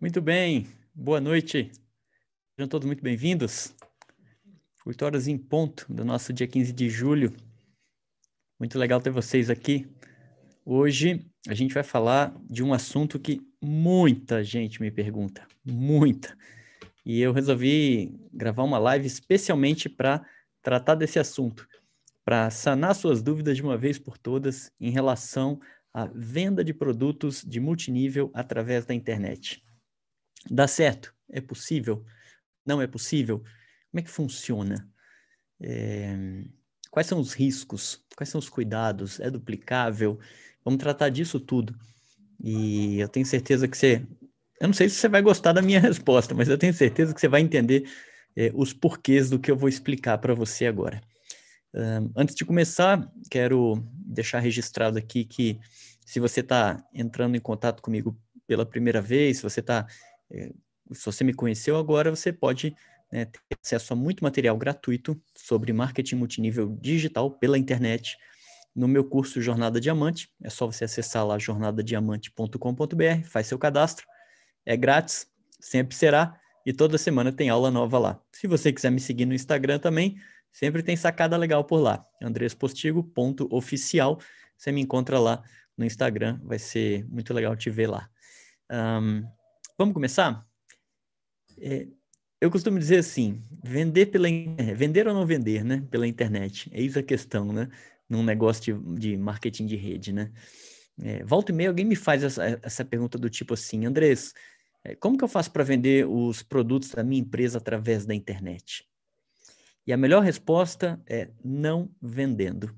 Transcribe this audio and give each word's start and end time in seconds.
Muito 0.00 0.22
bem, 0.22 0.64
boa 0.94 1.20
noite. 1.20 1.72
Sejam 2.54 2.68
todos 2.68 2.86
muito 2.86 3.02
bem-vindos. 3.02 3.74
8 4.86 5.04
horas 5.04 5.26
em 5.26 5.36
ponto 5.36 5.92
do 5.92 6.04
nosso 6.04 6.32
dia 6.32 6.46
15 6.46 6.72
de 6.72 6.88
julho. 6.88 7.34
Muito 8.60 8.78
legal 8.78 9.00
ter 9.00 9.10
vocês 9.10 9.50
aqui. 9.50 9.88
Hoje 10.64 11.26
a 11.48 11.54
gente 11.54 11.74
vai 11.74 11.82
falar 11.82 12.32
de 12.48 12.62
um 12.62 12.72
assunto 12.72 13.18
que 13.18 13.40
muita 13.60 14.44
gente 14.44 14.80
me 14.80 14.88
pergunta, 14.88 15.44
muita. 15.64 16.38
E 17.04 17.20
eu 17.20 17.32
resolvi 17.32 18.14
gravar 18.32 18.62
uma 18.62 18.78
live 18.78 19.08
especialmente 19.08 19.88
para 19.88 20.24
tratar 20.62 20.94
desse 20.94 21.18
assunto, 21.18 21.66
para 22.24 22.50
sanar 22.50 22.94
suas 22.94 23.20
dúvidas 23.20 23.56
de 23.56 23.64
uma 23.64 23.76
vez 23.76 23.98
por 23.98 24.16
todas 24.16 24.70
em 24.78 24.92
relação 24.92 25.58
à 25.92 26.06
venda 26.06 26.62
de 26.62 26.72
produtos 26.72 27.42
de 27.42 27.58
multinível 27.58 28.30
através 28.32 28.86
da 28.86 28.94
internet. 28.94 29.60
Dá 30.50 30.66
certo? 30.68 31.14
É 31.30 31.40
possível? 31.40 32.04
Não 32.64 32.80
é 32.80 32.86
possível? 32.86 33.38
Como 33.90 34.00
é 34.00 34.02
que 34.02 34.10
funciona? 34.10 34.88
É... 35.60 36.44
Quais 36.90 37.06
são 37.06 37.20
os 37.20 37.32
riscos? 37.32 38.04
Quais 38.16 38.28
são 38.28 38.38
os 38.38 38.48
cuidados? 38.48 39.20
É 39.20 39.30
duplicável? 39.30 40.18
Vamos 40.64 40.80
tratar 40.80 41.08
disso 41.08 41.38
tudo. 41.38 41.78
E 42.42 42.98
eu 42.98 43.08
tenho 43.08 43.26
certeza 43.26 43.68
que 43.68 43.76
você. 43.76 44.06
Eu 44.60 44.68
não 44.68 44.74
sei 44.74 44.88
se 44.88 44.96
você 44.96 45.08
vai 45.08 45.22
gostar 45.22 45.52
da 45.52 45.62
minha 45.62 45.80
resposta, 45.80 46.34
mas 46.34 46.48
eu 46.48 46.58
tenho 46.58 46.74
certeza 46.74 47.14
que 47.14 47.20
você 47.20 47.28
vai 47.28 47.40
entender 47.40 47.88
é, 48.36 48.50
os 48.54 48.72
porquês 48.72 49.30
do 49.30 49.38
que 49.38 49.50
eu 49.50 49.56
vou 49.56 49.68
explicar 49.68 50.18
para 50.18 50.34
você 50.34 50.66
agora. 50.66 51.00
Um, 51.74 52.10
antes 52.16 52.34
de 52.34 52.44
começar, 52.44 53.10
quero 53.30 53.82
deixar 53.92 54.40
registrado 54.40 54.98
aqui 54.98 55.24
que 55.24 55.58
se 56.06 56.18
você 56.18 56.40
está 56.40 56.82
entrando 56.94 57.36
em 57.36 57.40
contato 57.40 57.82
comigo 57.82 58.18
pela 58.46 58.64
primeira 58.64 59.02
vez, 59.02 59.38
se 59.38 59.42
você 59.42 59.60
está 59.60 59.86
se 60.30 61.04
você 61.04 61.24
me 61.24 61.34
conheceu 61.34 61.76
agora, 61.76 62.10
você 62.10 62.32
pode 62.32 62.74
né, 63.12 63.24
ter 63.24 63.40
acesso 63.62 63.92
a 63.92 63.96
muito 63.96 64.22
material 64.22 64.56
gratuito 64.56 65.20
sobre 65.36 65.72
marketing 65.72 66.16
multinível 66.16 66.76
digital 66.80 67.30
pela 67.30 67.58
internet 67.58 68.16
no 68.74 68.86
meu 68.86 69.04
curso 69.04 69.40
Jornada 69.40 69.80
Diamante. 69.80 70.30
É 70.42 70.50
só 70.50 70.66
você 70.66 70.84
acessar 70.84 71.26
lá 71.26 71.38
jornadadiamante.com.br, 71.38 73.24
faz 73.24 73.46
seu 73.46 73.58
cadastro, 73.58 74.06
é 74.64 74.76
grátis, 74.76 75.26
sempre 75.60 75.96
será, 75.96 76.38
e 76.64 76.72
toda 76.72 76.98
semana 76.98 77.32
tem 77.32 77.48
aula 77.48 77.70
nova 77.70 77.98
lá. 77.98 78.20
Se 78.32 78.46
você 78.46 78.72
quiser 78.72 78.90
me 78.90 79.00
seguir 79.00 79.26
no 79.26 79.34
Instagram 79.34 79.78
também, 79.78 80.16
sempre 80.52 80.82
tem 80.82 80.96
sacada 80.96 81.36
legal 81.36 81.64
por 81.64 81.78
lá, 81.78 82.04
andrespostigo.oficial. 82.22 84.18
Você 84.56 84.70
me 84.70 84.80
encontra 84.80 85.18
lá 85.18 85.42
no 85.76 85.84
Instagram, 85.84 86.38
vai 86.42 86.58
ser 86.58 87.06
muito 87.08 87.32
legal 87.32 87.56
te 87.56 87.70
ver 87.70 87.86
lá. 87.86 88.08
Um, 88.70 89.24
Vamos 89.78 89.94
começar? 89.94 90.44
É, 91.56 91.86
eu 92.40 92.50
costumo 92.50 92.80
dizer 92.80 92.98
assim, 92.98 93.40
vender 93.62 94.06
pela 94.06 94.28
é, 94.28 94.74
vender 94.74 95.06
ou 95.06 95.14
não 95.14 95.24
vender, 95.24 95.64
né? 95.64 95.86
Pela 95.88 96.04
internet. 96.04 96.68
Eis 96.74 96.96
a 96.96 97.02
questão, 97.02 97.52
né? 97.52 97.68
Num 98.08 98.24
negócio 98.24 98.76
de, 98.76 99.12
de 99.12 99.16
marketing 99.16 99.66
de 99.66 99.76
rede, 99.76 100.12
né? 100.12 100.32
É, 101.00 101.22
volta 101.22 101.52
e 101.52 101.54
meia 101.54 101.68
alguém 101.68 101.84
me 101.84 101.94
faz 101.94 102.24
essa, 102.24 102.58
essa 102.60 102.84
pergunta 102.84 103.16
do 103.16 103.30
tipo 103.30 103.54
assim, 103.54 103.86
Andrés, 103.86 104.34
é, 104.82 104.96
como 104.96 105.16
que 105.16 105.22
eu 105.22 105.28
faço 105.28 105.52
para 105.52 105.62
vender 105.62 106.08
os 106.08 106.42
produtos 106.42 106.90
da 106.90 107.04
minha 107.04 107.20
empresa 107.20 107.58
através 107.58 108.04
da 108.04 108.12
internet? 108.12 108.84
E 109.86 109.92
a 109.92 109.96
melhor 109.96 110.24
resposta 110.24 111.00
é 111.06 111.30
não 111.44 111.88
vendendo. 112.02 112.74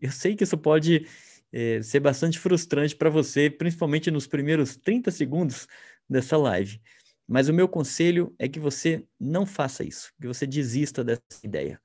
Eu 0.00 0.12
sei 0.12 0.36
que 0.36 0.44
isso 0.44 0.56
pode 0.56 1.04
é, 1.52 1.82
ser 1.82 1.98
bastante 1.98 2.38
frustrante 2.38 2.94
para 2.94 3.10
você, 3.10 3.50
principalmente 3.50 4.08
nos 4.08 4.28
primeiros 4.28 4.76
30 4.76 5.10
segundos 5.10 5.66
dessa 6.08 6.36
live. 6.36 6.80
Mas 7.26 7.48
o 7.48 7.54
meu 7.54 7.68
conselho 7.68 8.34
é 8.38 8.48
que 8.48 8.60
você 8.60 9.04
não 9.18 9.46
faça 9.46 9.82
isso, 9.82 10.12
que 10.20 10.26
você 10.26 10.46
desista 10.46 11.02
dessa 11.02 11.22
ideia. 11.42 11.80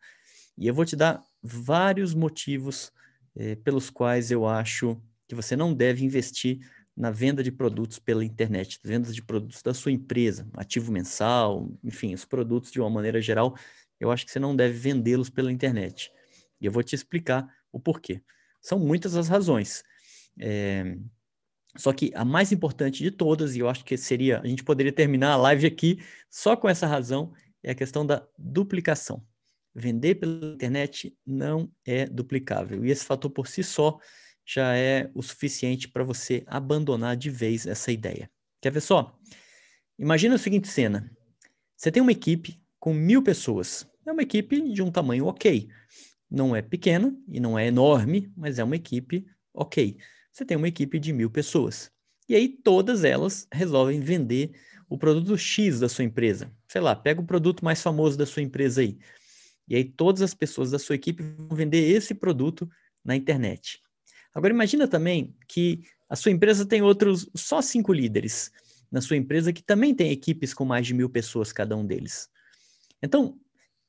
E 0.57 0.67
eu 0.67 0.73
vou 0.73 0.85
te 0.85 0.95
dar 0.95 1.23
vários 1.41 2.13
motivos 2.13 2.91
eh, 3.35 3.55
pelos 3.55 3.89
quais 3.89 4.31
eu 4.31 4.45
acho 4.45 5.01
que 5.27 5.35
você 5.35 5.55
não 5.55 5.73
deve 5.73 6.03
investir 6.03 6.59
na 6.97 7.11
venda 7.11 7.41
de 7.41 7.51
produtos 7.51 7.97
pela 7.97 8.25
internet, 8.25 8.77
vendas 8.83 9.15
de 9.15 9.21
produtos 9.23 9.61
da 9.61 9.73
sua 9.73 9.91
empresa, 9.91 10.45
ativo 10.53 10.91
mensal, 10.91 11.71
enfim, 11.81 12.13
os 12.13 12.25
produtos 12.25 12.71
de 12.71 12.81
uma 12.81 12.89
maneira 12.89 13.21
geral, 13.21 13.55
eu 13.99 14.11
acho 14.11 14.25
que 14.25 14.31
você 14.31 14.39
não 14.39 14.53
deve 14.53 14.77
vendê-los 14.77 15.29
pela 15.29 15.51
internet. 15.51 16.11
E 16.59 16.65
eu 16.65 16.71
vou 16.71 16.83
te 16.83 16.95
explicar 16.95 17.47
o 17.71 17.79
porquê. 17.79 18.21
São 18.61 18.77
muitas 18.77 19.15
as 19.15 19.29
razões. 19.29 19.81
É, 20.37 20.97
só 21.79 21.93
que 21.93 22.11
a 22.13 22.25
mais 22.25 22.51
importante 22.51 23.01
de 23.01 23.09
todas, 23.09 23.55
e 23.55 23.59
eu 23.59 23.69
acho 23.69 23.85
que 23.85 23.95
seria, 23.95 24.41
a 24.41 24.47
gente 24.47 24.65
poderia 24.65 24.91
terminar 24.91 25.31
a 25.31 25.37
live 25.37 25.65
aqui 25.65 25.99
só 26.29 26.53
com 26.57 26.67
essa 26.67 26.85
razão, 26.85 27.31
é 27.63 27.71
a 27.71 27.75
questão 27.75 28.05
da 28.05 28.27
duplicação. 28.37 29.23
Vender 29.73 30.15
pela 30.15 30.53
internet 30.53 31.15
não 31.25 31.71
é 31.85 32.05
duplicável. 32.05 32.83
E 32.83 32.91
esse 32.91 33.05
fator 33.05 33.31
por 33.31 33.47
si 33.47 33.63
só 33.63 33.97
já 34.45 34.75
é 34.75 35.09
o 35.13 35.23
suficiente 35.23 35.87
para 35.87 36.03
você 36.03 36.43
abandonar 36.47 37.15
de 37.15 37.29
vez 37.29 37.65
essa 37.65 37.93
ideia. 37.93 38.29
Quer 38.59 38.73
ver 38.73 38.81
só? 38.81 39.17
Imagina 39.97 40.35
a 40.35 40.39
seguinte 40.39 40.67
cena: 40.67 41.09
você 41.77 41.89
tem 41.89 42.01
uma 42.01 42.11
equipe 42.11 42.61
com 42.77 42.93
mil 42.93 43.23
pessoas. 43.23 43.87
É 44.05 44.11
uma 44.11 44.23
equipe 44.23 44.73
de 44.73 44.81
um 44.81 44.91
tamanho 44.91 45.27
ok. 45.27 45.69
Não 46.29 46.53
é 46.53 46.61
pequena 46.61 47.15
e 47.25 47.39
não 47.39 47.57
é 47.57 47.67
enorme, 47.67 48.29
mas 48.35 48.59
é 48.59 48.63
uma 48.65 48.75
equipe 48.75 49.25
ok 49.53 49.97
você 50.39 50.45
tem 50.45 50.55
uma 50.55 50.69
equipe 50.69 50.97
de 50.97 51.11
mil 51.11 51.29
pessoas. 51.29 51.91
E 52.27 52.33
aí 52.33 52.47
todas 52.47 53.03
elas 53.03 53.45
resolvem 53.51 53.99
vender 53.99 54.51
o 54.87 54.97
produto 54.97 55.37
X 55.37 55.79
da 55.81 55.89
sua 55.89 56.05
empresa. 56.05 56.49
Sei 56.67 56.79
lá, 56.79 56.95
pega 56.95 57.19
o 57.19 57.25
produto 57.25 57.63
mais 57.63 57.81
famoso 57.81 58.17
da 58.17 58.25
sua 58.25 58.41
empresa 58.41 58.81
aí. 58.81 58.97
E 59.67 59.75
aí 59.75 59.83
todas 59.83 60.21
as 60.21 60.33
pessoas 60.33 60.71
da 60.71 60.79
sua 60.79 60.95
equipe 60.95 61.21
vão 61.21 61.49
vender 61.57 61.89
esse 61.91 62.15
produto 62.15 62.69
na 63.03 63.15
internet. 63.15 63.81
Agora 64.33 64.53
imagina 64.53 64.87
também 64.87 65.35
que 65.47 65.81
a 66.07 66.15
sua 66.15 66.31
empresa 66.31 66.65
tem 66.65 66.81
outros, 66.81 67.29
só 67.35 67.61
cinco 67.61 67.91
líderes 67.91 68.49
na 68.89 69.01
sua 69.01 69.17
empresa 69.17 69.51
que 69.51 69.61
também 69.61 69.93
tem 69.93 70.11
equipes 70.11 70.53
com 70.53 70.63
mais 70.63 70.87
de 70.87 70.93
mil 70.93 71.09
pessoas 71.09 71.51
cada 71.51 71.75
um 71.75 71.85
deles. 71.85 72.29
Então, 73.03 73.37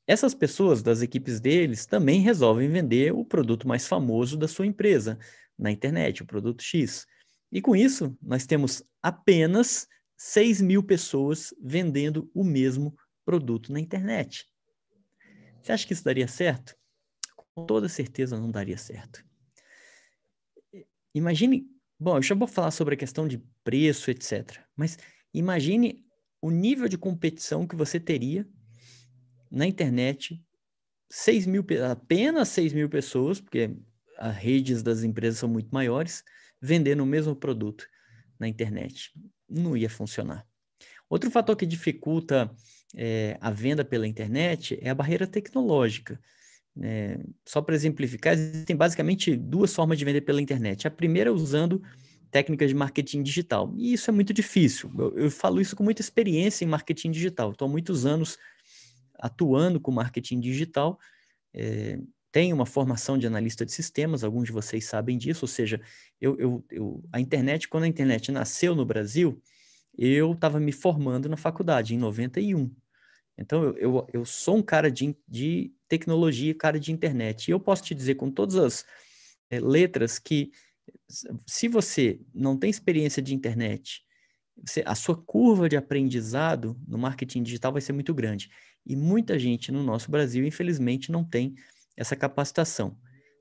essas 0.06 0.34
pessoas 0.34 0.82
das 0.82 1.00
equipes 1.00 1.38
deles 1.38 1.86
também 1.86 2.20
resolvem 2.20 2.68
vender 2.68 3.14
o 3.14 3.24
produto 3.24 3.68
mais 3.68 3.86
famoso 3.86 4.36
da 4.36 4.48
sua 4.48 4.66
empresa 4.66 5.18
na 5.60 5.71
internet, 5.71 6.22
o 6.22 6.26
produto 6.26 6.62
X. 6.62 7.06
E 7.53 7.60
com 7.60 7.76
isso, 7.76 8.16
nós 8.22 8.47
temos 8.47 8.82
apenas 9.03 9.87
6 10.16 10.60
mil 10.60 10.82
pessoas 10.82 11.54
vendendo 11.62 12.31
o 12.34 12.43
mesmo 12.43 12.97
produto 13.25 13.72
na 13.72 13.81
internet. 13.81 14.47
Você 15.62 15.72
acha 15.72 15.87
que 15.87 15.93
isso 15.93 16.04
daria 16.04 16.28
certo? 16.28 16.75
Com 17.37 17.66
toda 17.66 17.88
certeza 17.88 18.38
não 18.38 18.50
daria 18.50 18.78
certo. 18.78 19.25
Imagine, 21.15 21.66
bom, 21.98 22.16
eu 22.16 22.22
já 22.22 22.34
vou 22.34 22.48
falar 22.48 22.71
sobre 22.71 22.94
a 22.94 22.98
questão 22.98 23.28
de 23.28 23.42
preço, 23.62 24.10
etc. 24.10 24.65
Mas 24.77 24.97
imagine 25.34 26.04
o 26.41 26.50
nível 26.50 26.88
de 26.88 26.97
competição 26.97 27.66
que 27.66 27.77
você 27.77 28.00
teria 28.00 28.48
na 29.50 29.66
internet, 29.66 30.42
6 31.10 31.47
mil, 31.47 31.66
apenas 31.91 32.48
6 32.50 32.72
mil 32.72 32.88
pessoas, 32.88 33.41
porque 33.41 33.77
as 34.20 34.36
redes 34.36 34.82
das 34.82 35.03
empresas 35.03 35.38
são 35.38 35.48
muito 35.48 35.70
maiores, 35.70 36.22
vendendo 36.60 37.03
o 37.03 37.06
mesmo 37.06 37.34
produto 37.34 37.86
na 38.38 38.47
internet. 38.47 39.10
Não 39.48 39.76
ia 39.76 39.88
funcionar. 39.88 40.47
Outro 41.08 41.31
fator 41.31 41.56
que 41.56 41.66
dificulta 41.66 42.54
é, 42.94 43.38
a 43.41 43.50
venda 43.50 43.84
pela 43.84 44.06
internet 44.06 44.78
é 44.80 44.91
a 44.91 44.94
barreira 44.94 45.26
tecnológica. 45.26 46.20
É, 46.80 47.19
só 47.44 47.60
para 47.60 47.75
exemplificar, 47.75 48.34
existem 48.34 48.76
basicamente 48.76 49.34
duas 49.34 49.75
formas 49.75 49.98
de 49.98 50.04
vender 50.04 50.21
pela 50.21 50.41
internet. 50.41 50.86
A 50.86 50.91
primeira 50.91 51.30
é 51.30 51.33
usando 51.33 51.83
técnicas 52.30 52.68
de 52.68 52.74
marketing 52.74 53.22
digital. 53.22 53.74
E 53.77 53.92
isso 53.92 54.10
é 54.10 54.12
muito 54.12 54.33
difícil. 54.33 54.91
Eu, 54.97 55.18
eu 55.18 55.30
falo 55.30 55.60
isso 55.60 55.74
com 55.74 55.83
muita 55.83 56.03
experiência 56.03 56.65
em 56.65 56.68
marketing 56.68 57.10
digital. 57.10 57.50
Estou 57.50 57.66
há 57.66 57.71
muitos 57.71 58.06
anos 58.06 58.39
atuando 59.18 59.80
com 59.80 59.91
marketing 59.91 60.41
digital. 60.41 60.98
É, 61.53 61.98
tenho 62.32 62.54
uma 62.54 62.66
formação 62.66 63.18
de 63.18 63.27
analista 63.27 63.65
de 63.66 63.72
sistemas, 63.72 64.22
alguns 64.22 64.47
de 64.47 64.53
vocês 64.53 64.84
sabem 64.84 65.18
disso, 65.18 65.44
ou 65.44 65.48
seja, 65.48 65.80
eu, 66.21 66.38
eu, 66.38 66.65
eu 66.71 67.04
a 67.12 67.21
internet, 67.21 67.68
quando 67.68 67.84
a 67.84 67.88
internet 67.88 68.30
nasceu 68.30 68.74
no 68.74 68.84
Brasil, 68.84 69.41
eu 69.97 70.32
estava 70.32 70.60
me 70.60 70.72
formando 70.72 71.28
na 71.28 71.36
faculdade, 71.36 71.94
em 71.94 71.98
91. 71.98 72.71
Então, 73.36 73.65
eu, 73.65 73.77
eu, 73.78 74.06
eu 74.12 74.24
sou 74.24 74.56
um 74.59 74.62
cara 74.62 74.91
de, 74.91 75.16
de 75.27 75.72
tecnologia, 75.88 76.54
cara 76.54 76.78
de 76.78 76.92
internet. 76.92 77.48
E 77.48 77.50
eu 77.53 77.59
posso 77.59 77.82
te 77.82 77.94
dizer 77.94 78.15
com 78.15 78.30
todas 78.30 78.56
as 78.56 78.84
é, 79.50 79.59
letras 79.59 80.18
que 80.18 80.53
se 81.47 81.68
você 81.68 82.21
não 82.34 82.56
tem 82.56 82.71
experiência 82.71 83.22
de 83.22 83.34
internet, 83.34 84.04
você, 84.56 84.82
a 84.84 84.94
sua 84.94 85.16
curva 85.16 85.68
de 85.68 85.77
aprendizado 85.77 86.78
no 86.86 86.98
marketing 86.98 87.42
digital 87.42 87.72
vai 87.72 87.80
ser 87.80 87.92
muito 87.92 88.12
grande. 88.12 88.50
E 88.86 88.94
muita 88.94 89.38
gente 89.38 89.72
no 89.72 89.82
nosso 89.82 90.10
Brasil, 90.10 90.44
infelizmente, 90.47 91.10
não 91.10 91.24
tem 91.24 91.54
essa 91.97 92.16
capacitação. 92.16 92.97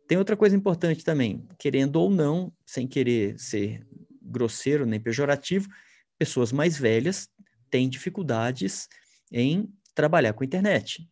Tem 0.07 0.17
outra 0.17 0.35
coisa 0.35 0.55
importante 0.55 1.03
também, 1.03 1.47
querendo 1.57 1.97
ou 1.97 2.09
não, 2.09 2.51
sem 2.65 2.87
querer 2.87 3.39
ser 3.39 3.85
grosseiro 4.21 4.85
nem 4.85 4.99
pejorativo, 4.99 5.69
pessoas 6.17 6.51
mais 6.51 6.77
velhas 6.77 7.29
têm 7.69 7.87
dificuldades 7.87 8.87
em 9.31 9.71
trabalhar 9.93 10.33
com 10.33 10.43
a 10.43 10.45
internet. 10.45 11.07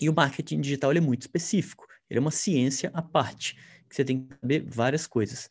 E 0.00 0.08
o 0.08 0.14
marketing 0.14 0.60
digital 0.60 0.92
é 0.92 1.00
muito 1.00 1.22
específico, 1.22 1.86
ele 2.08 2.18
é 2.18 2.20
uma 2.20 2.30
ciência 2.30 2.90
à 2.94 3.02
parte, 3.02 3.56
que 3.88 3.94
você 3.94 4.04
tem 4.04 4.26
que 4.26 4.34
saber 4.40 4.64
várias 4.66 5.06
coisas. 5.06 5.48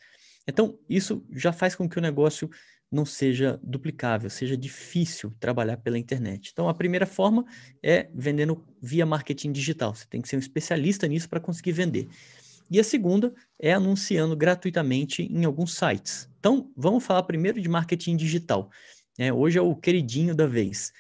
Então, 0.48 0.78
isso 0.90 1.26
já 1.32 1.54
faz 1.54 1.76
com 1.76 1.88
que 1.88 1.98
o 1.98 2.02
negócio 2.02 2.50
não 2.94 3.06
seja 3.06 3.60
duplicável, 3.64 4.30
seja 4.30 4.56
difícil 4.56 5.34
trabalhar 5.40 5.78
pela 5.78 5.98
internet. 5.98 6.52
Então, 6.54 6.70
a 6.70 6.74
primeira 6.76 7.08
forma 7.08 7.44
é 7.82 8.08
vendendo 8.14 8.64
via 8.80 9.04
marketing 9.04 9.52
digital. 9.52 9.96
Você 9.96 10.06
tem 10.08 10.22
que 10.22 10.30
ser 10.30 10.36
um 10.36 10.40
especialista 10.40 11.08
nisso 11.08 11.28
para 11.28 11.40
conseguir 11.40 11.72
vender. 11.72 12.08
E 12.70 12.80
a 12.80 12.84
segunda 12.84 13.34
é 13.60 13.74
anunciando 13.74 14.38
gratuitamente 14.38 15.24
em 15.24 15.44
alguns 15.44 15.74
sites. 15.74 16.30
Então, 16.40 16.72
vamos 16.78 17.04
falar 17.04 17.24
primeiro 17.24 17.60
de 17.60 17.68
marketing 17.68 18.16
digital. 18.16 18.70
É, 19.18 19.34
hoje 19.34 19.58
é 19.58 19.62
o 19.62 19.76
queridinho 19.76 20.36
da 20.36 20.46
vez. 20.46 20.94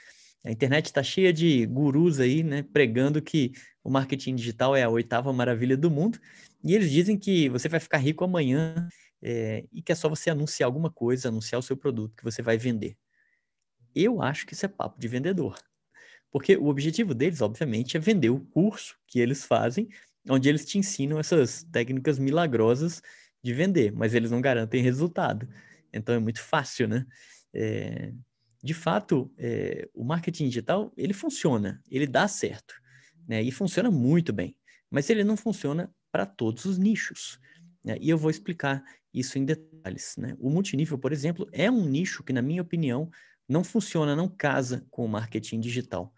A 0.43 0.51
internet 0.51 0.87
está 0.87 1.03
cheia 1.03 1.31
de 1.31 1.65
gurus 1.67 2.19
aí, 2.19 2.43
né, 2.43 2.63
pregando 2.73 3.21
que 3.21 3.53
o 3.83 3.89
marketing 3.89 4.35
digital 4.35 4.75
é 4.75 4.81
a 4.81 4.89
oitava 4.89 5.31
maravilha 5.31 5.77
do 5.77 5.91
mundo. 5.91 6.19
E 6.63 6.73
eles 6.73 6.89
dizem 6.89 7.17
que 7.17 7.49
você 7.49 7.69
vai 7.69 7.79
ficar 7.79 7.97
rico 7.97 8.23
amanhã 8.23 8.87
é, 9.23 9.65
e 9.71 9.81
que 9.81 9.93
é 9.93 9.95
só 9.95 10.09
você 10.09 10.29
anunciar 10.29 10.67
alguma 10.67 10.91
coisa, 10.91 11.29
anunciar 11.29 11.57
o 11.57 11.63
seu 11.63 11.77
produto 11.77 12.15
que 12.15 12.23
você 12.23 12.41
vai 12.41 12.57
vender. 12.57 12.97
Eu 13.95 14.21
acho 14.21 14.45
que 14.45 14.53
isso 14.53 14.65
é 14.65 14.69
papo 14.69 14.99
de 14.99 15.07
vendedor. 15.07 15.57
Porque 16.29 16.57
o 16.57 16.67
objetivo 16.67 17.13
deles, 17.13 17.41
obviamente, 17.41 17.95
é 17.95 17.99
vender 17.99 18.31
o 18.31 18.39
curso 18.39 18.97
que 19.07 19.19
eles 19.19 19.45
fazem, 19.45 19.87
onde 20.29 20.49
eles 20.49 20.65
te 20.65 20.77
ensinam 20.77 21.19
essas 21.19 21.63
técnicas 21.63 22.19
milagrosas 22.19 23.01
de 23.41 23.53
vender, 23.53 23.93
mas 23.93 24.13
eles 24.13 24.31
não 24.31 24.41
garantem 24.41 24.81
resultado. 24.81 25.47
Então 25.93 26.13
é 26.13 26.19
muito 26.19 26.41
fácil, 26.41 26.87
né? 26.87 27.05
É, 27.53 28.11
de 28.61 28.73
fato, 28.73 29.31
é, 29.37 29.87
o 29.93 30.03
marketing 30.03 30.45
digital, 30.47 30.91
ele 30.97 31.13
funciona, 31.13 31.81
ele 31.89 32.07
dá 32.07 32.27
certo, 32.27 32.73
né? 33.27 33.41
E 33.41 33.51
funciona 33.51 33.91
muito 33.91 34.33
bem, 34.33 34.57
mas 34.89 35.09
ele 35.09 35.23
não 35.23 35.37
funciona 35.37 35.93
para 36.11 36.25
todos 36.25 36.65
os 36.65 36.77
nichos. 36.77 37.39
Né? 37.83 37.97
E 38.01 38.09
eu 38.09 38.17
vou 38.17 38.31
explicar 38.31 38.83
isso 39.13 39.37
em 39.37 39.45
detalhes. 39.45 40.15
Né? 40.17 40.35
O 40.39 40.49
multinível, 40.49 40.97
por 40.97 41.11
exemplo, 41.11 41.47
é 41.51 41.69
um 41.69 41.85
nicho 41.85 42.23
que, 42.23 42.33
na 42.33 42.41
minha 42.41 42.61
opinião, 42.61 43.09
não 43.47 43.63
funciona, 43.63 44.15
não 44.15 44.27
casa 44.27 44.85
com 44.89 45.05
o 45.05 45.07
marketing 45.07 45.59
digital. 45.59 46.13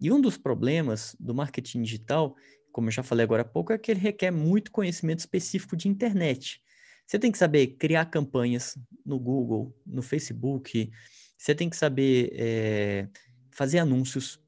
E 0.00 0.12
um 0.12 0.20
dos 0.20 0.36
problemas 0.36 1.16
do 1.18 1.34
marketing 1.34 1.82
digital, 1.82 2.36
como 2.70 2.88
eu 2.88 2.92
já 2.92 3.02
falei 3.02 3.24
agora 3.24 3.42
há 3.42 3.44
pouco, 3.44 3.72
é 3.72 3.78
que 3.78 3.90
ele 3.90 4.00
requer 4.00 4.30
muito 4.30 4.70
conhecimento 4.70 5.20
específico 5.20 5.76
de 5.76 5.88
internet. 5.88 6.62
Você 7.06 7.18
tem 7.18 7.32
que 7.32 7.38
saber 7.38 7.68
criar 7.78 8.04
campanhas 8.06 8.78
no 9.04 9.18
Google, 9.18 9.74
no 9.84 10.02
Facebook, 10.02 10.90
você 11.36 11.54
tem 11.54 11.70
que 11.70 11.76
saber 11.76 12.30
é, 12.34 13.08
fazer 13.50 13.78
anúncios. 13.78 14.38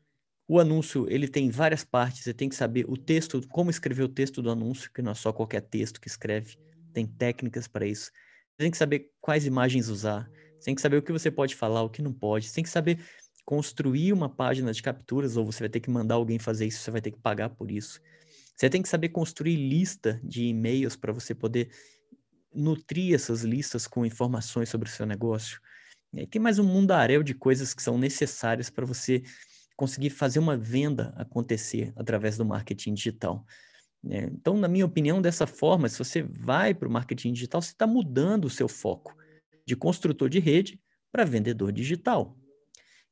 O 0.47 0.61
anúncio 0.61 1.07
ele 1.09 1.27
tem 1.27 1.49
várias 1.49 1.85
partes, 1.85 2.25
você 2.25 2.35
tem 2.35 2.49
que 2.49 2.55
saber 2.55 2.85
o 2.89 2.97
texto, 2.97 3.41
como 3.49 3.71
escrever 3.71 4.03
o 4.03 4.09
texto 4.09 4.43
do 4.43 4.51
anúncio, 4.51 4.91
que 4.93 5.01
não 5.01 5.13
é 5.13 5.15
só 5.15 5.33
qualquer 5.33 5.63
texto 5.63 6.01
que 6.01 6.09
escreve 6.09 6.59
tem 6.91 7.07
técnicas 7.07 7.67
para 7.67 7.87
isso. 7.87 8.11
Você 8.51 8.65
tem 8.65 8.71
que 8.71 8.77
saber 8.77 9.11
quais 9.21 9.47
imagens 9.47 9.89
usar, 9.89 10.31
você 10.59 10.67
tem 10.67 10.75
que 10.75 10.81
saber 10.81 10.99
o 10.99 11.03
que 11.03 11.13
você 11.13 11.31
pode 11.31 11.55
falar, 11.55 11.83
o 11.83 11.91
que 11.91 12.03
não 12.03 12.13
pode, 12.13 12.47
você 12.47 12.55
tem 12.55 12.65
que 12.65 12.71
saber 12.71 12.99
construir 13.45 14.13
uma 14.13 14.29
página 14.29 14.73
de 14.73 14.83
capturas, 14.83 15.37
ou 15.37 15.45
você 15.45 15.61
vai 15.61 15.69
ter 15.69 15.81
que 15.81 15.91
mandar 15.91 16.17
alguém 16.17 16.39
fazer 16.39 16.67
isso, 16.67 16.81
você 16.81 16.91
vai 16.91 17.01
ter 17.01 17.11
que 17.11 17.19
pagar 17.19 17.51
por 17.51 17.71
isso. 17.71 18.01
Você 18.55 18.69
tem 18.69 18.83
que 18.83 18.89
saber 18.89 19.09
construir 19.09 19.57
lista 19.57 20.21
de 20.23 20.45
e-mails 20.45 20.95
para 20.95 21.13
você 21.13 21.35
poder 21.35 21.71
nutrir 22.55 23.15
essas 23.15 23.43
listas 23.43 23.87
com 23.87 24.05
informações 24.05 24.69
sobre 24.69 24.89
o 24.89 24.93
seu 24.93 25.07
negócio. 25.07 25.61
E 26.13 26.21
aí 26.21 26.27
tem 26.27 26.41
mais 26.41 26.59
um 26.59 26.65
mundaréu 26.65 27.23
de 27.23 27.35
coisas 27.35 27.73
que 27.73 27.83
são 27.83 27.97
necessárias 27.97 28.69
para 28.69 28.85
você 28.85 29.23
conseguir 29.77 30.11
fazer 30.11 30.39
uma 30.39 30.57
venda 30.57 31.15
acontecer 31.17 31.93
através 31.97 32.37
do 32.37 32.45
marketing 32.45 32.93
digital. 32.93 33.47
É, 34.09 34.25
então, 34.25 34.57
na 34.57 34.69
minha 34.69 34.87
opinião, 34.87 35.21
dessa 35.21 35.47
forma, 35.47 35.89
se 35.89 35.99
você 35.99 36.23
vai 36.23 36.75
para 36.75 36.89
o 36.89 36.91
marketing 36.91 37.33
digital, 37.33 37.61
você 37.61 37.73
está 37.73 37.87
mudando 37.87 38.47
o 38.47 38.51
seu 38.51 38.69
foco 38.69 39.15
de 39.67 39.77
construtor 39.77 40.29
de 40.29 40.39
rede 40.39 40.81
para 41.13 41.25
vendedor 41.25 41.73
digital. 41.73 42.37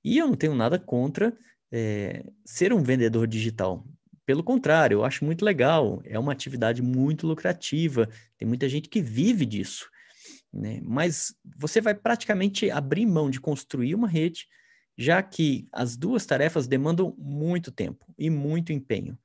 E 0.04 0.16
eu 0.18 0.26
não 0.26 0.34
tenho 0.34 0.54
nada 0.54 0.78
contra 0.78 1.36
é, 1.70 2.24
ser 2.44 2.72
um 2.72 2.82
vendedor 2.82 3.26
digital. 3.26 3.86
Pelo 4.24 4.42
contrário, 4.42 4.96
eu 4.96 5.04
acho 5.04 5.24
muito 5.24 5.44
legal, 5.44 6.00
é 6.04 6.18
uma 6.18 6.32
atividade 6.32 6.82
muito 6.82 7.26
lucrativa, 7.26 8.08
tem 8.36 8.46
muita 8.46 8.68
gente 8.68 8.88
que 8.88 9.00
vive 9.00 9.44
disso. 9.46 9.88
Né? 10.52 10.80
Mas 10.82 11.34
você 11.56 11.80
vai 11.80 11.94
praticamente 11.94 12.70
abrir 12.70 13.06
mão 13.06 13.30
de 13.30 13.40
construir 13.40 13.94
uma 13.94 14.08
rede, 14.08 14.46
já 14.96 15.22
que 15.22 15.68
as 15.72 15.96
duas 15.96 16.26
tarefas 16.26 16.66
demandam 16.66 17.14
muito 17.16 17.70
tempo 17.70 18.04
e 18.18 18.28
muito 18.28 18.72
empenho. 18.72 19.18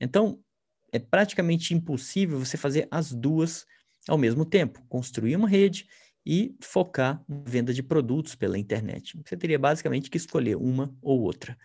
Então, 0.00 0.38
é 0.92 0.98
praticamente 0.98 1.74
impossível 1.74 2.38
você 2.38 2.56
fazer 2.56 2.88
as 2.90 3.12
duas 3.12 3.66
ao 4.08 4.16
mesmo 4.16 4.44
tempo, 4.44 4.84
construir 4.88 5.36
uma 5.36 5.48
rede 5.48 5.86
e 6.24 6.56
focar 6.60 7.22
na 7.28 7.42
venda 7.46 7.72
de 7.72 7.82
produtos 7.82 8.34
pela 8.34 8.58
internet. 8.58 9.18
Você 9.24 9.36
teria 9.36 9.58
basicamente 9.58 10.10
que 10.10 10.16
escolher 10.16 10.56
uma 10.56 10.94
ou 11.02 11.20
outra. 11.20 11.56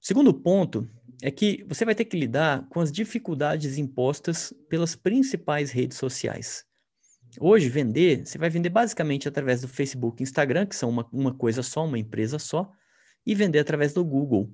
Segundo 0.00 0.32
ponto 0.32 0.88
é 1.22 1.30
que 1.30 1.64
você 1.66 1.84
vai 1.84 1.94
ter 1.94 2.04
que 2.04 2.18
lidar 2.18 2.66
com 2.68 2.80
as 2.80 2.92
dificuldades 2.92 3.78
impostas 3.78 4.52
pelas 4.68 4.94
principais 4.94 5.70
redes 5.70 5.98
sociais. 5.98 6.64
Hoje, 7.40 7.68
vender, 7.68 8.26
você 8.26 8.38
vai 8.38 8.48
vender 8.48 8.70
basicamente 8.70 9.28
através 9.28 9.60
do 9.60 9.68
Facebook 9.68 10.22
e 10.22 10.24
Instagram, 10.24 10.66
que 10.66 10.76
são 10.76 10.88
uma, 10.88 11.06
uma 11.12 11.34
coisa 11.34 11.62
só, 11.62 11.84
uma 11.84 11.98
empresa 11.98 12.38
só, 12.38 12.70
e 13.26 13.34
vender 13.34 13.58
através 13.58 13.92
do 13.92 14.04
Google. 14.04 14.50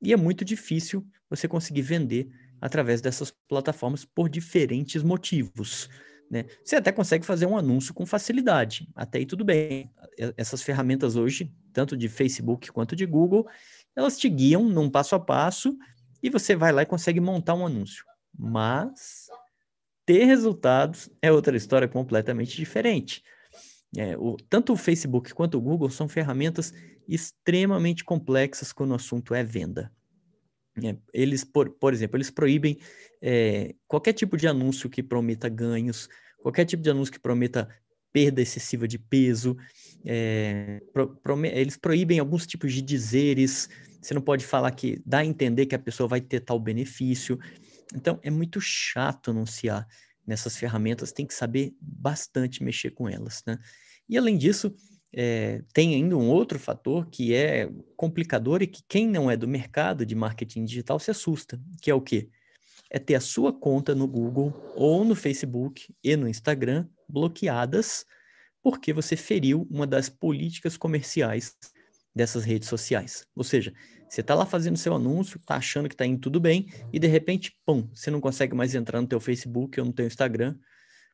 E 0.00 0.12
é 0.12 0.16
muito 0.16 0.44
difícil 0.44 1.06
você 1.28 1.46
conseguir 1.48 1.82
vender 1.82 2.30
através 2.60 3.00
dessas 3.00 3.32
plataformas 3.48 4.04
por 4.04 4.28
diferentes 4.28 5.02
motivos. 5.02 5.88
Né? 6.30 6.46
Você 6.64 6.76
até 6.76 6.90
consegue 6.90 7.24
fazer 7.24 7.46
um 7.46 7.56
anúncio 7.56 7.92
com 7.94 8.06
facilidade, 8.06 8.88
até 8.94 9.18
aí 9.18 9.26
tudo 9.26 9.44
bem. 9.44 9.90
Essas 10.36 10.62
ferramentas 10.62 11.16
hoje, 11.16 11.52
tanto 11.72 11.96
de 11.96 12.08
Facebook 12.08 12.72
quanto 12.72 12.96
de 12.96 13.06
Google, 13.06 13.46
elas 13.94 14.18
te 14.18 14.28
guiam 14.28 14.64
num 14.64 14.90
passo 14.90 15.14
a 15.14 15.20
passo 15.20 15.76
e 16.22 16.30
você 16.30 16.56
vai 16.56 16.72
lá 16.72 16.82
e 16.82 16.86
consegue 16.86 17.20
montar 17.20 17.54
um 17.54 17.66
anúncio. 17.66 18.04
Mas 18.36 19.26
ter 20.06 20.24
resultados 20.24 21.10
é 21.22 21.30
outra 21.30 21.56
história 21.56 21.86
completamente 21.86 22.56
diferente. 22.56 23.22
É, 23.96 24.16
o, 24.16 24.36
tanto 24.48 24.72
o 24.72 24.76
Facebook 24.76 25.32
quanto 25.34 25.56
o 25.56 25.60
Google 25.60 25.88
são 25.90 26.08
ferramentas 26.08 26.74
extremamente 27.08 28.04
complexas 28.04 28.72
quando 28.72 28.90
o 28.90 28.96
assunto 28.96 29.34
é 29.34 29.44
venda. 29.44 29.92
É, 30.82 30.96
eles, 31.12 31.44
por, 31.44 31.70
por 31.70 31.92
exemplo, 31.92 32.16
eles 32.16 32.30
proíbem 32.30 32.78
é, 33.22 33.74
qualquer 33.86 34.12
tipo 34.12 34.36
de 34.36 34.48
anúncio 34.48 34.90
que 34.90 35.02
prometa 35.02 35.48
ganhos, 35.48 36.08
qualquer 36.38 36.64
tipo 36.64 36.82
de 36.82 36.90
anúncio 36.90 37.12
que 37.12 37.20
prometa 37.20 37.68
perda 38.12 38.40
excessiva 38.40 38.86
de 38.86 38.98
peso, 38.98 39.56
é, 40.04 40.80
pro, 40.92 41.16
pro, 41.16 41.44
eles 41.46 41.76
proíbem 41.76 42.18
alguns 42.18 42.46
tipos 42.46 42.72
de 42.72 42.82
dizeres, 42.82 43.68
você 44.00 44.14
não 44.14 44.22
pode 44.22 44.44
falar 44.44 44.70
que 44.70 45.00
dá 45.04 45.18
a 45.18 45.24
entender 45.24 45.66
que 45.66 45.74
a 45.74 45.78
pessoa 45.78 46.08
vai 46.08 46.20
ter 46.20 46.40
tal 46.40 46.60
benefício. 46.60 47.38
Então, 47.94 48.20
é 48.22 48.30
muito 48.30 48.60
chato 48.60 49.30
anunciar 49.30 49.86
nessas 50.26 50.56
ferramentas, 50.56 51.12
tem 51.12 51.26
que 51.26 51.34
saber 51.34 51.74
bastante 51.80 52.62
mexer 52.62 52.90
com 52.90 53.08
elas, 53.08 53.42
né? 53.46 53.58
E 54.08 54.18
além 54.18 54.36
disso, 54.36 54.74
é, 55.16 55.62
tem 55.72 55.94
ainda 55.94 56.16
um 56.16 56.28
outro 56.28 56.58
fator 56.58 57.06
que 57.08 57.34
é 57.34 57.70
complicador 57.96 58.62
e 58.62 58.66
que 58.66 58.82
quem 58.88 59.06
não 59.06 59.30
é 59.30 59.36
do 59.36 59.46
mercado 59.46 60.04
de 60.04 60.14
marketing 60.14 60.64
digital 60.64 60.98
se 60.98 61.10
assusta, 61.10 61.60
que 61.80 61.90
é 61.90 61.94
o 61.94 62.00
quê? 62.00 62.28
É 62.90 62.98
ter 62.98 63.14
a 63.14 63.20
sua 63.20 63.52
conta 63.52 63.94
no 63.94 64.08
Google 64.08 64.52
ou 64.74 65.04
no 65.04 65.14
Facebook 65.14 65.94
e 66.02 66.16
no 66.16 66.28
Instagram 66.28 66.86
bloqueadas 67.08 68.04
porque 68.62 68.92
você 68.92 69.14
feriu 69.14 69.66
uma 69.70 69.86
das 69.86 70.08
políticas 70.08 70.76
comerciais 70.76 71.54
dessas 72.14 72.44
redes 72.44 72.68
sociais. 72.68 73.26
Ou 73.36 73.44
seja, 73.44 73.72
você 74.08 74.20
está 74.20 74.34
lá 74.34 74.46
fazendo 74.46 74.76
seu 74.76 74.94
anúncio, 74.94 75.38
está 75.38 75.56
achando 75.56 75.88
que 75.88 75.94
está 75.94 76.06
indo 76.06 76.20
tudo 76.20 76.40
bem 76.40 76.66
e 76.92 76.98
de 76.98 77.06
repente, 77.06 77.56
pum, 77.64 77.88
você 77.94 78.10
não 78.10 78.20
consegue 78.20 78.54
mais 78.54 78.74
entrar 78.74 79.00
no 79.00 79.06
teu 79.06 79.20
Facebook 79.20 79.78
ou 79.78 79.86
no 79.86 79.92
teu 79.92 80.06
Instagram 80.06 80.56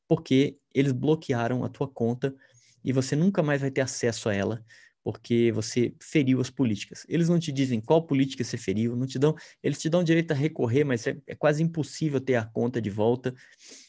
porque 0.08 0.58
eles 0.74 0.92
bloquearam 0.92 1.64
a 1.64 1.68
tua 1.68 1.86
conta 1.86 2.34
e 2.84 2.92
você 2.92 3.14
nunca 3.16 3.42
mais 3.42 3.60
vai 3.60 3.70
ter 3.70 3.80
acesso 3.80 4.28
a 4.28 4.34
ela 4.34 4.64
porque 5.02 5.50
você 5.52 5.94
feriu 6.00 6.40
as 6.40 6.50
políticas. 6.50 7.06
Eles 7.08 7.28
não 7.28 7.38
te 7.38 7.50
dizem 7.50 7.80
qual 7.80 8.06
política 8.06 8.44
você 8.44 8.56
feriu, 8.56 8.94
não 8.94 9.06
te 9.06 9.18
dão, 9.18 9.34
eles 9.62 9.78
te 9.78 9.88
dão 9.88 10.04
direito 10.04 10.32
a 10.32 10.34
recorrer, 10.34 10.84
mas 10.84 11.06
é, 11.06 11.16
é 11.26 11.34
quase 11.34 11.62
impossível 11.62 12.20
ter 12.20 12.34
a 12.34 12.44
conta 12.44 12.80
de 12.80 12.90
volta. 12.90 13.34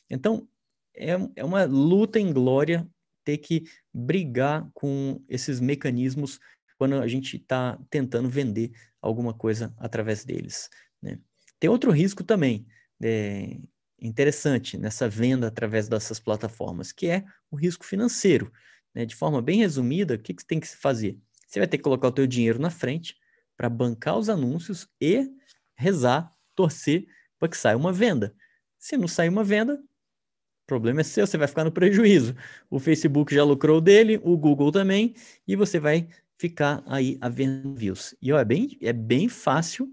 Então, 0.10 0.48
é, 0.96 1.12
é 1.36 1.44
uma 1.44 1.66
luta 1.66 2.20
em 2.20 2.32
glória 2.32 2.88
ter 3.24 3.38
que 3.38 3.64
brigar 3.94 4.70
com 4.74 5.22
esses 5.28 5.60
mecanismos 5.60 6.40
quando 6.78 6.96
a 6.96 7.08
gente 7.08 7.38
está 7.38 7.78
tentando 7.90 8.30
vender 8.30 8.72
alguma 9.02 9.34
coisa 9.34 9.74
através 9.78 10.24
deles. 10.26 10.70
Né? 11.02 11.20
Tem 11.60 11.70
outro 11.70 11.92
risco 11.92 12.24
também, 12.24 12.66
é, 13.04 13.58
interessante 14.00 14.78
nessa 14.78 15.08
venda 15.08 15.48
através 15.48 15.88
dessas 15.88 16.20
plataformas, 16.20 16.92
que 16.92 17.08
é 17.08 17.24
o 17.52 17.56
risco 17.56 17.86
financeiro. 17.86 18.52
Né? 18.94 19.06
De 19.06 19.16
forma 19.16 19.42
bem 19.42 19.60
resumida, 19.60 20.16
o 20.16 20.20
que, 20.20 20.34
que 20.34 20.46
tem 20.46 20.60
que 20.60 20.68
se 20.68 20.78
fazer? 20.78 21.18
Você 21.48 21.60
vai 21.60 21.68
ter 21.68 21.78
que 21.78 21.84
colocar 21.84 22.08
o 22.08 22.12
teu 22.12 22.28
dinheiro 22.28 22.60
na 22.60 22.70
frente 22.70 23.16
para 23.58 23.70
bancar 23.70 24.18
os 24.18 24.30
anúncios 24.30 24.88
e 25.00 25.30
rezar, 25.76 26.34
torcer 26.56 27.06
para 27.38 27.50
que 27.50 27.58
saia 27.58 27.78
uma 27.78 27.92
venda. 27.92 28.36
Se 28.78 28.98
não 28.98 29.08
sair 29.08 29.30
uma 29.30 29.44
venda, 29.44 29.76
o 29.76 30.68
problema 30.68 31.02
é 31.02 31.04
seu, 31.04 31.28
você 31.28 31.38
vai 31.38 31.48
ficar 31.48 31.64
no 31.64 31.72
prejuízo. 31.72 32.36
O 32.70 32.80
Facebook 32.80 33.34
já 33.34 33.44
lucrou 33.44 33.82
dele, 33.82 34.20
o 34.24 34.38
Google 34.38 34.72
também, 34.72 35.14
e 35.48 35.56
você 35.56 35.80
vai 35.80 36.08
ficar 36.38 36.84
aí 36.88 37.18
a 37.22 37.30
venda 37.30 37.72
views. 37.76 38.16
E 38.22 38.32
ó, 38.32 38.40
é, 38.40 38.46
bem, 38.46 38.78
é 38.82 38.94
bem 38.94 39.28
fácil 39.28 39.88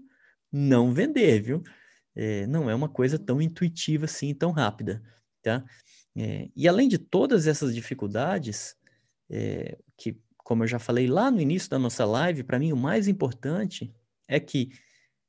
não 0.51 0.93
vender, 0.93 1.41
viu? 1.41 1.63
É, 2.15 2.47
não 2.47 2.69
é 2.69 2.75
uma 2.75 2.89
coisa 2.89 3.19
tão 3.19 3.41
intuitiva 3.41 4.05
assim, 4.05 4.33
tão 4.33 4.51
rápida, 4.51 5.03
tá? 5.43 5.63
É, 6.15 6.49
e 6.55 6.67
além 6.67 6.87
de 6.87 6.97
todas 6.97 7.45
essas 7.45 7.73
dificuldades, 7.73 8.75
é, 9.29 9.77
que, 9.97 10.19
como 10.37 10.63
eu 10.63 10.67
já 10.67 10.79
falei 10.79 11.07
lá 11.07 11.29
no 11.29 11.41
início 11.41 11.69
da 11.69 11.79
nossa 11.79 12.05
live, 12.05 12.43
para 12.43 12.59
mim 12.59 12.71
o 12.71 12.77
mais 12.77 13.07
importante 13.07 13.93
é 14.27 14.39
que 14.39 14.69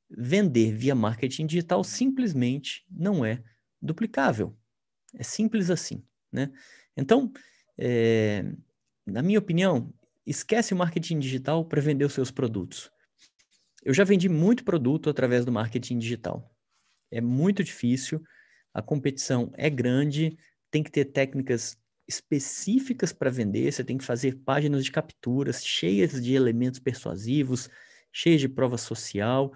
vender 0.09 0.73
via 0.73 0.93
marketing 0.93 1.45
digital 1.45 1.83
simplesmente 1.83 2.85
não 2.89 3.23
é 3.25 3.41
duplicável. 3.81 4.55
É 5.15 5.23
simples 5.23 5.69
assim, 5.69 6.03
né? 6.31 6.51
Então, 6.95 7.31
é, 7.77 8.43
na 9.05 9.21
minha 9.21 9.39
opinião, 9.39 9.93
esquece 10.25 10.73
o 10.73 10.77
marketing 10.77 11.19
digital 11.19 11.65
para 11.65 11.81
vender 11.81 12.05
os 12.05 12.13
seus 12.13 12.31
produtos. 12.31 12.91
Eu 13.83 13.93
já 13.93 14.03
vendi 14.03 14.29
muito 14.29 14.63
produto 14.63 15.09
através 15.09 15.43
do 15.43 15.51
marketing 15.51 15.97
digital. 15.97 16.55
É 17.09 17.19
muito 17.19 17.63
difícil, 17.63 18.21
a 18.73 18.81
competição 18.81 19.51
é 19.55 19.69
grande, 19.69 20.37
tem 20.69 20.83
que 20.83 20.91
ter 20.91 21.05
técnicas 21.05 21.77
específicas 22.11 23.13
para 23.13 23.29
vender, 23.29 23.71
você 23.71 23.83
tem 23.83 23.97
que 23.97 24.03
fazer 24.03 24.35
páginas 24.43 24.83
de 24.83 24.91
capturas 24.91 25.63
cheias 25.65 26.21
de 26.21 26.33
elementos 26.33 26.79
persuasivos, 26.79 27.69
cheias 28.11 28.41
de 28.41 28.49
prova 28.49 28.77
social, 28.77 29.53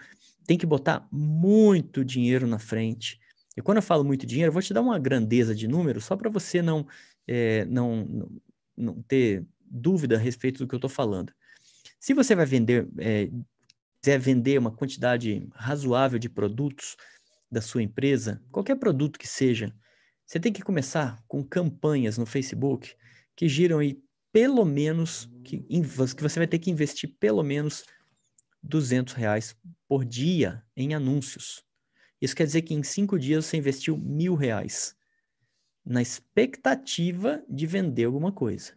tem 0.47 0.57
que 0.57 0.65
botar 0.65 1.07
muito 1.11 2.05
dinheiro 2.05 2.47
na 2.47 2.59
frente. 2.59 3.19
E 3.57 3.61
quando 3.61 3.77
eu 3.77 3.83
falo 3.83 4.03
muito 4.03 4.25
dinheiro, 4.25 4.49
eu 4.49 4.53
vou 4.53 4.61
te 4.61 4.73
dar 4.73 4.81
uma 4.81 4.97
grandeza 4.97 5.53
de 5.53 5.67
número 5.67 5.99
só 5.99 6.15
para 6.15 6.29
você 6.29 6.61
não, 6.61 6.87
é, 7.27 7.65
não, 7.65 8.39
não, 8.75 9.01
ter 9.03 9.45
dúvida 9.59 10.15
a 10.15 10.19
respeito 10.19 10.59
do 10.59 10.67
que 10.67 10.75
eu 10.75 10.77
estou 10.77 10.89
falando. 10.89 11.33
Se 11.99 12.13
você 12.13 12.35
vai 12.35 12.45
vender, 12.45 12.87
é, 12.99 13.29
quiser 14.01 14.19
vender 14.19 14.57
uma 14.59 14.71
quantidade 14.71 15.47
razoável 15.53 16.19
de 16.19 16.29
produtos 16.29 16.95
da 17.51 17.61
sua 17.61 17.81
empresa, 17.81 18.41
qualquer 18.51 18.75
produto 18.75 19.19
que 19.19 19.27
seja, 19.27 19.73
você 20.25 20.39
tem 20.39 20.51
que 20.51 20.61
começar 20.61 21.23
com 21.27 21.43
campanhas 21.43 22.17
no 22.17 22.25
Facebook 22.25 22.95
que 23.35 23.47
giram 23.47 23.79
aí 23.79 24.01
pelo 24.31 24.65
menos, 24.65 25.29
que, 25.43 25.59
que 25.59 26.21
você 26.21 26.39
vai 26.39 26.47
ter 26.47 26.59
que 26.59 26.69
investir 26.69 27.15
pelo 27.19 27.41
menos 27.41 27.85
200 28.61 29.13
reais 29.13 29.55
por 29.87 30.03
dia 30.03 30.63
em 30.75 30.93
anúncios. 30.93 31.63
Isso 32.19 32.35
quer 32.35 32.45
dizer 32.45 32.63
que 32.63 32.73
em 32.73 32.83
cinco 32.83 33.19
dias 33.19 33.45
você 33.45 33.57
investiu 33.57 33.97
mil 33.97 34.35
reais 34.35 34.95
na 35.85 36.01
expectativa 36.01 37.43
de 37.47 37.67
vender 37.67 38.05
alguma 38.05 38.31
coisa. 38.31 38.73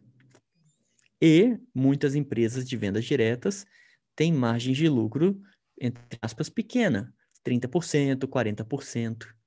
E 1.20 1.58
muitas 1.74 2.14
empresas 2.14 2.68
de 2.68 2.76
vendas 2.76 3.04
diretas 3.04 3.66
têm 4.14 4.32
margens 4.32 4.76
de 4.76 4.88
lucro, 4.88 5.40
entre 5.80 6.18
aspas, 6.20 6.48
pequena, 6.48 7.12
30%, 7.44 8.26
40%. 8.28 9.37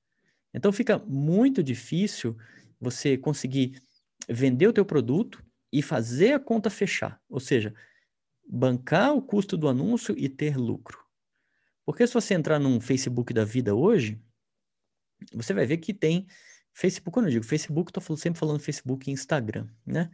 Então 0.52 0.72
fica 0.72 0.98
muito 0.98 1.62
difícil 1.62 2.36
você 2.80 3.16
conseguir 3.16 3.80
vender 4.28 4.66
o 4.66 4.72
teu 4.72 4.84
produto 4.84 5.42
e 5.72 5.82
fazer 5.82 6.34
a 6.34 6.40
conta 6.40 6.68
fechar, 6.68 7.20
ou 7.28 7.40
seja, 7.40 7.74
bancar 8.46 9.14
o 9.14 9.22
custo 9.22 9.56
do 9.56 9.68
anúncio 9.68 10.14
e 10.18 10.28
ter 10.28 10.56
lucro. 10.56 10.98
Porque 11.84 12.06
se 12.06 12.14
você 12.14 12.34
entrar 12.34 12.58
num 12.58 12.80
Facebook 12.80 13.32
da 13.32 13.44
vida 13.44 13.74
hoje, 13.74 14.20
você 15.32 15.54
vai 15.54 15.66
ver 15.66 15.78
que 15.78 15.94
tem 15.94 16.26
Facebook, 16.72 17.12
quando 17.12 17.26
eu 17.26 17.32
digo 17.32 17.44
Facebook, 17.44 17.90
estou 17.90 18.16
sempre 18.16 18.38
falando 18.38 18.60
Facebook 18.60 19.08
e 19.08 19.12
Instagram, 19.12 19.68
né? 19.86 20.10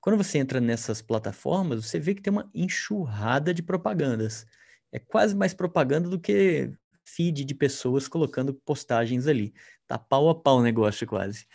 Quando 0.00 0.16
você 0.16 0.38
entra 0.38 0.60
nessas 0.60 1.00
plataformas, 1.00 1.84
você 1.84 1.98
vê 1.98 2.14
que 2.14 2.20
tem 2.20 2.30
uma 2.30 2.50
enxurrada 2.54 3.54
de 3.54 3.62
propagandas. 3.62 4.44
É 4.92 4.98
quase 4.98 5.34
mais 5.34 5.54
propaganda 5.54 6.08
do 6.08 6.20
que 6.20 6.70
feed 7.04 7.44
de 7.44 7.54
pessoas 7.54 8.08
colocando 8.08 8.54
postagens 8.54 9.26
ali. 9.26 9.54
Tá 9.86 9.98
pau 9.98 10.28
a 10.28 10.34
pau 10.34 10.58
o 10.58 10.62
negócio 10.62 11.06
quase. 11.06 11.46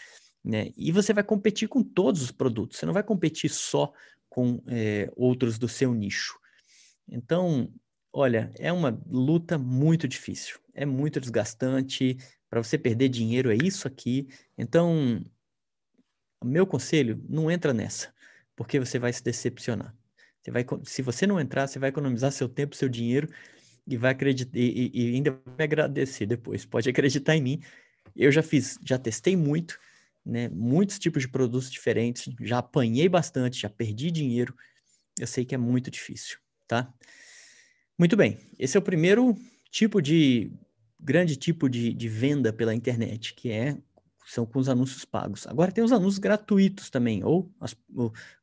Né? 0.43 0.71
E 0.77 0.91
você 0.91 1.13
vai 1.13 1.23
competir 1.23 1.67
com 1.67 1.83
todos 1.83 2.21
os 2.21 2.31
produtos. 2.31 2.77
Você 2.77 2.85
não 2.85 2.93
vai 2.93 3.03
competir 3.03 3.49
só 3.49 3.91
com 4.29 4.61
é, 4.67 5.11
outros 5.15 5.57
do 5.57 5.67
seu 5.67 5.93
nicho. 5.93 6.39
Então, 7.07 7.73
olha, 8.13 8.51
é 8.57 8.71
uma 8.71 9.01
luta 9.07 9.57
muito 9.57 10.07
difícil. 10.07 10.59
É 10.73 10.85
muito 10.85 11.19
desgastante. 11.19 12.17
Para 12.49 12.63
você 12.63 12.77
perder 12.77 13.09
dinheiro 13.09 13.51
é 13.51 13.55
isso 13.55 13.87
aqui. 13.87 14.27
Então, 14.57 15.23
meu 16.43 16.65
conselho, 16.65 17.23
não 17.27 17.49
entra 17.49 17.73
nessa 17.73 18.13
porque 18.59 18.77
você 18.77 18.99
vai 18.99 19.13
se 19.13 19.23
decepcionar. 19.23 19.95
Você 20.41 20.51
vai, 20.51 20.65
se 20.83 21.01
você 21.01 21.25
não 21.25 21.39
entrar, 21.39 21.65
você 21.65 21.79
vai 21.79 21.87
economizar 21.87 22.29
seu 22.29 22.49
tempo, 22.49 22.75
seu 22.75 22.89
dinheiro 22.89 23.29
e 23.89 23.98
vai 23.98 24.12
acreditar 24.12 24.58
e, 24.58 24.91
e, 24.93 25.15
ainda 25.15 25.31
vai 25.58 25.65
agradecer 25.65 26.25
depois. 26.25 26.65
Pode 26.65 26.89
acreditar 26.89 27.36
em 27.36 27.41
mim. 27.41 27.62
Eu 28.15 28.31
já 28.31 28.43
fiz, 28.43 28.79
já 28.86 28.98
testei 28.98 29.36
muito, 29.36 29.79
né? 30.25 30.48
Muitos 30.50 31.00
tipos 31.00 31.24
de 31.24 31.27
produtos 31.27 31.72
diferentes, 31.72 32.34
já 32.41 32.60
apanhei 32.60 33.10
bastante, 33.10 33.62
já 33.62 33.69
perdi 33.69 34.12
dinheiro. 34.12 34.55
Eu 35.19 35.27
sei 35.27 35.43
que 35.43 35.55
é 35.55 35.58
muito 35.58 35.89
difícil, 35.89 36.38
tá? 36.67 36.93
Muito 37.98 38.15
bem. 38.15 38.38
Esse 38.58 38.77
é 38.77 38.79
o 38.79 38.84
primeiro 38.84 39.36
tipo 39.72 40.01
de 40.01 40.51
grande 41.00 41.36
tipo 41.36 41.67
de, 41.67 41.93
de 41.93 42.08
venda 42.08 42.53
pela 42.53 42.75
internet, 42.75 43.34
que 43.34 43.51
é 43.51 43.77
são 44.25 44.46
com 44.46 44.60
os 44.60 44.69
anúncios 44.69 45.03
pagos. 45.03 45.48
Agora 45.48 45.72
tem 45.72 45.84
os 45.84 45.91
anúncios 45.91 46.19
gratuitos 46.19 46.91
também, 46.91 47.24
ou 47.24 47.51
as, 47.60 47.75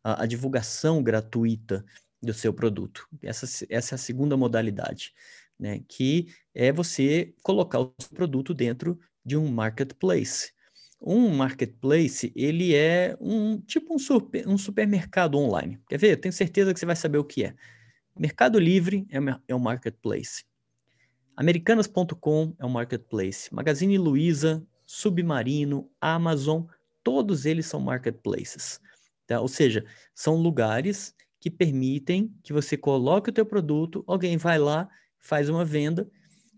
a, 0.03 0.25
a, 0.25 0.27
divulgação 0.27 1.01
gratuita 1.01 1.85
do 2.27 2.35
seu 2.35 2.53
produto. 2.53 3.09
Essa, 3.23 3.67
essa 3.71 3.95
é 3.95 3.97
a 3.97 3.99
segunda 3.99 4.37
modalidade, 4.37 5.15
né? 5.59 5.81
Que 5.89 6.29
é 6.55 6.71
você 6.71 7.35
colocar 7.43 7.81
o 7.81 7.95
seu 7.99 8.11
produto 8.11 8.53
dentro 8.53 8.99
de 9.25 9.37
um 9.37 9.49
marketplace. 9.51 10.53
Um 11.01 11.29
marketplace, 11.29 12.33
ele 12.35 12.75
é 12.75 13.17
um 13.21 13.59
tipo 13.61 13.95
um, 13.95 13.99
super, 13.99 14.47
um 14.49 14.59
supermercado 14.59 15.37
online. 15.37 15.81
Quer 15.89 15.99
ver? 15.99 16.13
Eu 16.13 16.21
tenho 16.21 16.33
certeza 16.33 16.73
que 16.73 16.81
você 16.81 16.87
vai 16.87 16.97
saber 16.97 17.19
o 17.19 17.25
que 17.25 17.45
é. 17.45 17.55
Mercado 18.19 18.59
Livre 18.59 19.07
é, 19.11 19.19
é 19.49 19.55
um 19.55 19.59
marketplace. 19.59 20.45
Americanas.com 21.37 22.55
é 22.59 22.65
um 22.65 22.71
marketplace. 22.71 23.55
Magazine 23.55 23.99
Luiza 23.99 24.67
Submarino, 24.87 25.91
Amazon, 26.01 26.63
todos 27.03 27.45
eles 27.45 27.67
são 27.67 27.81
marketplaces. 27.81 28.81
Tá? 29.27 29.41
Ou 29.41 29.49
seja, 29.49 29.85
são 30.15 30.37
lugares 30.37 31.15
que 31.41 31.51
permitem 31.51 32.35
que 32.43 32.53
você 32.53 32.77
coloque 32.77 33.31
o 33.31 33.33
teu 33.33 33.47
produto, 33.47 34.05
alguém 34.07 34.37
vai 34.37 34.59
lá, 34.59 34.89
faz 35.19 35.49
uma 35.49 35.65
venda, 35.65 36.11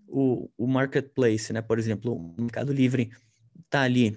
o, 0.06 0.50
o 0.56 0.66
marketplace, 0.66 1.52
né? 1.52 1.61
por 1.61 1.78
exemplo, 1.78 2.14
o 2.14 2.40
Mercado 2.40 2.73
Livre 2.73 3.11
está 3.64 3.82
ali 3.82 4.16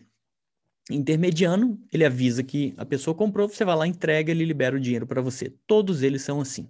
intermediando, 0.89 1.79
ele 1.91 2.05
avisa 2.05 2.43
que 2.43 2.73
a 2.77 2.85
pessoa 2.85 3.15
comprou, 3.15 3.47
você 3.47 3.63
vai 3.63 3.75
lá, 3.75 3.87
entrega, 3.87 4.31
ele 4.31 4.45
libera 4.45 4.75
o 4.75 4.79
dinheiro 4.79 5.05
para 5.05 5.21
você. 5.21 5.53
Todos 5.67 6.03
eles 6.03 6.21
são 6.21 6.41
assim. 6.41 6.69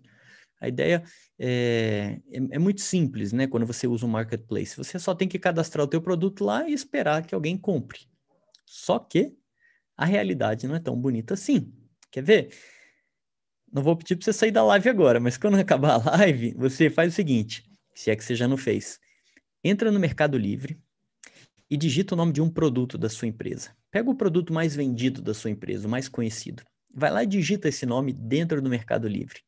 A 0.59 0.67
ideia 0.67 1.03
é, 1.39 2.19
é, 2.29 2.37
é, 2.51 2.59
muito 2.59 2.81
simples, 2.81 3.33
né? 3.33 3.47
Quando 3.47 3.65
você 3.65 3.87
usa 3.87 4.05
um 4.05 4.09
marketplace, 4.09 4.77
você 4.77 4.99
só 4.99 5.15
tem 5.15 5.27
que 5.27 5.39
cadastrar 5.39 5.85
o 5.85 5.89
teu 5.89 6.01
produto 6.01 6.43
lá 6.43 6.69
e 6.69 6.73
esperar 6.73 7.25
que 7.25 7.33
alguém 7.33 7.57
compre. 7.57 8.01
Só 8.65 8.99
que 8.99 9.35
a 9.97 10.05
realidade 10.05 10.67
não 10.67 10.75
é 10.75 10.79
tão 10.79 10.95
bonita 10.95 11.33
assim. 11.33 11.73
Quer 12.11 12.23
ver? 12.23 12.53
Não 13.71 13.81
vou 13.81 13.95
pedir 13.95 14.17
para 14.17 14.25
você 14.25 14.33
sair 14.33 14.51
da 14.51 14.63
live 14.63 14.89
agora, 14.89 15.19
mas 15.19 15.37
quando 15.37 15.55
acabar 15.59 15.93
a 15.93 16.17
live, 16.17 16.53
você 16.57 16.89
faz 16.89 17.13
o 17.13 17.15
seguinte, 17.15 17.63
se 17.95 18.11
é 18.11 18.15
que 18.15 18.23
você 18.23 18.35
já 18.35 18.47
não 18.47 18.57
fez. 18.57 18.99
Entra 19.63 19.91
no 19.91 19.99
Mercado 19.99 20.37
Livre 20.37 20.77
e 21.69 21.77
digita 21.77 22.13
o 22.13 22.17
nome 22.17 22.33
de 22.33 22.41
um 22.41 22.49
produto 22.49 22.97
da 22.97 23.07
sua 23.07 23.27
empresa. 23.27 23.75
Pega 23.89 24.09
o 24.09 24.15
produto 24.15 24.51
mais 24.51 24.75
vendido 24.75 25.21
da 25.21 25.33
sua 25.33 25.49
empresa, 25.49 25.87
o 25.87 25.91
mais 25.91 26.09
conhecido. 26.09 26.63
Vai 26.93 27.11
lá 27.11 27.23
e 27.23 27.27
digita 27.27 27.69
esse 27.69 27.85
nome 27.85 28.11
dentro 28.11 28.61
do 28.61 28.69
Mercado 28.69 29.07
Livre. 29.07 29.39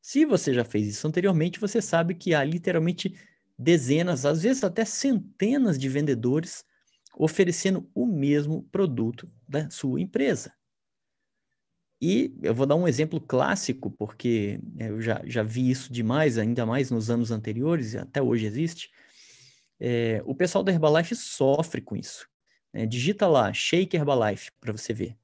Se 0.00 0.24
você 0.24 0.54
já 0.54 0.64
fez 0.64 0.86
isso 0.86 1.06
anteriormente, 1.08 1.58
você 1.58 1.82
sabe 1.82 2.14
que 2.14 2.34
há 2.34 2.44
literalmente 2.44 3.14
dezenas, 3.58 4.24
às 4.24 4.42
vezes 4.42 4.62
até 4.62 4.84
centenas 4.84 5.76
de 5.76 5.88
vendedores 5.88 6.64
oferecendo 7.16 7.90
o 7.92 8.06
mesmo 8.06 8.62
produto 8.70 9.28
da 9.48 9.68
sua 9.68 10.00
empresa. 10.00 10.52
E 12.00 12.32
eu 12.42 12.54
vou 12.54 12.64
dar 12.64 12.76
um 12.76 12.86
exemplo 12.86 13.20
clássico, 13.20 13.90
porque 13.90 14.60
né, 14.74 14.88
eu 14.88 15.00
já, 15.00 15.20
já 15.24 15.42
vi 15.42 15.68
isso 15.68 15.92
demais, 15.92 16.38
ainda 16.38 16.64
mais 16.64 16.90
nos 16.90 17.10
anos 17.10 17.30
anteriores, 17.30 17.94
e 17.94 17.98
até 17.98 18.22
hoje 18.22 18.46
existe. 18.46 18.90
É, 19.80 20.22
o 20.24 20.34
pessoal 20.34 20.62
da 20.62 20.72
Herbalife 20.72 21.16
sofre 21.16 21.80
com 21.80 21.96
isso. 21.96 22.28
Né? 22.72 22.86
Digita 22.86 23.26
lá, 23.26 23.52
Shake 23.52 23.96
Herbalife, 23.96 24.52
para 24.60 24.72
você 24.72 24.92
ver. 24.92 25.16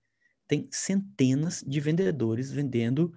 Tem 0.49 0.69
centenas 0.71 1.65
de 1.67 1.79
vendedores 1.81 2.51
vendendo 2.51 3.17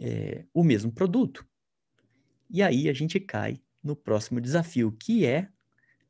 é, 0.00 0.44
o 0.52 0.64
mesmo 0.64 0.92
produto. 0.92 1.46
E 2.50 2.62
aí 2.62 2.88
a 2.88 2.92
gente 2.92 3.20
cai 3.20 3.60
no 3.82 3.94
próximo 3.94 4.40
desafio, 4.40 4.90
que 4.90 5.24
é 5.24 5.48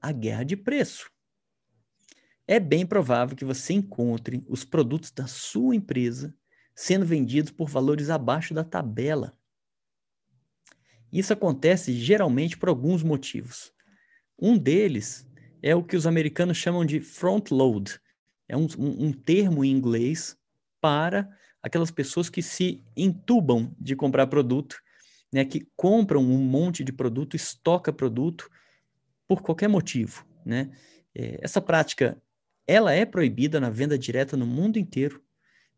a 0.00 0.10
guerra 0.10 0.44
de 0.44 0.56
preço. 0.56 1.10
É 2.46 2.58
bem 2.58 2.86
provável 2.86 3.36
que 3.36 3.44
você 3.44 3.74
encontre 3.74 4.42
os 4.48 4.64
produtos 4.64 5.10
da 5.10 5.26
sua 5.26 5.76
empresa 5.76 6.34
sendo 6.78 7.04
vendidos 7.04 7.50
por 7.50 7.68
valores 7.68 8.08
abaixo 8.08 8.54
da 8.54 8.62
tabela. 8.62 9.36
Isso 11.12 11.32
acontece 11.32 11.92
geralmente 11.92 12.56
por 12.56 12.68
alguns 12.68 13.02
motivos. 13.02 13.72
Um 14.40 14.56
deles 14.56 15.28
é 15.60 15.74
o 15.74 15.82
que 15.82 15.96
os 15.96 16.06
americanos 16.06 16.56
chamam 16.56 16.84
de 16.84 17.00
front 17.00 17.50
load. 17.50 17.98
É 18.48 18.56
um, 18.56 18.68
um, 18.78 19.12
termo 19.12 19.64
em 19.64 19.72
inglês 19.72 20.38
para 20.80 21.28
aquelas 21.60 21.90
pessoas 21.90 22.30
que 22.30 22.40
se 22.40 22.84
entubam 22.96 23.74
de 23.76 23.96
comprar 23.96 24.28
produto, 24.28 24.80
né, 25.32 25.44
que 25.44 25.68
compram 25.74 26.20
um 26.20 26.38
monte 26.38 26.84
de 26.84 26.92
produto, 26.92 27.34
estoca 27.34 27.92
produto 27.92 28.48
por 29.26 29.42
qualquer 29.42 29.68
motivo, 29.68 30.24
né? 30.46 30.70
É, 31.12 31.40
essa 31.42 31.60
prática, 31.60 32.22
ela 32.68 32.92
é 32.92 33.04
proibida 33.04 33.58
na 33.58 33.68
venda 33.68 33.98
direta 33.98 34.36
no 34.36 34.46
mundo 34.46 34.78
inteiro, 34.78 35.20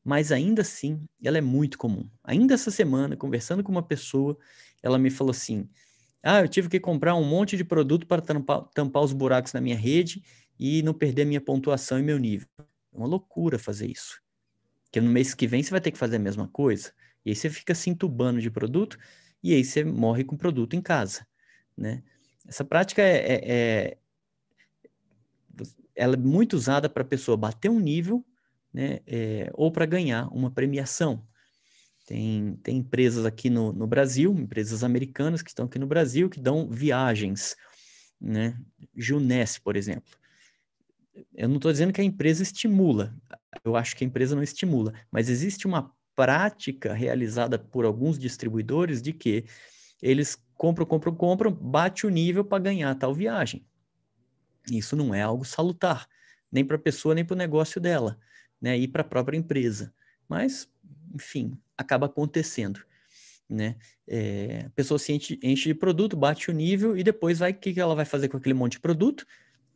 mas 0.04 0.32
ainda 0.32 0.62
assim, 0.62 1.00
ela 1.22 1.38
é 1.38 1.40
muito 1.40 1.78
comum. 1.78 2.08
Ainda 2.24 2.54
essa 2.54 2.70
semana, 2.70 3.16
conversando 3.16 3.62
com 3.62 3.72
uma 3.72 3.82
pessoa, 3.82 4.38
ela 4.82 4.98
me 4.98 5.10
falou 5.10 5.30
assim: 5.32 5.68
"Ah, 6.22 6.40
eu 6.40 6.48
tive 6.48 6.68
que 6.68 6.80
comprar 6.80 7.14
um 7.16 7.24
monte 7.24 7.56
de 7.56 7.64
produto 7.64 8.06
para 8.06 8.22
tampar, 8.22 8.62
tampar 8.74 9.02
os 9.02 9.12
buracos 9.12 9.52
na 9.52 9.60
minha 9.60 9.76
rede 9.76 10.22
e 10.58 10.82
não 10.82 10.94
perder 10.94 11.24
minha 11.26 11.40
pontuação 11.40 11.98
e 11.98 12.02
meu 12.02 12.18
nível". 12.18 12.48
É 12.92 12.98
uma 12.98 13.06
loucura 13.06 13.58
fazer 13.58 13.88
isso. 13.88 14.20
Porque 14.84 15.00
no 15.00 15.10
mês 15.10 15.34
que 15.34 15.46
vem 15.46 15.62
você 15.62 15.70
vai 15.70 15.80
ter 15.80 15.92
que 15.92 15.98
fazer 15.98 16.16
a 16.16 16.20
mesma 16.20 16.48
coisa. 16.48 16.92
E 17.24 17.30
aí 17.30 17.36
você 17.36 17.50
fica 17.50 17.74
se 17.74 17.90
entubando 17.90 18.40
de 18.40 18.50
produto 18.50 18.98
e 19.42 19.54
aí 19.54 19.64
você 19.64 19.84
morre 19.84 20.24
com 20.24 20.36
produto 20.36 20.74
em 20.76 20.82
casa, 20.82 21.26
né? 21.76 22.02
Essa 22.48 22.64
prática 22.64 23.02
é, 23.02 23.16
é, 23.34 23.52
é 23.92 23.98
ela 25.94 26.14
é 26.14 26.16
muito 26.16 26.54
usada 26.54 26.88
para 26.88 27.02
a 27.02 27.06
pessoa 27.06 27.36
bater 27.36 27.68
um 27.70 27.80
nível, 27.80 28.24
né? 28.72 29.00
É, 29.06 29.50
ou 29.54 29.70
para 29.70 29.86
ganhar 29.86 30.28
uma 30.28 30.50
premiação. 30.50 31.24
Tem, 32.06 32.58
tem 32.62 32.78
empresas 32.78 33.24
aqui 33.24 33.48
no, 33.48 33.72
no 33.72 33.86
Brasil, 33.86 34.32
empresas 34.32 34.82
americanas 34.82 35.42
que 35.42 35.50
estão 35.50 35.66
aqui 35.66 35.78
no 35.78 35.86
Brasil, 35.86 36.28
que 36.28 36.40
dão 36.40 36.68
viagens, 36.68 37.54
né? 38.20 38.58
Juness, 38.96 39.58
por 39.58 39.76
exemplo. 39.76 40.10
Eu 41.34 41.48
não 41.48 41.56
estou 41.56 41.70
dizendo 41.70 41.92
que 41.92 42.00
a 42.00 42.04
empresa 42.04 42.42
estimula, 42.42 43.14
eu 43.64 43.76
acho 43.76 43.94
que 43.96 44.04
a 44.04 44.06
empresa 44.06 44.34
não 44.34 44.42
estimula, 44.42 44.92
mas 45.10 45.28
existe 45.28 45.66
uma 45.66 45.92
prática 46.16 46.92
realizada 46.92 47.58
por 47.58 47.84
alguns 47.84 48.18
distribuidores 48.18 49.00
de 49.00 49.12
que 49.12 49.44
eles 50.02 50.36
compram, 50.54 50.86
compram, 50.86 51.14
compram, 51.14 51.52
bate 51.52 52.06
o 52.06 52.10
nível 52.10 52.44
para 52.44 52.62
ganhar 52.62 52.94
tal 52.94 53.14
viagem. 53.14 53.64
Isso 54.70 54.96
não 54.96 55.14
é 55.14 55.22
algo 55.22 55.44
salutar, 55.44 56.06
nem 56.50 56.64
para 56.64 56.76
a 56.76 56.80
pessoa, 56.80 57.14
nem 57.14 57.24
para 57.24 57.34
o 57.34 57.38
negócio 57.38 57.80
dela, 57.80 58.18
né? 58.60 58.78
E 58.78 58.86
para 58.86 59.02
a 59.02 59.04
própria 59.04 59.36
empresa. 59.36 59.92
Mas, 60.28 60.68
enfim, 61.14 61.58
acaba 61.76 62.06
acontecendo. 62.06 62.80
Né? 63.48 63.76
É, 64.06 64.64
a 64.66 64.70
pessoa 64.70 64.98
se 64.98 65.12
enche, 65.12 65.40
enche, 65.42 65.70
de 65.70 65.74
produto, 65.74 66.16
bate 66.16 66.50
o 66.50 66.54
nível 66.54 66.96
e 66.96 67.02
depois 67.02 67.40
vai 67.40 67.50
o 67.50 67.54
que, 67.54 67.72
que 67.74 67.80
ela 67.80 67.96
vai 67.96 68.04
fazer 68.04 68.28
com 68.28 68.36
aquele 68.36 68.54
monte 68.54 68.72
de 68.72 68.80
produto? 68.80 69.26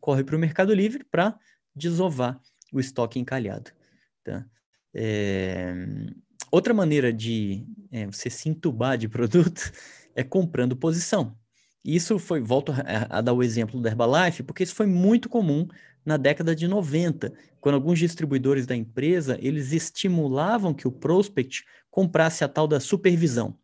Corre 0.01 0.23
para 0.23 0.37
o 0.37 0.39
Mercado 0.39 0.73
Livre 0.73 1.03
para 1.03 1.37
desovar 1.75 2.41
o 2.73 2.79
estoque 2.79 3.19
encalhado. 3.19 3.73
Tá? 4.23 4.47
É, 4.95 5.75
outra 6.53 6.73
maneira 6.73 7.13
de 7.13 7.67
é, 7.91 8.07
você 8.07 8.31
se 8.31 8.49
entubar 8.49 8.97
de 8.97 9.09
produto 9.09 9.73
é 10.15 10.23
comprando 10.23 10.77
posição. 10.77 11.37
Isso 11.85 12.19
foi, 12.19 12.41
volto 12.41 12.73
a, 12.73 13.19
a, 13.19 13.21
dar 13.21 13.33
o 13.33 13.43
exemplo 13.43 13.81
do 13.81 13.87
Herbalife, 13.87 14.43
porque 14.43 14.63
isso 14.63 14.75
foi 14.75 14.87
muito 14.87 15.29
comum 15.29 15.69
na 16.05 16.17
década 16.17 16.55
de 16.55 16.69
90, 16.69 17.33
quando 17.61 17.77
alguns 17.77 17.99
distribuidores 17.99 18.67
da 18.67 18.77
empresa, 18.77 19.39
eles 19.41 19.73
estimulavam 19.73 20.75
que 20.75 20.87
o 20.87 20.93
prospect 20.93 21.65
comprasse 21.91 22.45
a 22.45 22.49
tal 22.49 22.67
da 22.67 22.79
supervisão. 22.79 23.57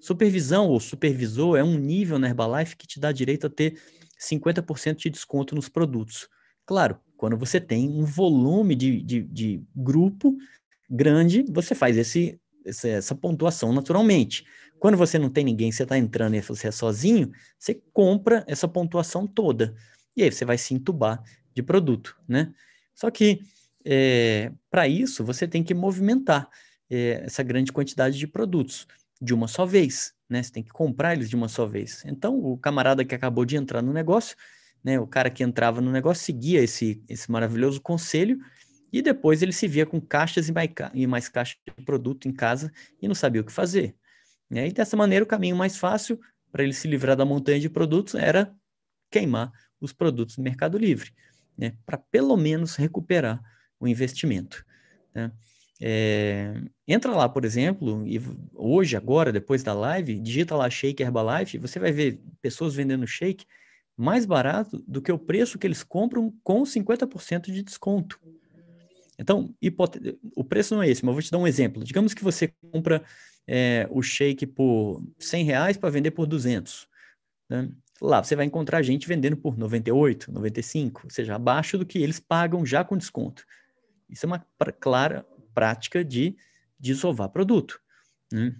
Supervisão 0.00 0.68
ou 0.68 0.80
supervisor 0.80 1.56
é 1.56 1.64
um 1.64 1.78
nível 1.78 2.18
na 2.18 2.28
Herbalife 2.28 2.76
que 2.76 2.86
te 2.86 3.00
dá 3.00 3.12
direito 3.12 3.46
a 3.46 3.50
ter 3.50 3.80
50% 4.20 4.96
de 4.96 5.10
desconto 5.10 5.54
nos 5.54 5.68
produtos. 5.68 6.28
Claro, 6.66 6.98
quando 7.16 7.36
você 7.36 7.60
tem 7.60 7.88
um 7.88 8.04
volume 8.04 8.74
de, 8.74 9.02
de, 9.02 9.22
de 9.22 9.62
grupo 9.74 10.36
grande, 10.90 11.44
você 11.48 11.74
faz 11.74 11.96
esse, 11.96 12.38
essa, 12.64 12.88
essa 12.88 13.14
pontuação 13.14 13.72
naturalmente. 13.72 14.44
Quando 14.78 14.96
você 14.96 15.18
não 15.18 15.30
tem 15.30 15.44
ninguém, 15.44 15.72
você 15.72 15.84
está 15.84 15.96
entrando 15.96 16.34
e 16.34 16.40
você 16.40 16.68
é 16.68 16.70
sozinho, 16.70 17.30
você 17.58 17.80
compra 17.92 18.44
essa 18.46 18.68
pontuação 18.68 19.26
toda. 19.26 19.74
E 20.16 20.22
aí 20.22 20.30
você 20.30 20.44
vai 20.44 20.58
se 20.58 20.74
entubar 20.74 21.22
de 21.54 21.62
produto, 21.62 22.16
né? 22.28 22.52
Só 22.94 23.10
que 23.10 23.40
é, 23.84 24.52
para 24.70 24.88
isso 24.88 25.24
você 25.24 25.46
tem 25.46 25.62
que 25.62 25.74
movimentar 25.74 26.48
é, 26.90 27.22
essa 27.24 27.42
grande 27.42 27.72
quantidade 27.72 28.18
de 28.18 28.26
produtos 28.26 28.86
de 29.20 29.32
uma 29.32 29.48
só 29.48 29.64
vez, 29.64 30.14
né? 30.28 30.42
Você 30.42 30.52
tem 30.52 30.62
que 30.62 30.70
comprar 30.70 31.14
eles 31.14 31.30
de 31.30 31.36
uma 31.36 31.48
só 31.48 31.66
vez. 31.66 32.02
Então, 32.06 32.38
o 32.38 32.56
camarada 32.58 33.04
que 33.04 33.14
acabou 33.14 33.44
de 33.44 33.56
entrar 33.56 33.82
no 33.82 33.92
negócio, 33.92 34.36
né? 34.82 34.98
O 34.98 35.06
cara 35.06 35.30
que 35.30 35.42
entrava 35.42 35.80
no 35.80 35.90
negócio 35.90 36.24
seguia 36.24 36.60
esse, 36.60 37.02
esse 37.08 37.30
maravilhoso 37.30 37.80
conselho 37.80 38.38
e 38.92 39.02
depois 39.02 39.42
ele 39.42 39.52
se 39.52 39.66
via 39.66 39.84
com 39.84 40.00
caixas 40.00 40.48
e 40.48 40.52
mais, 40.52 40.70
e 40.92 41.06
mais 41.06 41.28
caixas 41.28 41.56
de 41.66 41.84
produto 41.84 42.28
em 42.28 42.32
casa 42.32 42.72
e 43.02 43.08
não 43.08 43.14
sabia 43.14 43.40
o 43.40 43.44
que 43.44 43.52
fazer. 43.52 43.96
Né? 44.48 44.68
E 44.68 44.72
dessa 44.72 44.96
maneira, 44.96 45.24
o 45.24 45.28
caminho 45.28 45.56
mais 45.56 45.76
fácil 45.76 46.20
para 46.52 46.62
ele 46.62 46.72
se 46.72 46.86
livrar 46.86 47.16
da 47.16 47.24
montanha 47.24 47.58
de 47.58 47.68
produtos 47.68 48.14
era 48.14 48.54
queimar 49.10 49.50
os 49.80 49.92
produtos 49.92 50.36
no 50.36 50.44
Mercado 50.44 50.78
Livre, 50.78 51.12
né? 51.56 51.74
para 51.84 51.98
pelo 51.98 52.36
menos 52.36 52.76
recuperar 52.76 53.42
o 53.78 53.88
investimento. 53.88 54.64
Né? 55.14 55.30
É, 55.80 56.54
entra 56.86 57.12
lá, 57.12 57.28
por 57.28 57.44
exemplo, 57.44 58.06
e 58.06 58.20
hoje, 58.54 58.96
agora, 58.96 59.32
depois 59.32 59.62
da 59.62 59.72
live, 59.72 60.18
digita 60.18 60.54
lá 60.56 60.70
Shake 60.70 61.02
Herbalife, 61.02 61.58
você 61.58 61.78
vai 61.78 61.92
ver 61.92 62.20
pessoas 62.40 62.74
vendendo 62.74 63.06
shake 63.06 63.44
mais 63.96 64.26
barato 64.26 64.82
do 64.86 65.00
que 65.00 65.12
o 65.12 65.18
preço 65.18 65.58
que 65.58 65.66
eles 65.66 65.82
compram 65.82 66.32
com 66.42 66.62
50% 66.62 67.52
de 67.52 67.62
desconto. 67.62 68.20
Então, 69.18 69.54
o 70.34 70.42
preço 70.42 70.74
não 70.74 70.82
é 70.82 70.88
esse, 70.88 71.04
mas 71.04 71.10
eu 71.10 71.14
vou 71.14 71.22
te 71.22 71.30
dar 71.30 71.38
um 71.38 71.46
exemplo. 71.46 71.84
Digamos 71.84 72.14
que 72.14 72.24
você 72.24 72.52
compra 72.72 73.02
é, 73.46 73.86
o 73.90 74.02
shake 74.02 74.46
por 74.46 75.02
100 75.18 75.44
reais 75.44 75.76
para 75.76 75.90
vender 75.90 76.10
por 76.10 76.26
200. 76.26 76.88
Né? 77.48 77.70
Lá 78.00 78.22
você 78.22 78.34
vai 78.34 78.44
encontrar 78.44 78.82
gente 78.82 79.06
vendendo 79.06 79.36
por 79.36 79.56
98, 79.56 80.32
95, 80.32 81.02
ou 81.04 81.10
seja, 81.10 81.34
abaixo 81.34 81.78
do 81.78 81.86
que 81.86 81.98
eles 81.98 82.18
pagam 82.18 82.66
já 82.66 82.84
com 82.84 82.96
desconto. 82.96 83.44
Isso 84.08 84.26
é 84.26 84.28
uma 84.28 84.46
clara 84.80 85.26
prática 85.54 86.04
de 86.04 86.36
desovar 86.78 87.28
produto. 87.28 87.80
Né? 88.32 88.54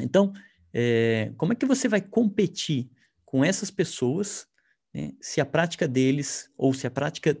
Então, 0.00 0.32
é, 0.72 1.32
como 1.36 1.52
é 1.52 1.56
que 1.56 1.66
você 1.66 1.88
vai 1.88 2.00
competir 2.00 2.90
com 3.24 3.44
essas 3.44 3.70
pessoas 3.70 4.46
né, 4.92 5.12
se 5.20 5.40
a 5.40 5.46
prática 5.46 5.86
deles, 5.86 6.50
ou 6.56 6.74
se 6.74 6.86
a 6.86 6.90
prática 6.90 7.36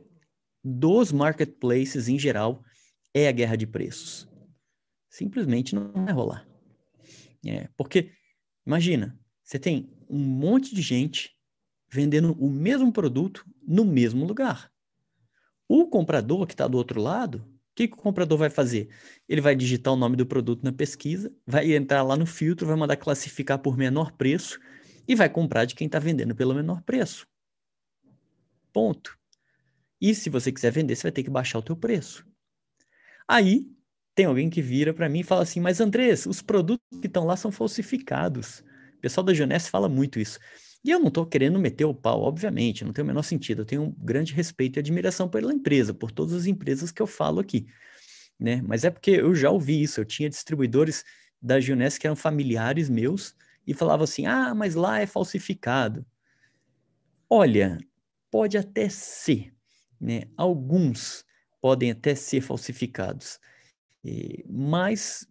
dos 0.62 1.12
marketplaces 1.12 2.08
em 2.08 2.18
geral 2.18 2.62
é 3.14 3.28
a 3.28 3.32
guerra 3.32 3.56
de 3.56 3.66
preços. 3.66 4.28
Simplesmente 5.08 5.74
não 5.74 5.90
vai 5.92 6.12
rolar. 6.12 6.46
É, 7.46 7.68
porque, 7.76 8.12
imagina, 8.66 9.18
você 9.42 9.58
tem 9.58 9.90
um 10.08 10.18
monte 10.18 10.74
de 10.74 10.82
gente 10.82 11.36
vendendo 11.90 12.32
o 12.32 12.50
mesmo 12.50 12.92
produto 12.92 13.44
no 13.66 13.84
mesmo 13.84 14.26
lugar. 14.26 14.70
O 15.66 15.86
comprador 15.86 16.46
que 16.46 16.54
está 16.54 16.66
do 16.66 16.76
outro 16.76 17.00
lado, 17.00 17.38
o 17.38 17.74
que, 17.74 17.88
que 17.88 17.94
o 17.94 17.98
comprador 17.98 18.38
vai 18.38 18.50
fazer? 18.50 18.88
Ele 19.28 19.40
vai 19.40 19.54
digitar 19.54 19.92
o 19.92 19.96
nome 19.96 20.16
do 20.16 20.26
produto 20.26 20.62
na 20.62 20.72
pesquisa, 20.72 21.32
vai 21.46 21.74
entrar 21.74 22.02
lá 22.02 22.16
no 22.16 22.26
filtro, 22.26 22.66
vai 22.66 22.76
mandar 22.76 22.96
classificar 22.96 23.58
por 23.58 23.76
menor 23.76 24.12
preço 24.12 24.58
e 25.06 25.14
vai 25.14 25.28
comprar 25.28 25.64
de 25.64 25.74
quem 25.74 25.86
está 25.86 25.98
vendendo 25.98 26.34
pelo 26.34 26.54
menor 26.54 26.82
preço. 26.82 27.26
Ponto. 28.72 29.18
E 30.00 30.14
se 30.14 30.30
você 30.30 30.52
quiser 30.52 30.70
vender, 30.70 30.94
você 30.94 31.02
vai 31.02 31.12
ter 31.12 31.22
que 31.22 31.30
baixar 31.30 31.58
o 31.58 31.62
teu 31.62 31.76
preço. 31.76 32.26
Aí 33.26 33.66
tem 34.14 34.26
alguém 34.26 34.50
que 34.50 34.62
vira 34.62 34.92
para 34.92 35.08
mim 35.08 35.20
e 35.20 35.24
fala 35.24 35.42
assim: 35.42 35.60
"Mas 35.60 35.80
Andrés, 35.80 36.26
os 36.26 36.42
produtos 36.42 37.00
que 37.00 37.06
estão 37.06 37.24
lá 37.24 37.36
são 37.36 37.50
falsificados". 37.50 38.62
O 38.98 39.00
pessoal 39.00 39.24
da 39.24 39.32
Juness 39.32 39.68
fala 39.68 39.88
muito 39.88 40.18
isso. 40.18 40.38
E 40.84 40.90
eu 40.90 40.98
não 40.98 41.08
estou 41.08 41.24
querendo 41.24 41.58
meter 41.58 41.84
o 41.84 41.94
pau, 41.94 42.22
obviamente, 42.22 42.84
não 42.84 42.92
tem 42.92 43.02
o 43.02 43.06
menor 43.06 43.22
sentido. 43.22 43.62
Eu 43.62 43.66
tenho 43.66 43.82
um 43.82 43.90
grande 43.92 44.32
respeito 44.32 44.76
e 44.76 44.80
admiração 44.80 45.28
pela 45.28 45.52
empresa, 45.52 45.94
por 45.94 46.10
todas 46.10 46.34
as 46.34 46.46
empresas 46.46 46.90
que 46.90 47.00
eu 47.00 47.06
falo 47.06 47.40
aqui. 47.40 47.66
Né? 48.38 48.62
Mas 48.62 48.84
é 48.84 48.90
porque 48.90 49.12
eu 49.12 49.34
já 49.34 49.50
ouvi 49.50 49.82
isso. 49.82 50.00
Eu 50.00 50.04
tinha 50.04 50.28
distribuidores 50.28 51.04
da 51.40 51.60
Juness 51.60 51.98
que 51.98 52.06
eram 52.06 52.16
familiares 52.16 52.88
meus 52.88 53.34
e 53.66 53.72
falavam 53.72 54.04
assim: 54.04 54.26
ah, 54.26 54.54
mas 54.54 54.74
lá 54.74 55.00
é 55.00 55.06
falsificado. 55.06 56.04
Olha, 57.30 57.78
pode 58.30 58.56
até 58.56 58.88
ser, 58.88 59.52
né? 60.00 60.22
Alguns 60.36 61.24
podem 61.60 61.90
até 61.90 62.14
ser 62.14 62.40
falsificados, 62.40 63.38
mas 64.48 65.26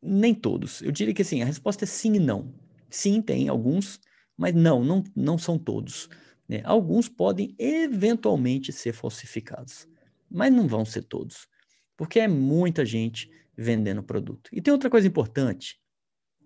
nem 0.00 0.34
todos. 0.34 0.80
Eu 0.80 0.92
diria 0.92 1.12
que 1.12 1.22
assim, 1.22 1.42
a 1.42 1.44
resposta 1.44 1.84
é 1.84 1.86
sim 1.86 2.14
e 2.14 2.18
não. 2.18 2.54
Sim, 2.96 3.20
tem 3.20 3.46
alguns, 3.46 4.00
mas 4.38 4.54
não, 4.54 4.82
não, 4.82 5.04
não 5.14 5.36
são 5.36 5.58
todos. 5.58 6.08
Né? 6.48 6.62
Alguns 6.64 7.10
podem 7.10 7.54
eventualmente 7.58 8.72
ser 8.72 8.94
falsificados, 8.94 9.86
mas 10.30 10.50
não 10.50 10.66
vão 10.66 10.82
ser 10.82 11.02
todos, 11.02 11.46
porque 11.94 12.18
é 12.18 12.26
muita 12.26 12.86
gente 12.86 13.30
vendendo 13.54 14.02
produto. 14.02 14.48
E 14.50 14.62
tem 14.62 14.72
outra 14.72 14.88
coisa 14.88 15.06
importante, 15.06 15.78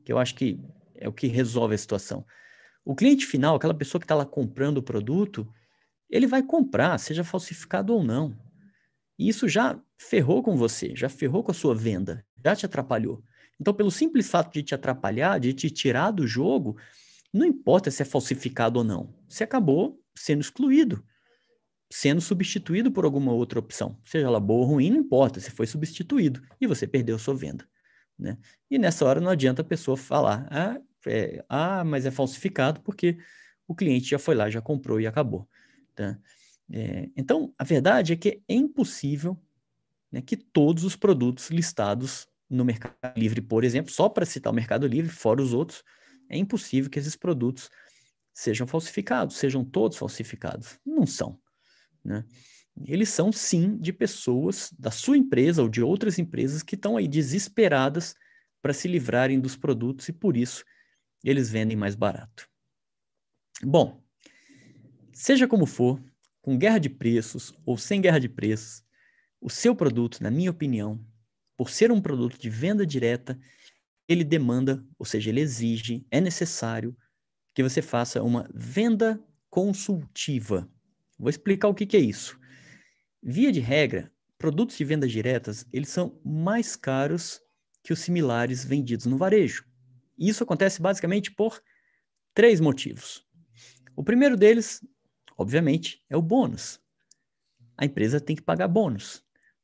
que 0.04 0.12
eu 0.12 0.18
acho 0.18 0.34
que 0.34 0.60
é 0.96 1.08
o 1.08 1.12
que 1.12 1.28
resolve 1.28 1.76
a 1.76 1.78
situação. 1.78 2.26
O 2.84 2.96
cliente 2.96 3.26
final, 3.26 3.54
aquela 3.54 3.72
pessoa 3.72 4.00
que 4.00 4.04
está 4.04 4.16
lá 4.16 4.26
comprando 4.26 4.78
o 4.78 4.82
produto, 4.82 5.46
ele 6.08 6.26
vai 6.26 6.42
comprar, 6.42 6.98
seja 6.98 7.22
falsificado 7.22 7.94
ou 7.94 8.02
não. 8.02 8.36
E 9.16 9.28
isso 9.28 9.48
já 9.48 9.80
ferrou 9.96 10.42
com 10.42 10.56
você, 10.56 10.96
já 10.96 11.08
ferrou 11.08 11.44
com 11.44 11.52
a 11.52 11.54
sua 11.54 11.76
venda, 11.76 12.26
já 12.44 12.56
te 12.56 12.66
atrapalhou. 12.66 13.22
Então, 13.60 13.74
pelo 13.74 13.90
simples 13.90 14.30
fato 14.30 14.52
de 14.52 14.62
te 14.62 14.74
atrapalhar, 14.74 15.38
de 15.38 15.52
te 15.52 15.70
tirar 15.70 16.10
do 16.10 16.26
jogo, 16.26 16.76
não 17.32 17.44
importa 17.44 17.90
se 17.90 18.02
é 18.02 18.04
falsificado 18.04 18.78
ou 18.78 18.84
não, 18.84 19.14
você 19.28 19.44
acabou 19.44 20.02
sendo 20.14 20.40
excluído, 20.40 21.04
sendo 21.92 22.20
substituído 22.20 22.90
por 22.90 23.04
alguma 23.04 23.32
outra 23.32 23.58
opção. 23.58 23.98
Seja 24.04 24.26
ela 24.26 24.40
boa 24.40 24.60
ou 24.60 24.66
ruim, 24.74 24.90
não 24.90 24.98
importa, 24.98 25.40
você 25.40 25.50
foi 25.50 25.66
substituído 25.66 26.40
e 26.60 26.66
você 26.66 26.86
perdeu 26.86 27.18
sua 27.18 27.34
venda. 27.34 27.68
Né? 28.18 28.38
E 28.70 28.78
nessa 28.78 29.04
hora 29.04 29.20
não 29.20 29.30
adianta 29.30 29.62
a 29.62 29.64
pessoa 29.64 29.96
falar, 29.96 30.46
ah, 30.50 30.80
é, 31.06 31.44
ah, 31.48 31.84
mas 31.84 32.06
é 32.06 32.10
falsificado 32.10 32.80
porque 32.80 33.18
o 33.68 33.74
cliente 33.74 34.10
já 34.10 34.18
foi 34.18 34.34
lá, 34.34 34.48
já 34.50 34.60
comprou 34.60 35.00
e 35.00 35.06
acabou. 35.06 35.48
Tá? 35.94 36.18
É, 36.72 37.08
então, 37.16 37.52
a 37.58 37.64
verdade 37.64 38.12
é 38.12 38.16
que 38.16 38.42
é 38.48 38.54
impossível 38.54 39.38
né, 40.10 40.20
que 40.20 40.36
todos 40.36 40.84
os 40.84 40.96
produtos 40.96 41.50
listados 41.50 42.26
no 42.50 42.64
Mercado 42.64 43.16
Livre, 43.16 43.40
por 43.40 43.62
exemplo, 43.62 43.92
só 43.92 44.08
para 44.08 44.26
citar 44.26 44.52
o 44.52 44.56
Mercado 44.56 44.86
Livre, 44.86 45.10
fora 45.10 45.40
os 45.40 45.54
outros, 45.54 45.84
é 46.28 46.36
impossível 46.36 46.90
que 46.90 46.98
esses 46.98 47.14
produtos 47.14 47.70
sejam 48.34 48.66
falsificados, 48.66 49.36
sejam 49.36 49.64
todos 49.64 49.96
falsificados. 49.96 50.78
Não 50.84 51.06
são. 51.06 51.40
Né? 52.04 52.24
Eles 52.84 53.08
são, 53.10 53.32
sim, 53.32 53.76
de 53.78 53.92
pessoas 53.92 54.72
da 54.78 54.90
sua 54.90 55.16
empresa 55.16 55.62
ou 55.62 55.68
de 55.68 55.82
outras 55.82 56.18
empresas 56.18 56.62
que 56.62 56.74
estão 56.74 56.96
aí 56.96 57.06
desesperadas 57.06 58.14
para 58.60 58.72
se 58.72 58.88
livrarem 58.88 59.40
dos 59.40 59.56
produtos 59.56 60.08
e, 60.08 60.12
por 60.12 60.36
isso, 60.36 60.64
eles 61.22 61.50
vendem 61.50 61.76
mais 61.76 61.94
barato. 61.94 62.48
Bom, 63.62 64.02
seja 65.12 65.46
como 65.46 65.66
for, 65.66 66.02
com 66.40 66.56
guerra 66.56 66.78
de 66.78 66.88
preços 66.88 67.52
ou 67.64 67.76
sem 67.76 68.00
guerra 68.00 68.18
de 68.18 68.28
preços, 68.28 68.82
o 69.40 69.50
seu 69.50 69.74
produto, 69.74 70.22
na 70.22 70.30
minha 70.30 70.50
opinião, 70.50 71.04
por 71.60 71.68
ser 71.68 71.92
um 71.92 72.00
produto 72.00 72.38
de 72.38 72.48
venda 72.48 72.86
direta, 72.86 73.38
ele 74.08 74.24
demanda, 74.24 74.82
ou 74.98 75.04
seja, 75.04 75.28
ele 75.28 75.42
exige, 75.42 76.06
é 76.10 76.18
necessário 76.18 76.96
que 77.54 77.62
você 77.62 77.82
faça 77.82 78.22
uma 78.22 78.48
venda 78.54 79.22
consultiva. 79.50 80.66
Vou 81.18 81.28
explicar 81.28 81.68
o 81.68 81.74
que, 81.74 81.84
que 81.84 81.98
é 81.98 82.00
isso. 82.00 82.40
Via 83.22 83.52
de 83.52 83.60
regra, 83.60 84.10
produtos 84.38 84.74
de 84.78 84.86
vendas 84.86 85.12
diretas, 85.12 85.66
eles 85.70 85.90
são 85.90 86.18
mais 86.24 86.76
caros 86.76 87.42
que 87.82 87.92
os 87.92 88.00
similares 88.00 88.64
vendidos 88.64 89.04
no 89.04 89.18
varejo. 89.18 89.66
E 90.16 90.30
isso 90.30 90.42
acontece 90.42 90.80
basicamente 90.80 91.30
por 91.30 91.62
três 92.32 92.58
motivos. 92.58 93.22
O 93.94 94.02
primeiro 94.02 94.34
deles, 94.34 94.82
obviamente, 95.36 96.02
é 96.08 96.16
o 96.16 96.22
bônus. 96.22 96.80
A 97.76 97.84
empresa 97.84 98.18
tem 98.18 98.34
que 98.34 98.40
pagar 98.40 98.66
bônus 98.66 99.22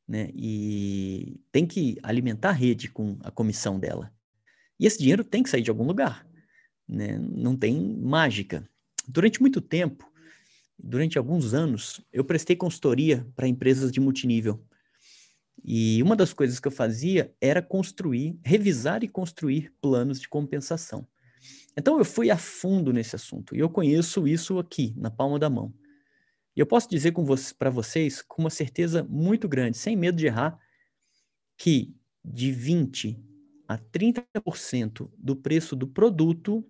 né? 0.08 0.30
E 0.34 1.40
tem 1.50 1.66
que 1.66 1.98
alimentar 2.02 2.50
a 2.50 2.52
rede 2.52 2.88
com 2.88 3.18
a 3.22 3.30
comissão 3.30 3.78
dela. 3.78 4.12
E 4.78 4.86
esse 4.86 4.98
dinheiro 4.98 5.24
tem 5.24 5.42
que 5.42 5.50
sair 5.50 5.62
de 5.62 5.70
algum 5.70 5.84
lugar, 5.84 6.26
né? 6.88 7.18
Não 7.18 7.56
tem 7.56 7.96
mágica. 7.98 8.68
Durante 9.08 9.40
muito 9.40 9.60
tempo, 9.60 10.10
durante 10.78 11.18
alguns 11.18 11.54
anos, 11.54 12.00
eu 12.12 12.24
prestei 12.24 12.54
consultoria 12.56 13.26
para 13.34 13.48
empresas 13.48 13.90
de 13.90 14.00
multinível. 14.00 14.62
E 15.64 16.02
uma 16.02 16.14
das 16.14 16.32
coisas 16.32 16.60
que 16.60 16.68
eu 16.68 16.72
fazia 16.72 17.34
era 17.40 17.62
construir, 17.62 18.38
revisar 18.44 19.02
e 19.02 19.08
construir 19.08 19.72
planos 19.80 20.20
de 20.20 20.28
compensação. 20.28 21.06
Então 21.76 21.98
eu 21.98 22.04
fui 22.04 22.30
a 22.30 22.36
fundo 22.36 22.92
nesse 22.92 23.16
assunto 23.16 23.54
e 23.54 23.58
eu 23.58 23.68
conheço 23.68 24.26
isso 24.26 24.58
aqui, 24.58 24.94
na 24.96 25.10
palma 25.10 25.38
da 25.38 25.50
mão. 25.50 25.72
E 26.56 26.60
eu 26.60 26.66
posso 26.66 26.88
dizer 26.88 27.12
para 27.58 27.68
vocês 27.68 28.22
com 28.22 28.42
uma 28.42 28.50
certeza 28.50 29.04
muito 29.04 29.46
grande, 29.46 29.76
sem 29.76 29.94
medo 29.94 30.16
de 30.16 30.26
errar, 30.26 30.58
que 31.58 31.94
de 32.24 32.50
20 32.50 33.22
a 33.68 33.76
30% 33.76 35.10
do 35.18 35.36
preço 35.36 35.76
do 35.76 35.86
produto 35.86 36.66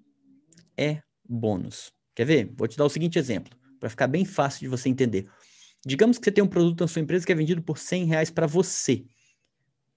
é 0.77 1.01
bônus. 1.29 1.93
Quer 2.15 2.25
ver? 2.25 2.53
Vou 2.57 2.67
te 2.67 2.77
dar 2.77 2.85
o 2.85 2.89
seguinte 2.89 3.19
exemplo, 3.19 3.57
para 3.79 3.89
ficar 3.89 4.09
bem 4.09 4.25
fácil 4.25 4.61
de 4.61 4.69
você 4.69 4.89
entender. 4.89 5.29
Digamos 5.87 6.19
que 6.19 6.25
você 6.25 6.33
tem 6.33 6.43
um 6.43 6.49
produto 6.49 6.81
na 6.81 6.89
sua 6.89 7.03
empresa 7.03 7.25
que 7.25 7.31
é 7.31 7.35
vendido 7.35 7.63
por 7.63 7.79
100 7.79 8.07
reais 8.07 8.31
para 8.31 8.47
você. 8.47 9.05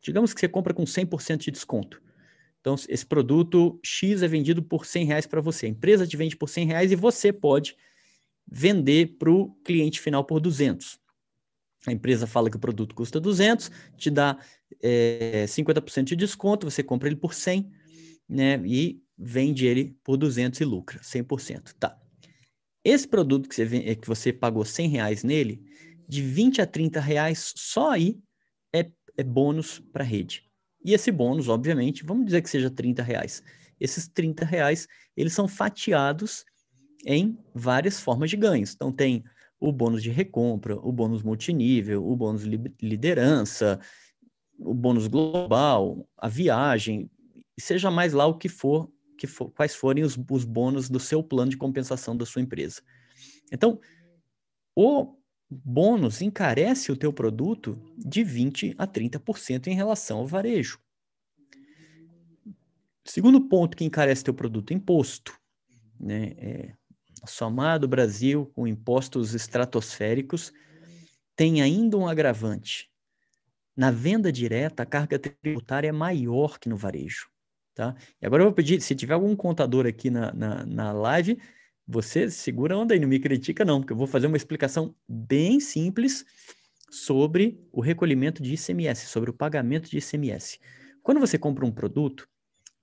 Digamos 0.03 0.33
que 0.33 0.39
você 0.39 0.47
compra 0.47 0.73
com 0.73 0.83
100% 0.83 1.37
de 1.37 1.51
desconto. 1.51 2.01
Então, 2.61 2.75
esse 2.87 3.05
produto 3.05 3.79
X 3.83 4.21
é 4.21 4.27
vendido 4.27 4.61
por 4.61 4.85
100 4.85 5.05
reais 5.05 5.25
para 5.25 5.41
você. 5.41 5.65
A 5.65 5.69
empresa 5.69 6.05
te 6.05 6.15
vende 6.15 6.35
por 6.35 6.47
100 6.47 6.67
reais 6.67 6.91
e 6.91 6.95
você 6.95 7.33
pode 7.33 7.75
vender 8.51 9.17
para 9.17 9.31
o 9.31 9.53
cliente 9.63 9.99
final 9.99 10.23
por 10.23 10.39
200. 10.39 10.99
A 11.87 11.91
empresa 11.91 12.27
fala 12.27 12.49
que 12.49 12.57
o 12.57 12.59
produto 12.59 12.93
custa 12.93 13.19
200, 13.19 13.71
te 13.97 14.09
dá 14.09 14.37
é, 14.81 15.45
50% 15.47 16.03
de 16.03 16.15
desconto, 16.15 16.69
você 16.69 16.83
compra 16.83 17.07
ele 17.07 17.15
por 17.15 17.33
100, 17.33 17.69
né? 18.27 18.61
E 18.65 19.01
vende 19.17 19.65
ele 19.65 19.97
por 20.03 20.17
200 20.17 20.59
e 20.59 20.65
lucra 20.65 20.99
100%. 20.99 21.73
Tá. 21.79 21.97
Esse 22.83 23.07
produto 23.07 23.47
que 23.47 23.55
você, 23.55 23.77
é, 23.77 23.95
que 23.95 24.07
você 24.07 24.33
pagou 24.33 24.65
100 24.65 24.89
reais 24.89 25.23
nele, 25.23 25.63
de 26.07 26.21
20 26.21 26.61
a 26.61 26.65
30 26.65 26.99
reais 26.99 27.53
só 27.55 27.91
aí 27.91 28.19
é, 28.73 28.89
é 29.17 29.23
bônus 29.23 29.79
para 29.79 30.03
a 30.03 30.07
rede. 30.07 30.49
E 30.83 30.93
esse 30.93 31.11
bônus, 31.11 31.47
obviamente, 31.47 32.03
vamos 32.03 32.25
dizer 32.25 32.41
que 32.41 32.49
seja 32.49 32.69
30 32.69 33.03
reais. 33.03 33.43
Esses 33.79 34.07
30 34.07 34.45
reais, 34.45 34.87
eles 35.15 35.33
são 35.33 35.47
fatiados 35.47 36.43
em 37.05 37.37
várias 37.53 37.99
formas 37.99 38.29
de 38.29 38.37
ganhos. 38.37 38.73
Então, 38.73 38.91
tem 38.91 39.23
o 39.59 39.71
bônus 39.71 40.01
de 40.01 40.09
recompra, 40.09 40.75
o 40.77 40.91
bônus 40.91 41.21
multinível, 41.21 42.05
o 42.05 42.15
bônus 42.15 42.43
liderança, 42.81 43.79
o 44.57 44.73
bônus 44.73 45.07
global, 45.07 46.07
a 46.17 46.27
viagem, 46.27 47.09
seja 47.59 47.91
mais 47.91 48.13
lá 48.13 48.25
o 48.25 48.37
que 48.37 48.47
for, 48.47 48.89
que 49.17 49.27
for 49.27 49.51
quais 49.51 49.75
forem 49.75 50.03
os, 50.03 50.17
os 50.29 50.45
bônus 50.45 50.89
do 50.89 50.99
seu 50.99 51.21
plano 51.21 51.51
de 51.51 51.57
compensação 51.57 52.15
da 52.15 52.25
sua 52.25 52.41
empresa. 52.41 52.81
Então, 53.51 53.79
o 54.75 55.15
bônus 55.49 56.21
encarece 56.21 56.91
o 56.91 56.95
teu 56.95 57.11
produto 57.11 57.77
de 57.97 58.23
20 58.23 58.75
a 58.77 58.87
30% 58.87 59.67
em 59.67 59.75
relação 59.75 60.19
ao 60.19 60.27
varejo. 60.27 60.79
Segundo 63.03 63.41
ponto 63.49 63.75
que 63.75 63.83
encarece 63.83 64.23
teu 64.23 64.33
produto, 64.33 64.73
imposto. 64.73 65.37
Né? 65.99 66.33
É, 66.37 66.73
somado 67.25 67.87
Brasil 67.87 68.51
com 68.55 68.67
impostos 68.67 69.33
estratosféricos, 69.33 70.51
tem 71.35 71.61
ainda 71.61 71.97
um 71.97 72.07
agravante. 72.07 72.89
Na 73.75 73.91
venda 73.91 74.31
direta, 74.31 74.83
a 74.83 74.85
carga 74.85 75.17
tributária 75.17 75.87
é 75.87 75.91
maior 75.91 76.59
que 76.59 76.67
no 76.67 76.75
varejo. 76.75 77.29
Tá? 77.73 77.95
E 78.21 78.25
agora 78.25 78.43
eu 78.43 78.47
vou 78.47 78.53
pedir, 78.53 78.81
se 78.81 78.93
tiver 78.93 79.13
algum 79.13 79.35
contador 79.35 79.85
aqui 79.85 80.09
na, 80.09 80.33
na, 80.33 80.65
na 80.65 80.91
live, 80.91 81.39
você 81.87 82.29
segura 82.29 82.77
onda 82.77 82.93
aí, 82.93 82.99
não 82.99 83.07
me 83.07 83.19
critica 83.19 83.65
não, 83.65 83.79
porque 83.79 83.93
eu 83.93 83.97
vou 83.97 84.05
fazer 84.05 84.27
uma 84.27 84.37
explicação 84.37 84.93
bem 85.07 85.59
simples 85.59 86.23
sobre 86.91 87.59
o 87.71 87.81
recolhimento 87.81 88.43
de 88.43 88.53
ICMS, 88.53 89.07
sobre 89.07 89.31
o 89.31 89.33
pagamento 89.33 89.89
de 89.89 89.97
ICMS. 89.97 90.59
Quando 91.01 91.19
você 91.19 91.37
compra 91.37 91.65
um 91.65 91.71
produto, 91.71 92.28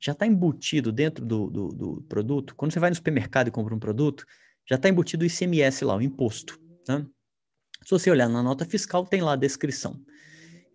já 0.00 0.12
está 0.12 0.26
embutido 0.26 0.92
dentro 0.92 1.24
do, 1.24 1.50
do, 1.50 1.68
do, 1.68 2.02
produto. 2.08 2.54
Quando 2.54 2.72
você 2.72 2.80
vai 2.80 2.90
no 2.90 2.96
supermercado 2.96 3.48
e 3.48 3.50
compra 3.50 3.74
um 3.74 3.78
produto, 3.78 4.24
já 4.68 4.76
está 4.76 4.88
embutido 4.88 5.24
o 5.24 5.26
ICMS 5.26 5.84
lá, 5.84 5.96
o 5.96 6.02
imposto. 6.02 6.58
Né? 6.88 7.06
Se 7.82 7.90
você 7.90 8.10
olhar 8.10 8.28
na 8.28 8.42
nota 8.42 8.64
fiscal, 8.64 9.06
tem 9.06 9.20
lá 9.20 9.32
a 9.32 9.36
descrição. 9.36 10.00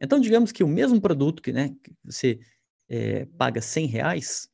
Então, 0.01 0.19
digamos 0.19 0.51
que 0.51 0.63
o 0.63 0.67
mesmo 0.67 0.99
produto 0.99 1.41
que, 1.41 1.51
né, 1.51 1.75
que 1.83 1.93
você 2.03 2.39
é, 2.89 3.25
paga 3.37 3.61
100 3.61 3.85
reais, 3.85 4.49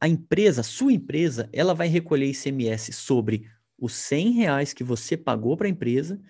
a 0.00 0.08
empresa, 0.08 0.60
a 0.60 0.64
sua 0.64 0.92
empresa, 0.92 1.48
ela 1.52 1.74
vai 1.74 1.88
recolher 1.88 2.30
ICMS 2.30 2.92
sobre 2.92 3.48
os 3.78 3.94
100 3.94 4.32
reais 4.32 4.72
que 4.72 4.84
você 4.84 5.16
pagou 5.16 5.56
para 5.56 5.66
a 5.66 5.70
empresa 5.70 6.20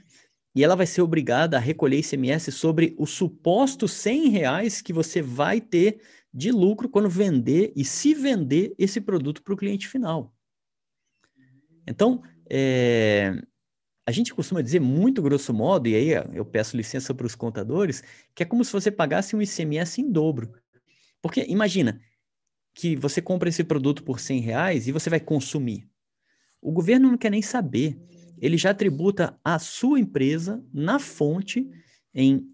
e 0.56 0.64
ela 0.64 0.74
vai 0.74 0.86
ser 0.86 1.02
obrigada 1.02 1.58
a 1.58 1.60
recolher 1.60 1.98
ICMS 1.98 2.50
sobre 2.50 2.96
os 2.98 3.10
supostos 3.10 3.92
100 3.92 4.28
reais 4.30 4.80
que 4.80 4.90
você 4.90 5.20
vai 5.20 5.60
ter 5.60 6.00
de 6.32 6.50
lucro 6.50 6.88
quando 6.88 7.10
vender 7.10 7.74
e 7.76 7.84
se 7.84 8.14
vender 8.14 8.74
esse 8.78 8.98
produto 8.98 9.42
para 9.42 9.52
o 9.52 9.56
cliente 9.56 9.86
final. 9.86 10.34
Então, 11.86 12.22
é, 12.48 13.38
a 14.06 14.10
gente 14.10 14.32
costuma 14.32 14.62
dizer 14.62 14.80
muito 14.80 15.20
grosso 15.20 15.52
modo, 15.52 15.88
e 15.88 15.94
aí 15.94 16.08
eu 16.32 16.44
peço 16.44 16.74
licença 16.74 17.14
para 17.14 17.26
os 17.26 17.34
contadores, 17.34 18.02
que 18.34 18.42
é 18.42 18.46
como 18.46 18.64
se 18.64 18.72
você 18.72 18.90
pagasse 18.90 19.36
um 19.36 19.42
ICMS 19.42 20.00
em 20.00 20.10
dobro. 20.10 20.54
Porque 21.20 21.44
imagina 21.46 22.00
que 22.74 22.96
você 22.96 23.20
compra 23.20 23.50
esse 23.50 23.62
produto 23.62 24.02
por 24.02 24.20
100 24.20 24.40
reais 24.40 24.88
e 24.88 24.92
você 24.92 25.10
vai 25.10 25.20
consumir. 25.20 25.86
O 26.62 26.72
governo 26.72 27.10
não 27.10 27.18
quer 27.18 27.30
nem 27.30 27.42
saber. 27.42 27.98
Ele 28.38 28.56
já 28.56 28.74
tributa 28.74 29.38
a 29.44 29.58
sua 29.58 29.98
empresa 29.98 30.62
na 30.72 30.98
fonte 30.98 31.68
em 32.14 32.46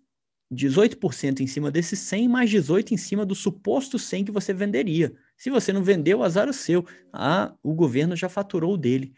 18% 0.52 1.40
em 1.40 1.46
cima 1.46 1.70
desse 1.70 1.96
100, 1.96 2.28
mais 2.28 2.50
18% 2.50 2.92
em 2.92 2.96
cima 2.96 3.24
do 3.24 3.34
suposto 3.34 3.98
100 3.98 4.26
que 4.26 4.32
você 4.32 4.52
venderia. 4.52 5.12
Se 5.36 5.50
você 5.50 5.72
não 5.72 5.82
vendeu, 5.82 6.22
azar 6.22 6.48
o 6.48 6.52
seu. 6.52 6.86
Ah, 7.12 7.54
o 7.62 7.74
governo 7.74 8.14
já 8.14 8.28
faturou 8.28 8.74
o 8.74 8.76
dele. 8.76 9.14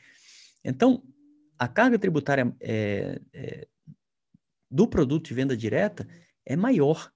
Então, 0.65 1.03
a 1.59 1.67
carga 1.67 1.99
tributária 1.99 2.55
é, 2.61 3.21
é, 3.33 3.67
do 4.71 4.87
produto 4.87 5.27
de 5.27 5.35
venda 5.35 5.57
direta 5.57 6.07
é 6.47 6.57
maior. 6.57 7.11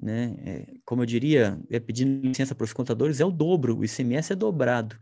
Né? 0.00 0.34
É, 0.38 0.74
como 0.84 1.02
eu 1.02 1.06
diria, 1.06 1.60
é, 1.70 1.78
pedindo 1.78 2.26
licença 2.26 2.54
para 2.54 2.64
os 2.64 2.72
contadores, 2.72 3.20
é 3.20 3.24
o 3.24 3.30
dobro, 3.30 3.78
o 3.78 3.84
ICMS 3.84 4.32
é 4.32 4.36
dobrado. 4.36 4.98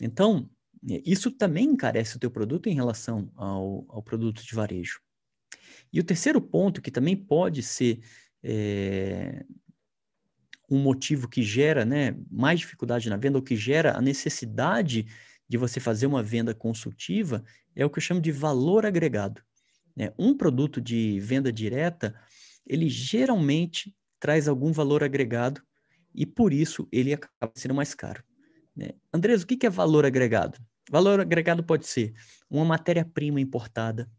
Então, 0.00 0.48
isso 0.82 1.30
também 1.30 1.66
encarece 1.66 2.16
o 2.16 2.18
teu 2.18 2.30
produto 2.30 2.68
em 2.68 2.74
relação 2.74 3.30
ao, 3.36 3.84
ao 3.88 4.02
produto 4.02 4.44
de 4.44 4.54
varejo. 4.54 5.00
E 5.92 6.00
o 6.00 6.04
terceiro 6.04 6.40
ponto, 6.40 6.82
que 6.82 6.90
também 6.90 7.16
pode 7.16 7.62
ser 7.62 8.00
é, 8.42 9.44
um 10.68 10.78
motivo 10.78 11.28
que 11.28 11.42
gera 11.42 11.84
né, 11.84 12.16
mais 12.30 12.60
dificuldade 12.60 13.08
na 13.08 13.16
venda, 13.16 13.38
ou 13.38 13.44
que 13.44 13.54
gera 13.54 13.96
a 13.96 14.00
necessidade 14.00 15.06
de 15.48 15.56
você 15.58 15.78
fazer 15.78 16.06
uma 16.06 16.22
venda 16.22 16.54
consultiva, 16.54 17.44
é 17.76 17.84
o 17.84 17.90
que 17.90 17.98
eu 17.98 18.02
chamo 18.02 18.20
de 18.20 18.32
valor 18.32 18.86
agregado. 18.86 19.42
Né? 19.94 20.12
Um 20.18 20.36
produto 20.36 20.80
de 20.80 21.20
venda 21.20 21.52
direta, 21.52 22.18
ele 22.66 22.88
geralmente 22.88 23.94
traz 24.18 24.48
algum 24.48 24.72
valor 24.72 25.04
agregado 25.04 25.62
e 26.14 26.24
por 26.24 26.52
isso 26.52 26.88
ele 26.90 27.12
acaba 27.12 27.52
sendo 27.54 27.74
mais 27.74 27.94
caro. 27.94 28.22
Né? 28.74 28.90
Andrés, 29.12 29.42
o 29.42 29.46
que 29.46 29.66
é 29.66 29.70
valor 29.70 30.06
agregado? 30.06 30.58
Valor 30.92 31.20
agregado 31.20 31.64
pode 31.64 31.86
ser 31.86 32.12
uma 32.50 32.66
matéria-prima 32.66 33.40
importada, 33.40 34.10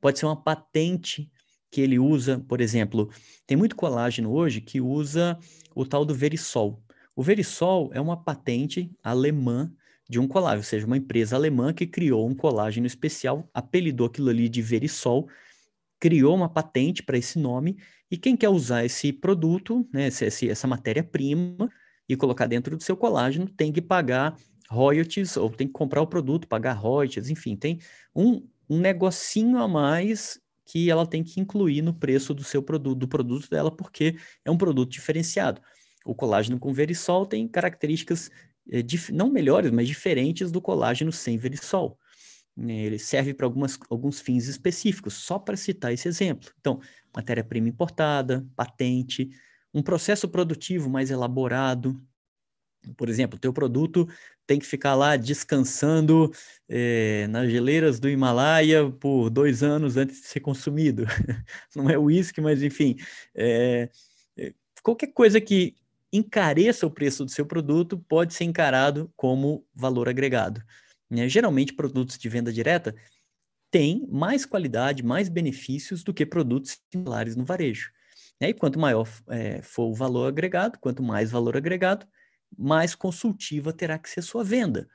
pode 0.00 0.18
ser 0.18 0.26
uma 0.26 0.42
patente 0.42 1.30
que 1.70 1.80
ele 1.80 2.00
usa, 2.00 2.40
por 2.48 2.60
exemplo, 2.60 3.08
tem 3.46 3.56
muito 3.56 3.76
colágeno 3.76 4.32
hoje 4.32 4.60
que 4.60 4.80
usa 4.80 5.38
o 5.72 5.86
tal 5.86 6.04
do 6.04 6.12
Verisol. 6.12 6.82
O 7.14 7.22
Verisol 7.22 7.90
é 7.92 8.00
uma 8.00 8.20
patente 8.20 8.90
alemã 9.04 9.72
de 10.08 10.18
um 10.18 10.26
colágeno, 10.26 10.62
ou 10.62 10.64
seja, 10.64 10.84
uma 10.84 10.96
empresa 10.96 11.36
alemã 11.36 11.72
que 11.72 11.86
criou 11.86 12.28
um 12.28 12.34
colágeno 12.34 12.88
especial, 12.88 13.48
apelidou 13.54 14.08
aquilo 14.08 14.30
ali 14.30 14.48
de 14.48 14.60
Verisol, 14.60 15.28
criou 16.00 16.34
uma 16.34 16.48
patente 16.48 17.04
para 17.04 17.18
esse 17.18 17.38
nome, 17.38 17.76
e 18.10 18.16
quem 18.16 18.36
quer 18.36 18.48
usar 18.48 18.84
esse 18.84 19.12
produto, 19.12 19.88
né, 19.92 20.08
essa 20.08 20.66
matéria-prima, 20.66 21.70
e 22.08 22.16
colocar 22.16 22.48
dentro 22.48 22.76
do 22.76 22.82
seu 22.82 22.96
colágeno, 22.96 23.48
tem 23.48 23.70
que 23.70 23.80
pagar 23.80 24.36
royalties, 24.70 25.36
ou 25.36 25.50
tem 25.50 25.66
que 25.66 25.72
comprar 25.72 26.00
o 26.00 26.06
produto, 26.06 26.46
pagar 26.46 26.74
royalties, 26.74 27.28
enfim, 27.28 27.56
tem 27.56 27.80
um, 28.14 28.46
um 28.68 28.78
negocinho 28.78 29.58
a 29.58 29.66
mais 29.66 30.40
que 30.64 30.88
ela 30.88 31.04
tem 31.04 31.24
que 31.24 31.40
incluir 31.40 31.82
no 31.82 31.92
preço 31.92 32.32
do 32.32 32.44
seu 32.44 32.62
produto, 32.62 32.98
do 32.98 33.08
produto 33.08 33.50
dela, 33.50 33.74
porque 33.74 34.16
é 34.44 34.50
um 34.50 34.56
produto 34.56 34.92
diferenciado. 34.92 35.60
O 36.04 36.14
colágeno 36.14 36.58
com 36.58 36.72
verisol 36.72 37.26
tem 37.26 37.48
características 37.48 38.30
é, 38.70 38.80
não 39.12 39.28
melhores, 39.28 39.72
mas 39.72 39.88
diferentes 39.88 40.52
do 40.52 40.62
colágeno 40.62 41.10
sem 41.10 41.36
verisol. 41.36 41.98
Né? 42.56 42.74
Ele 42.84 42.98
serve 42.98 43.34
para 43.34 43.50
alguns 43.90 44.20
fins 44.20 44.46
específicos, 44.46 45.14
só 45.14 45.38
para 45.38 45.56
citar 45.56 45.92
esse 45.92 46.06
exemplo. 46.06 46.50
Então, 46.60 46.80
matéria-prima 47.14 47.68
importada, 47.68 48.46
patente, 48.54 49.28
um 49.74 49.82
processo 49.82 50.28
produtivo 50.28 50.88
mais 50.88 51.10
elaborado, 51.10 52.00
por 52.96 53.08
exemplo, 53.08 53.36
o 53.36 53.40
teu 53.40 53.52
produto 53.52 54.08
tem 54.46 54.58
que 54.58 54.66
ficar 54.66 54.94
lá 54.94 55.16
descansando 55.16 56.32
é, 56.68 57.26
nas 57.28 57.50
geleiras 57.50 58.00
do 58.00 58.08
Himalaia 58.08 58.90
por 58.90 59.30
dois 59.30 59.62
anos 59.62 59.96
antes 59.96 60.20
de 60.22 60.26
ser 60.26 60.40
consumido. 60.40 61.04
Não 61.76 61.88
é 61.88 61.98
uísque, 61.98 62.40
mas 62.40 62.62
enfim, 62.62 62.96
é, 63.34 63.90
qualquer 64.82 65.08
coisa 65.08 65.40
que 65.40 65.74
encareça 66.12 66.86
o 66.86 66.90
preço 66.90 67.24
do 67.24 67.30
seu 67.30 67.46
produto 67.46 67.98
pode 68.08 68.34
ser 68.34 68.44
encarado 68.44 69.12
como 69.16 69.64
valor 69.74 70.08
agregado. 70.08 70.62
Né? 71.08 71.28
Geralmente, 71.28 71.72
produtos 71.72 72.18
de 72.18 72.28
venda 72.28 72.52
direta 72.52 72.94
têm 73.70 74.06
mais 74.10 74.44
qualidade, 74.44 75.04
mais 75.04 75.28
benefícios 75.28 76.02
do 76.02 76.12
que 76.12 76.26
produtos 76.26 76.78
similares 76.92 77.36
no 77.36 77.44
varejo. 77.44 77.90
E 78.40 78.54
quanto 78.54 78.78
maior 78.78 79.06
é, 79.28 79.60
for 79.62 79.90
o 79.90 79.94
valor 79.94 80.26
agregado, 80.26 80.78
quanto 80.80 81.02
mais 81.02 81.30
valor 81.30 81.56
agregado, 81.56 82.06
mais 82.56 82.94
consultiva 82.94 83.72
terá 83.72 83.98
que 83.98 84.10
ser 84.10 84.22
sua 84.22 84.44
venda. 84.44 84.88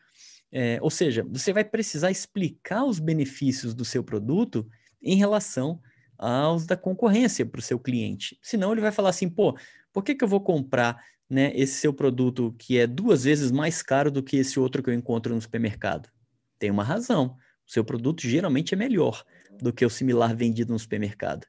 É, 0.52 0.80
ou 0.82 0.90
seja, 0.90 1.26
você 1.30 1.52
vai 1.52 1.64
precisar 1.64 2.12
explicar 2.12 2.86
os 2.86 3.00
benefícios 3.00 3.74
do 3.74 3.84
seu 3.84 4.04
produto 4.04 4.68
em 5.02 5.18
relação 5.18 5.82
aos 6.18 6.66
da 6.66 6.78
concorrência 6.78 7.46
para 7.46 7.60
o 7.60 7.64
seu 7.64 7.78
cliente. 7.80 8.38
Senão 8.42 8.72
ele 8.72 8.82
vai 8.82 8.92
falar 8.92 9.10
assim, 9.10 9.30
pô, 9.30 9.58
por 9.92 10.04
que, 10.04 10.16
que 10.16 10.24
eu 10.24 10.28
vou 10.28 10.42
comprar 10.42 11.04
né, 11.30 11.52
esse 11.56 11.74
seu 11.74 11.94
produto 11.94 12.56
que 12.58 12.78
é 12.78 12.88
duas 12.88 13.24
vezes 13.24 13.52
mais 13.52 13.82
caro 13.82 14.12
do 14.12 14.24
que 14.24 14.38
esse 14.38 14.60
outro 14.60 14.82
que 14.82 14.90
eu 14.90 14.94
encontro 14.94 15.34
no 15.36 15.42
supermercado? 15.42 16.10
Tem 16.58 16.72
uma 16.72 16.84
razão. 16.84 17.36
O 17.68 17.72
seu 17.72 17.84
produto 17.84 18.22
geralmente 18.22 18.74
é 18.74 18.78
melhor 18.78 19.24
do 19.60 19.74
que 19.74 19.86
o 19.86 19.90
similar 19.90 20.36
vendido 20.36 20.72
no 20.72 20.80
supermercado. 20.80 21.46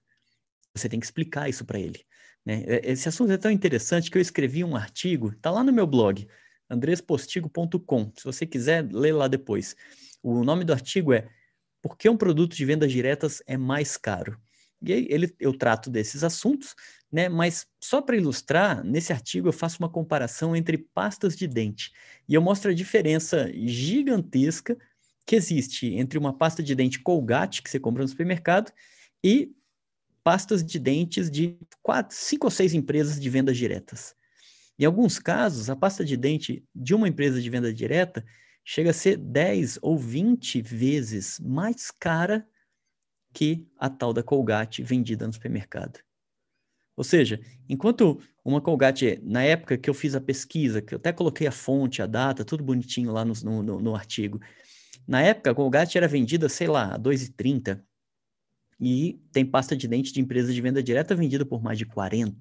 Você 0.75 0.89
tem 0.89 0.99
que 0.99 1.07
explicar 1.07 1.49
isso 1.49 1.65
para 1.65 1.79
ele. 1.79 2.05
Né? 2.47 2.63
É, 2.67 2.93
esse 2.93 3.09
assunto 3.09 3.33
é 3.33 3.37
tão 3.37 3.51
interessante 3.51 4.11
que 4.11 4.17
eu 4.17 4.23
escrevi 4.23 4.63
um 4.63 4.77
artigo, 4.77 5.33
está 5.33 5.51
lá 5.51 5.65
no 5.65 5.73
meu 5.73 5.87
blog, 5.87 6.27
andrespostigo.com. 6.71 8.13
Se 8.17 8.25
você 8.25 8.47
quiser, 8.47 8.89
lê 8.93 9.13
lá 9.13 9.27
depois. 9.27 9.75
O 10.23 10.45
nome 10.45 10.65
do 10.65 10.73
artigo 10.73 11.13
é 11.13 11.29
Por 11.83 11.97
que 11.97 12.09
um 12.09 12.17
produto 12.17 12.57
de 12.57 12.65
vendas 12.65 12.91
diretas 12.93 13.43
é 13.47 13.57
mais 13.57 13.97
caro? 13.97 14.39
E 14.83 14.93
aí 14.93 15.07
ele, 15.11 15.35
eu 15.41 15.57
trato 15.57 15.91
desses 15.91 16.23
assuntos, 16.23 16.75
né? 17.11 17.29
Mas 17.29 17.67
só 17.83 18.03
para 18.03 18.17
ilustrar, 18.17 18.85
nesse 18.85 19.13
artigo 19.13 19.49
eu 19.49 19.53
faço 19.53 19.79
uma 19.81 19.89
comparação 19.89 20.55
entre 20.55 20.79
pastas 20.79 21.35
de 21.37 21.47
dente 21.49 21.93
e 22.29 22.35
eu 22.35 22.43
mostro 22.43 22.71
a 22.71 22.75
diferença 22.75 23.51
gigantesca 23.55 24.77
que 25.27 25.35
existe 25.35 25.95
entre 25.95 26.19
uma 26.19 26.37
pasta 26.37 26.63
de 26.63 26.75
dente 26.75 27.01
Colgate 27.01 27.63
que 27.63 27.71
você 27.71 27.81
compra 27.81 28.03
no 28.03 28.09
supermercado 28.09 28.71
e 29.25 29.56
pastas 30.27 30.65
de 30.65 30.81
dentes 30.81 31.31
de 31.31 31.57
quatro, 31.81 32.17
cinco 32.17 32.49
ou 32.49 32.51
seis 32.51 32.75
empresas 32.75 33.21
de 33.21 33.31
vendas 33.31 33.57
diretas. 33.57 34.13
Em 34.77 34.85
alguns 34.85 35.21
casos, 35.21 35.71
a 35.71 35.77
pasta 35.77 36.05
de 36.05 36.17
dente 36.17 36.65
de 36.75 36.97
uma 36.97 37.07
empresa 37.07 37.41
de 37.41 37.49
venda 37.49 37.73
direta 37.73 38.27
chega 38.65 38.91
a 38.91 38.93
ser 38.93 39.17
10 39.19 39.79
ou 39.81 39.97
20 39.97 40.61
vezes 40.63 41.39
mais 41.39 41.93
cara 41.93 42.45
que 43.33 43.69
a 43.79 43.89
tal 43.89 44.13
da 44.13 44.21
Colgate 44.21 44.83
vendida 44.83 45.29
no 45.29 45.33
supermercado. 45.33 46.01
Ou 46.97 47.05
seja, 47.05 47.41
enquanto 47.69 48.21
uma 48.45 48.61
Colgate, 48.61 49.21
na 49.23 49.45
época 49.45 49.79
que 49.79 49.89
eu 49.89 49.95
fiz 49.95 50.17
a 50.17 50.21
pesquisa, 50.21 50.83
que 50.83 50.93
eu 50.93 50.99
até 50.99 51.13
coloquei 51.13 51.47
a 51.47 51.53
fonte, 51.53 52.03
a 52.03 52.07
data, 52.07 52.45
tudo 52.45 52.65
bonitinho 52.65 53.13
lá 53.13 53.25
no, 53.25 53.33
no, 53.63 53.81
no 53.81 53.95
artigo, 53.95 54.41
na 55.07 55.23
época 55.23 55.53
a 55.53 55.55
Colgate 55.55 55.97
era 55.97 56.09
vendida, 56.09 56.49
sei 56.49 56.67
lá, 56.67 56.97
a 56.97 56.99
2,30, 56.99 57.81
e 58.79 59.21
tem 59.33 59.45
pasta 59.45 59.77
de 59.77 59.89
dente 59.89 60.13
de 60.13 60.21
empresa 60.21 60.53
de 60.53 60.61
venda 60.61 60.83
direta 60.83 61.15
vendida 61.15 61.45
por 61.45 61.63
mais 61.63 61.79
de 61.79 61.87
40. 61.87 62.37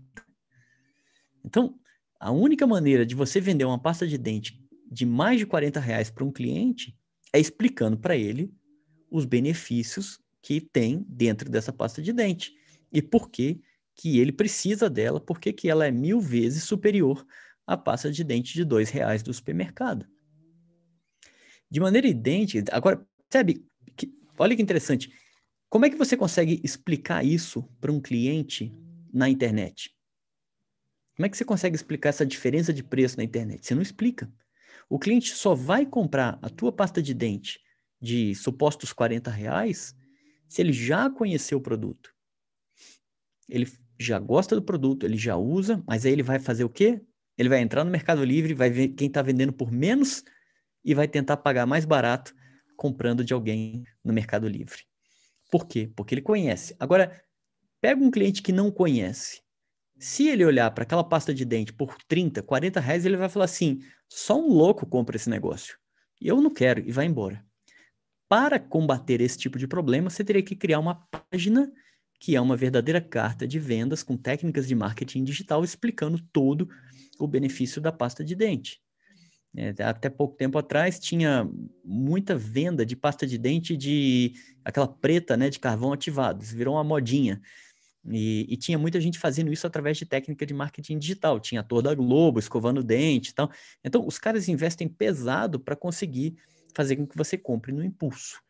Então, 1.44 1.80
a 2.20 2.32
única 2.32 2.66
maneira 2.66 3.06
de 3.06 3.16
você 3.16 3.40
vender 3.40 3.66
uma 3.66 3.82
pasta 3.82 4.08
de 4.08 4.18
dente 4.18 4.62
de 4.90 5.06
mais 5.06 5.40
de 5.40 5.46
40 5.46 5.80
reais 5.80 6.10
para 6.10 6.24
um 6.24 6.32
cliente 6.32 6.96
é 7.34 7.40
explicando 7.40 7.98
para 7.98 8.16
ele 8.16 8.54
os 9.10 9.26
benefícios 9.26 10.20
que 10.42 10.62
tem 10.62 11.06
dentro 11.08 11.50
dessa 11.50 11.74
pasta 11.74 12.02
de 12.02 12.14
dente 12.14 12.54
e 12.92 13.02
por 13.02 13.30
que, 13.30 13.62
que 13.96 14.20
ele 14.20 14.32
precisa 14.32 14.90
dela, 14.90 15.20
porque 15.20 15.52
que 15.52 15.70
ela 15.70 15.86
é 15.86 15.92
mil 15.92 16.20
vezes 16.20 16.64
superior 16.64 17.26
à 17.66 17.76
pasta 17.76 18.12
de 18.12 18.24
dente 18.24 18.54
de 18.54 18.64
dois 18.64 18.90
reais 18.90 19.24
do 19.24 19.34
supermercado. 19.34 20.06
De 21.70 21.80
maneira 21.80 22.08
idêntica, 22.08 22.76
agora, 22.76 23.06
sabe, 23.30 23.66
que, 23.96 24.14
olha 24.38 24.56
que 24.56 24.62
interessante, 24.62 25.12
como 25.70 25.86
é 25.86 25.90
que 25.90 25.98
você 25.98 26.16
consegue 26.16 26.62
explicar 26.64 27.26
isso 27.26 27.64
para 27.82 27.92
um 27.92 28.00
cliente 28.00 28.74
na 29.14 29.30
internet? 29.30 29.96
Como 31.16 31.26
é 31.26 31.30
que 31.30 31.38
você 31.38 31.46
consegue 31.46 31.76
explicar 31.76 32.10
essa 32.10 32.26
diferença 32.26 32.74
de 32.74 32.84
preço 32.84 33.18
na 33.18 33.24
internet? 33.24 33.66
Você 33.66 33.74
não 33.74 33.82
explica. 33.82 34.32
O 34.90 35.00
cliente 35.00 35.34
só 35.34 35.56
vai 35.56 35.86
comprar 35.86 36.38
a 36.42 36.50
tua 36.50 36.72
pasta 36.72 37.02
de 37.02 37.14
dente 37.14 37.60
de 38.02 38.36
supostos 38.36 38.94
40 38.94 39.32
reais 39.32 39.96
se 40.48 40.62
ele 40.62 40.74
já 40.74 41.10
conheceu 41.10 41.58
o 41.58 41.62
produto. 41.62 42.14
Ele 43.50 43.68
já 44.00 44.20
gosta 44.20 44.56
do 44.56 44.62
produto, 44.62 45.06
ele 45.06 45.18
já 45.18 45.36
usa, 45.38 45.84
mas 45.88 46.06
aí 46.06 46.12
ele 46.12 46.24
vai 46.24 46.40
fazer 46.40 46.64
o 46.64 46.70
quê? 46.70 47.02
Ele 47.38 47.50
vai 47.50 47.60
entrar 47.60 47.84
no 47.84 47.92
Mercado 47.92 48.24
Livre, 48.24 48.54
vai 48.54 48.70
ver 48.70 48.90
quem 48.90 49.08
está 49.08 49.22
vendendo 49.22 49.54
por 49.54 49.72
menos 49.72 50.24
e 50.84 50.94
vai 50.94 51.08
tentar 51.08 51.38
pagar 51.38 51.66
mais 51.66 51.86
barato 51.86 52.36
comprando 52.76 53.24
de 53.24 53.34
alguém 53.34 53.84
no 54.04 54.14
Mercado 54.14 54.48
Livre. 54.48 54.84
Por 55.52 55.66
quê? 55.68 55.92
Porque 55.96 56.14
ele 56.14 56.22
conhece. 56.22 56.76
Agora, 56.80 57.22
pega 57.82 58.04
um 58.04 58.12
cliente 58.12 58.42
que 58.42 58.52
não 58.52 58.72
conhece. 58.72 59.42
Se 59.98 60.28
ele 60.28 60.44
olhar 60.44 60.70
para 60.72 60.84
aquela 60.84 61.04
pasta 61.04 61.34
de 61.34 61.46
dente 61.46 61.72
por 61.72 61.96
30, 62.08 62.44
40 62.44 62.80
reais, 62.80 63.06
ele 63.06 63.18
vai 63.18 63.30
falar 63.30 63.46
assim: 63.46 63.80
só 64.10 64.40
um 64.40 64.50
louco 64.50 64.86
compra 64.86 65.16
esse 65.16 65.30
negócio. 65.30 65.78
Eu 66.22 66.42
não 66.42 66.54
quero, 66.54 66.82
e 66.88 66.92
vai 66.92 67.06
embora. 67.06 67.46
Para 68.28 68.60
combater 68.60 69.22
esse 69.22 69.38
tipo 69.38 69.58
de 69.58 69.68
problema, 69.68 70.10
você 70.10 70.24
teria 70.24 70.44
que 70.44 70.56
criar 70.56 70.80
uma 70.80 70.96
página 71.32 71.72
que 72.20 72.36
é 72.36 72.42
uma 72.42 72.56
verdadeira 72.56 73.00
carta 73.00 73.48
de 73.48 73.60
vendas 73.60 74.02
com 74.02 74.18
técnicas 74.18 74.68
de 74.68 74.74
marketing 74.74 75.24
digital 75.24 75.64
explicando 75.64 76.20
todo 76.32 76.68
o 77.20 77.28
benefício 77.28 77.82
da 77.82 77.92
pasta 77.92 78.24
de 78.24 78.36
dente. 78.36 78.82
É, 79.58 79.70
até 79.84 80.10
pouco 80.10 80.36
tempo 80.36 80.58
atrás 80.58 81.00
tinha 81.00 81.50
muita 81.84 82.36
venda 82.36 82.86
de 82.86 82.96
pasta 82.96 83.26
de 83.26 83.38
dente 83.38 83.78
de 83.78 84.34
aquela 84.66 84.88
preta, 84.88 85.38
né, 85.38 85.50
de 85.50 85.60
carvão 85.60 85.94
ativado. 85.94 86.44
Isso 86.44 86.56
virou 86.56 86.76
uma 86.76 86.84
modinha. 86.84 87.42
E, 88.08 88.46
e, 88.50 88.58
tinha 88.58 88.78
muita 88.78 89.02
gente 89.02 89.18
fazendo 89.18 89.52
isso 89.52 89.66
através 89.66 89.98
de 89.98 90.06
técnica 90.06 90.46
de 90.46 90.54
marketing 90.54 91.00
digital. 91.00 91.40
Tinha 91.40 91.62
ator 91.62 91.82
da 91.82 91.96
Globo 91.96 92.38
escovando 92.38 92.84
dente 92.84 93.30
e 93.30 93.34
tal. 93.34 93.50
Então, 93.84 94.06
os 94.06 94.20
caras 94.20 94.48
investem 94.48 94.88
pesado 94.88 95.60
para 95.60 95.76
conseguir 95.76 96.36
fazer 96.76 96.98
com 96.98 97.08
que 97.08 97.18
você 97.18 97.38
compre 97.38 97.72
no 97.72 97.84
impulso. 97.84 98.42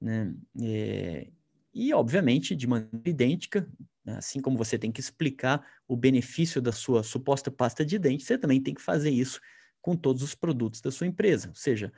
Né? 0.00 0.32
É, 0.62 1.26
e, 1.74 1.92
obviamente, 1.94 2.54
de 2.54 2.66
maneira 2.66 3.00
idêntica, 3.04 3.68
assim 4.06 4.40
como 4.40 4.58
você 4.58 4.78
tem 4.78 4.92
que 4.92 5.00
explicar 5.00 5.64
o 5.88 5.96
benefício 5.96 6.60
da 6.60 6.70
sua 6.70 7.02
suposta 7.02 7.50
pasta 7.50 7.84
de 7.84 7.98
dente, 7.98 8.24
você 8.24 8.38
também 8.38 8.60
tem 8.60 8.74
que 8.74 8.82
fazer 8.82 9.10
isso 9.10 9.40
com 9.80 9.96
todos 9.96 10.22
os 10.22 10.34
produtos 10.34 10.80
da 10.80 10.90
sua 10.90 11.06
empresa. 11.06 11.48
Ou 11.48 11.54
seja, 11.54 11.92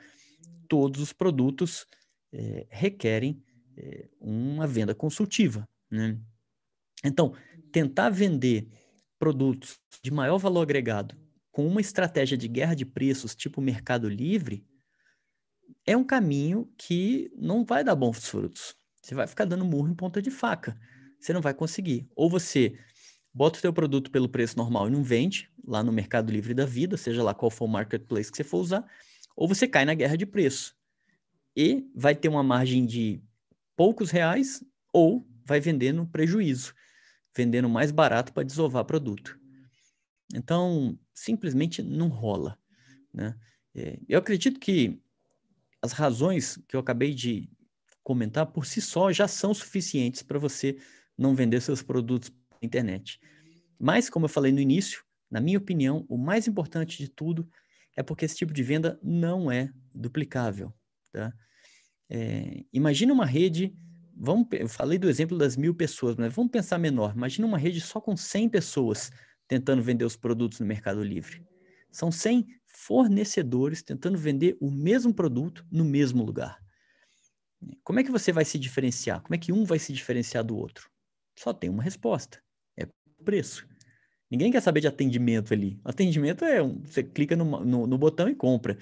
todos 0.67 1.01
os 1.01 1.13
produtos 1.13 1.85
é, 2.31 2.65
requerem 2.69 3.43
é, 3.77 4.09
uma 4.19 4.67
venda 4.67 4.95
consultiva. 4.95 5.67
Né? 5.89 6.17
Então, 7.03 7.35
tentar 7.71 8.09
vender 8.09 8.67
produtos 9.19 9.79
de 10.01 10.11
maior 10.11 10.37
valor 10.37 10.61
agregado 10.61 11.15
com 11.51 11.67
uma 11.67 11.81
estratégia 11.81 12.37
de 12.37 12.47
guerra 12.47 12.73
de 12.73 12.85
preços 12.85 13.35
tipo 13.35 13.61
Mercado 13.61 14.09
Livre 14.09 14.65
é 15.85 15.95
um 15.95 16.03
caminho 16.03 16.71
que 16.77 17.31
não 17.35 17.63
vai 17.63 17.83
dar 17.83 17.95
bons 17.95 18.27
frutos. 18.27 18.75
Você 19.01 19.13
vai 19.13 19.27
ficar 19.27 19.45
dando 19.45 19.65
murro 19.65 19.89
em 19.89 19.95
ponta 19.95 20.21
de 20.21 20.31
faca. 20.31 20.77
Você 21.19 21.33
não 21.33 21.41
vai 21.41 21.53
conseguir. 21.53 22.07
Ou 22.15 22.29
você 22.29 22.77
bota 23.33 23.57
o 23.57 23.61
seu 23.61 23.73
produto 23.73 24.11
pelo 24.11 24.29
preço 24.29 24.57
normal 24.57 24.87
e 24.87 24.91
não 24.91 25.03
vende 25.03 25.49
lá 25.65 25.83
no 25.83 25.91
Mercado 25.91 26.31
Livre 26.31 26.53
da 26.53 26.65
vida, 26.65 26.97
seja 26.97 27.23
lá 27.23 27.33
qual 27.33 27.49
for 27.49 27.65
o 27.65 27.67
marketplace 27.67 28.31
que 28.31 28.37
você 28.37 28.43
for 28.43 28.59
usar, 28.59 28.85
ou 29.35 29.47
você 29.47 29.67
cai 29.67 29.85
na 29.85 29.93
guerra 29.93 30.15
de 30.15 30.25
preço. 30.25 30.75
E 31.55 31.89
vai 31.95 32.15
ter 32.15 32.29
uma 32.29 32.43
margem 32.43 32.85
de 32.85 33.21
poucos 33.75 34.11
reais 34.11 34.63
ou 34.91 35.27
vai 35.45 35.59
vender 35.59 35.91
no 35.91 36.05
prejuízo, 36.05 36.73
vendendo 37.35 37.67
mais 37.67 37.91
barato 37.91 38.31
para 38.31 38.43
desovar 38.43 38.85
produto. 38.85 39.39
Então, 40.33 40.97
simplesmente 41.13 41.81
não 41.81 42.07
rola. 42.07 42.57
Né? 43.13 43.35
É, 43.75 43.99
eu 44.07 44.19
acredito 44.19 44.59
que 44.59 45.01
as 45.81 45.91
razões 45.91 46.57
que 46.67 46.75
eu 46.75 46.79
acabei 46.79 47.13
de 47.13 47.49
comentar 48.03 48.45
por 48.45 48.65
si 48.65 48.81
só 48.81 49.11
já 49.11 49.27
são 49.27 49.53
suficientes 49.53 50.21
para 50.21 50.39
você 50.39 50.77
não 51.17 51.35
vender 51.35 51.61
seus 51.61 51.81
produtos 51.81 52.31
internet. 52.65 53.19
Mas, 53.79 54.09
como 54.09 54.25
eu 54.25 54.29
falei 54.29 54.51
no 54.51 54.59
início, 54.59 55.03
na 55.29 55.41
minha 55.41 55.57
opinião, 55.57 56.05
o 56.07 56.17
mais 56.17 56.47
importante 56.47 56.97
de 56.97 57.09
tudo 57.09 57.49
é 57.95 58.03
porque 58.03 58.25
esse 58.25 58.35
tipo 58.35 58.53
de 58.53 58.63
venda 58.63 58.99
não 59.03 59.51
é 59.51 59.71
duplicável. 59.93 60.73
Tá? 61.11 61.33
É, 62.09 62.63
imagina 62.71 63.13
uma 63.13 63.25
rede, 63.25 63.75
vamos, 64.15 64.47
eu 64.51 64.69
falei 64.69 64.97
do 64.97 65.09
exemplo 65.09 65.37
das 65.37 65.57
mil 65.57 65.73
pessoas, 65.73 66.15
mas 66.15 66.33
vamos 66.33 66.51
pensar 66.51 66.77
menor. 66.77 67.15
Imagina 67.15 67.47
uma 67.47 67.57
rede 67.57 67.81
só 67.81 67.99
com 67.99 68.15
100 68.15 68.49
pessoas 68.49 69.11
tentando 69.47 69.81
vender 69.81 70.05
os 70.05 70.15
produtos 70.15 70.59
no 70.59 70.65
Mercado 70.65 71.03
Livre. 71.03 71.43
São 71.91 72.11
100 72.11 72.47
fornecedores 72.65 73.83
tentando 73.83 74.17
vender 74.17 74.57
o 74.59 74.71
mesmo 74.71 75.13
produto 75.13 75.65
no 75.71 75.85
mesmo 75.85 76.23
lugar. 76.23 76.59
Como 77.83 77.99
é 77.99 78.03
que 78.03 78.11
você 78.11 78.31
vai 78.31 78.45
se 78.45 78.57
diferenciar? 78.59 79.21
Como 79.21 79.35
é 79.35 79.37
que 79.37 79.53
um 79.53 79.63
vai 79.63 79.79
se 79.79 79.93
diferenciar 79.93 80.43
do 80.43 80.57
outro? 80.57 80.89
Só 81.37 81.53
tem 81.53 81.69
uma 81.69 81.83
resposta: 81.83 82.41
preço. 83.23 83.67
Ninguém 84.29 84.51
quer 84.51 84.61
saber 84.61 84.81
de 84.81 84.87
atendimento 84.87 85.53
ali. 85.53 85.79
Atendimento 85.83 86.43
é 86.43 86.61
um, 86.61 86.81
você 86.81 87.03
clica 87.03 87.35
no, 87.35 87.63
no, 87.63 87.87
no 87.87 87.97
botão 87.97 88.27
e 88.27 88.35
compra, 88.35 88.77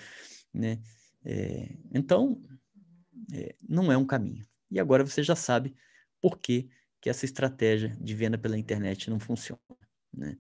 né? 0.54 0.80
É, 1.26 1.76
então, 1.94 2.42
é, 3.34 3.56
não 3.68 3.92
é 3.92 3.98
um 3.98 4.06
caminho. 4.06 4.46
E 4.70 4.80
agora 4.80 5.06
você 5.06 5.22
já 5.22 5.36
sabe 5.36 5.76
por 6.22 6.40
que, 6.40 6.70
que 7.02 7.10
essa 7.10 7.26
estratégia 7.26 7.98
de 8.00 8.16
venda 8.16 8.38
pela 8.38 8.58
internet 8.58 9.10
não 9.10 9.20
funciona, 9.20 9.60
né? 10.14 10.38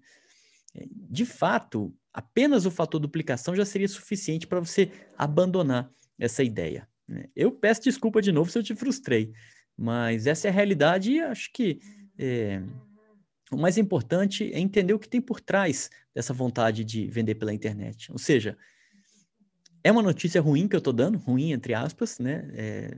É, 0.73 0.87
de 0.89 1.25
fato, 1.25 1.93
apenas 2.13 2.65
o 2.65 2.71
fator 2.71 2.99
duplicação 2.99 3.55
já 3.55 3.65
seria 3.65 3.87
suficiente 3.87 4.47
para 4.47 4.59
você 4.59 4.89
abandonar 5.17 5.91
essa 6.17 6.43
ideia. 6.43 6.87
Né? 7.07 7.25
Eu 7.35 7.51
peço 7.51 7.83
desculpa 7.83 8.21
de 8.21 8.31
novo 8.31 8.49
se 8.49 8.57
eu 8.57 8.63
te 8.63 8.73
frustrei, 8.73 9.33
mas 9.77 10.27
essa 10.27 10.47
é 10.47 10.49
a 10.49 10.53
realidade 10.53 11.11
e 11.11 11.19
acho 11.19 11.51
que 11.51 11.79
é, 12.17 12.61
o 13.51 13.57
mais 13.57 13.77
importante 13.77 14.51
é 14.53 14.59
entender 14.59 14.93
o 14.93 14.99
que 14.99 15.09
tem 15.09 15.21
por 15.21 15.41
trás 15.41 15.89
dessa 16.15 16.33
vontade 16.33 16.83
de 16.83 17.07
vender 17.07 17.35
pela 17.35 17.53
internet. 17.53 18.11
Ou 18.11 18.17
seja, 18.17 18.57
é 19.83 19.91
uma 19.91 20.01
notícia 20.01 20.41
ruim 20.41 20.67
que 20.67 20.75
eu 20.75 20.79
estou 20.79 20.93
dando, 20.93 21.17
ruim 21.17 21.51
entre 21.51 21.73
aspas, 21.73 22.17
né? 22.19 22.49
É, 22.53 22.97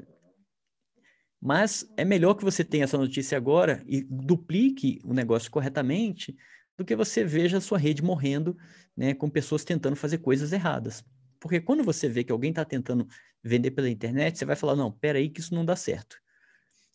mas 1.41 1.85
é 1.97 2.05
melhor 2.05 2.35
que 2.35 2.43
você 2.43 2.63
tenha 2.63 2.85
essa 2.85 2.97
notícia 2.97 3.37
agora 3.37 3.83
e 3.85 4.01
duplique 4.01 5.01
o 5.03 5.13
negócio 5.13 5.51
corretamente 5.51 6.37
do 6.77 6.85
que 6.85 6.95
você 6.95 7.25
veja 7.25 7.57
a 7.57 7.61
sua 7.61 7.77
rede 7.77 8.01
morrendo, 8.01 8.57
né, 8.95 9.13
com 9.13 9.29
pessoas 9.29 9.65
tentando 9.65 9.95
fazer 9.95 10.19
coisas 10.19 10.53
erradas. 10.53 11.03
Porque 11.39 11.59
quando 11.59 11.83
você 11.83 12.07
vê 12.07 12.23
que 12.23 12.31
alguém 12.31 12.51
está 12.51 12.63
tentando 12.63 13.05
vender 13.43 13.71
pela 13.71 13.89
internet, 13.89 14.37
você 14.37 14.45
vai 14.45 14.55
falar, 14.55 14.77
não, 14.77 14.89
peraí 14.89 15.29
que 15.29 15.41
isso 15.41 15.53
não 15.53 15.65
dá 15.65 15.75
certo. 15.75 16.15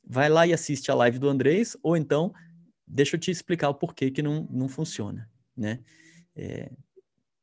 Vai 0.02 0.30
lá 0.30 0.46
e 0.46 0.54
assiste 0.54 0.90
a 0.90 0.94
live 0.94 1.18
do 1.18 1.28
Andrés, 1.28 1.76
ou 1.82 1.94
então, 1.94 2.32
deixa 2.88 3.16
eu 3.16 3.20
te 3.20 3.30
explicar 3.30 3.68
o 3.68 3.74
porquê 3.74 4.10
que 4.10 4.22
não, 4.22 4.46
não 4.50 4.68
funciona, 4.68 5.30
né? 5.56 5.80
É, 6.34 6.70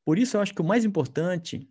por 0.03 0.19
isso, 0.19 0.37
eu 0.37 0.41
acho 0.41 0.53
que 0.53 0.61
o 0.61 0.65
mais 0.65 0.85
importante 0.85 1.67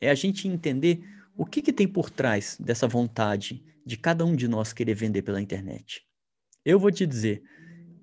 é 0.00 0.10
a 0.10 0.14
gente 0.14 0.48
entender 0.48 1.04
o 1.36 1.46
que, 1.46 1.62
que 1.62 1.72
tem 1.72 1.86
por 1.86 2.10
trás 2.10 2.58
dessa 2.60 2.88
vontade 2.88 3.64
de 3.86 3.96
cada 3.96 4.24
um 4.24 4.34
de 4.34 4.48
nós 4.48 4.72
querer 4.72 4.94
vender 4.94 5.22
pela 5.22 5.40
internet. 5.40 6.04
Eu 6.64 6.78
vou 6.78 6.90
te 6.90 7.06
dizer, 7.06 7.42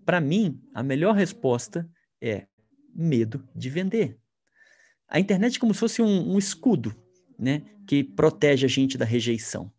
para 0.05 0.21
mim, 0.21 0.61
a 0.73 0.81
melhor 0.81 1.13
resposta 1.13 1.89
é 2.21 2.47
medo 2.95 3.47
de 3.55 3.69
vender. 3.69 4.17
A 5.07 5.19
internet 5.19 5.57
é 5.57 5.59
como 5.59 5.73
se 5.73 5.79
fosse 5.79 6.01
um, 6.01 6.33
um 6.33 6.37
escudo, 6.37 6.95
né, 7.37 7.63
que 7.85 8.03
protege 8.03 8.65
a 8.65 8.69
gente 8.69 8.97
da 8.97 9.05
rejeição. 9.05 9.71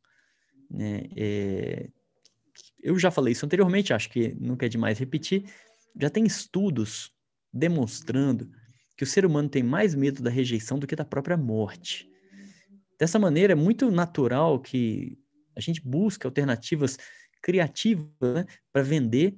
Né? 0.70 1.02
É, 1.16 1.90
eu 2.82 2.98
já 2.98 3.10
falei 3.10 3.32
isso 3.32 3.44
anteriormente, 3.44 3.92
acho 3.92 4.10
que 4.10 4.34
nunca 4.40 4.66
é 4.66 4.68
demais 4.68 4.98
repetir. 4.98 5.44
Já 6.00 6.08
tem 6.08 6.24
estudos 6.24 7.12
demonstrando 7.52 8.50
que 8.96 9.04
o 9.04 9.06
ser 9.06 9.24
humano 9.24 9.48
tem 9.48 9.62
mais 9.62 9.94
medo 9.94 10.22
da 10.22 10.30
rejeição 10.30 10.78
do 10.78 10.86
que 10.86 10.96
da 10.96 11.04
própria 11.04 11.36
morte. 11.36 12.10
Dessa 12.98 13.18
maneira, 13.18 13.52
é 13.52 13.56
muito 13.56 13.90
natural 13.90 14.58
que 14.60 15.16
a 15.54 15.60
gente 15.60 15.80
busque 15.80 16.26
alternativas 16.26 16.98
criativas 17.40 18.06
né, 18.20 18.44
para 18.72 18.82
vender, 18.82 19.36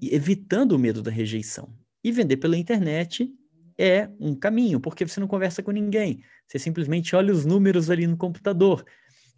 evitando 0.00 0.72
o 0.72 0.78
medo 0.78 1.02
da 1.02 1.10
rejeição. 1.10 1.72
E 2.02 2.10
vender 2.10 2.38
pela 2.38 2.56
internet 2.56 3.30
é 3.78 4.08
um 4.18 4.34
caminho, 4.34 4.80
porque 4.80 5.06
você 5.06 5.20
não 5.20 5.28
conversa 5.28 5.62
com 5.62 5.70
ninguém. 5.70 6.22
Você 6.46 6.58
simplesmente 6.58 7.14
olha 7.14 7.32
os 7.32 7.44
números 7.44 7.90
ali 7.90 8.06
no 8.06 8.16
computador. 8.16 8.84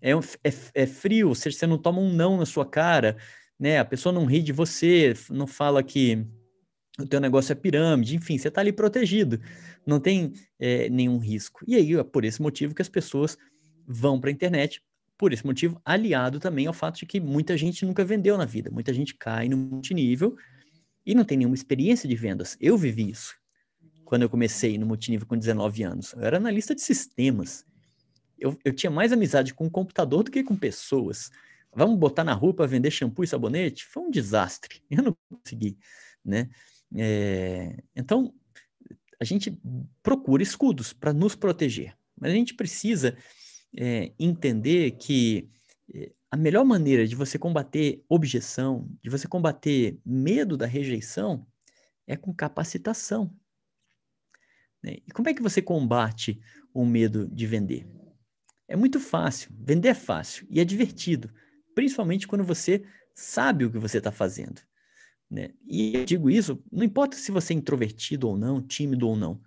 É, 0.00 0.12
é, 0.12 0.52
é 0.74 0.86
frio, 0.86 1.34
você, 1.34 1.50
você 1.50 1.66
não 1.66 1.78
toma 1.78 2.00
um 2.00 2.12
não 2.12 2.36
na 2.36 2.46
sua 2.46 2.66
cara, 2.66 3.16
né? 3.64 3.78
A 3.78 3.84
pessoa 3.84 4.12
não 4.12 4.26
ri 4.26 4.42
de 4.42 4.52
você, 4.52 5.14
não 5.30 5.46
fala 5.46 5.82
que 5.82 6.22
o 6.98 7.06
teu 7.06 7.18
negócio 7.18 7.50
é 7.50 7.54
pirâmide, 7.54 8.14
enfim, 8.14 8.36
você 8.36 8.48
está 8.48 8.60
ali 8.60 8.74
protegido, 8.74 9.40
não 9.86 9.98
tem 9.98 10.34
é, 10.60 10.90
nenhum 10.90 11.16
risco. 11.16 11.64
E 11.66 11.74
aí 11.74 11.94
é 11.94 12.04
por 12.04 12.26
esse 12.26 12.42
motivo 12.42 12.74
que 12.74 12.82
as 12.82 12.90
pessoas 12.90 13.38
vão 13.86 14.20
para 14.20 14.28
a 14.28 14.32
internet, 14.32 14.82
por 15.16 15.32
esse 15.32 15.46
motivo, 15.46 15.80
aliado 15.82 16.38
também 16.38 16.66
ao 16.66 16.74
fato 16.74 16.98
de 16.98 17.06
que 17.06 17.18
muita 17.18 17.56
gente 17.56 17.86
nunca 17.86 18.04
vendeu 18.04 18.36
na 18.36 18.44
vida, 18.44 18.70
muita 18.70 18.92
gente 18.92 19.14
cai 19.14 19.48
no 19.48 19.56
multinível 19.56 20.36
e 21.06 21.14
não 21.14 21.24
tem 21.24 21.38
nenhuma 21.38 21.54
experiência 21.54 22.06
de 22.06 22.14
vendas. 22.14 22.58
Eu 22.60 22.76
vivi 22.76 23.08
isso 23.08 23.34
quando 24.04 24.24
eu 24.24 24.28
comecei 24.28 24.76
no 24.76 24.84
multinível 24.84 25.26
com 25.26 25.38
19 25.38 25.82
anos. 25.84 26.12
Eu 26.12 26.20
era 26.22 26.36
analista 26.36 26.74
de 26.74 26.82
sistemas. 26.82 27.64
Eu, 28.38 28.58
eu 28.62 28.74
tinha 28.74 28.90
mais 28.90 29.10
amizade 29.10 29.54
com 29.54 29.66
o 29.66 29.70
computador 29.70 30.22
do 30.22 30.30
que 30.30 30.44
com 30.44 30.54
pessoas. 30.54 31.30
Vamos 31.76 31.98
botar 31.98 32.24
na 32.24 32.32
rua 32.32 32.54
para 32.54 32.66
vender 32.66 32.90
shampoo 32.90 33.24
e 33.24 33.26
sabonete? 33.26 33.84
Foi 33.86 34.02
um 34.02 34.10
desastre. 34.10 34.82
Eu 34.90 35.02
não 35.02 35.16
consegui, 35.28 35.76
né? 36.24 36.48
É, 36.96 37.82
então, 37.96 38.32
a 39.20 39.24
gente 39.24 39.58
procura 40.02 40.42
escudos 40.42 40.92
para 40.92 41.12
nos 41.12 41.34
proteger. 41.34 41.96
Mas 42.18 42.32
a 42.32 42.34
gente 42.34 42.54
precisa 42.54 43.16
é, 43.76 44.12
entender 44.18 44.92
que 44.92 45.48
é, 45.92 46.12
a 46.30 46.36
melhor 46.36 46.64
maneira 46.64 47.06
de 47.06 47.14
você 47.14 47.38
combater 47.38 48.04
objeção, 48.08 48.88
de 49.02 49.10
você 49.10 49.26
combater 49.26 49.98
medo 50.04 50.56
da 50.56 50.66
rejeição, 50.66 51.46
é 52.06 52.16
com 52.16 52.34
capacitação. 52.34 53.34
Né? 54.82 54.98
E 55.06 55.10
como 55.12 55.28
é 55.28 55.34
que 55.34 55.42
você 55.42 55.62
combate 55.62 56.40
o 56.72 56.84
medo 56.84 57.26
de 57.28 57.46
vender? 57.46 57.86
É 58.68 58.76
muito 58.76 59.00
fácil. 59.00 59.50
Vender 59.58 59.88
é 59.88 59.94
fácil 59.94 60.46
e 60.50 60.60
é 60.60 60.64
divertido, 60.64 61.32
principalmente 61.74 62.26
quando 62.26 62.44
você 62.44 62.84
sabe 63.14 63.64
o 63.64 63.70
que 63.70 63.78
você 63.78 63.98
está 63.98 64.10
fazendo. 64.12 64.60
Né? 65.30 65.50
E 65.66 65.96
eu 65.96 66.04
digo 66.04 66.30
isso, 66.30 66.62
não 66.70 66.84
importa 66.84 67.16
se 67.16 67.32
você 67.32 67.52
é 67.52 67.56
introvertido 67.56 68.28
ou 68.28 68.36
não, 68.36 68.62
tímido 68.62 69.08
ou 69.08 69.16
não. 69.16 69.40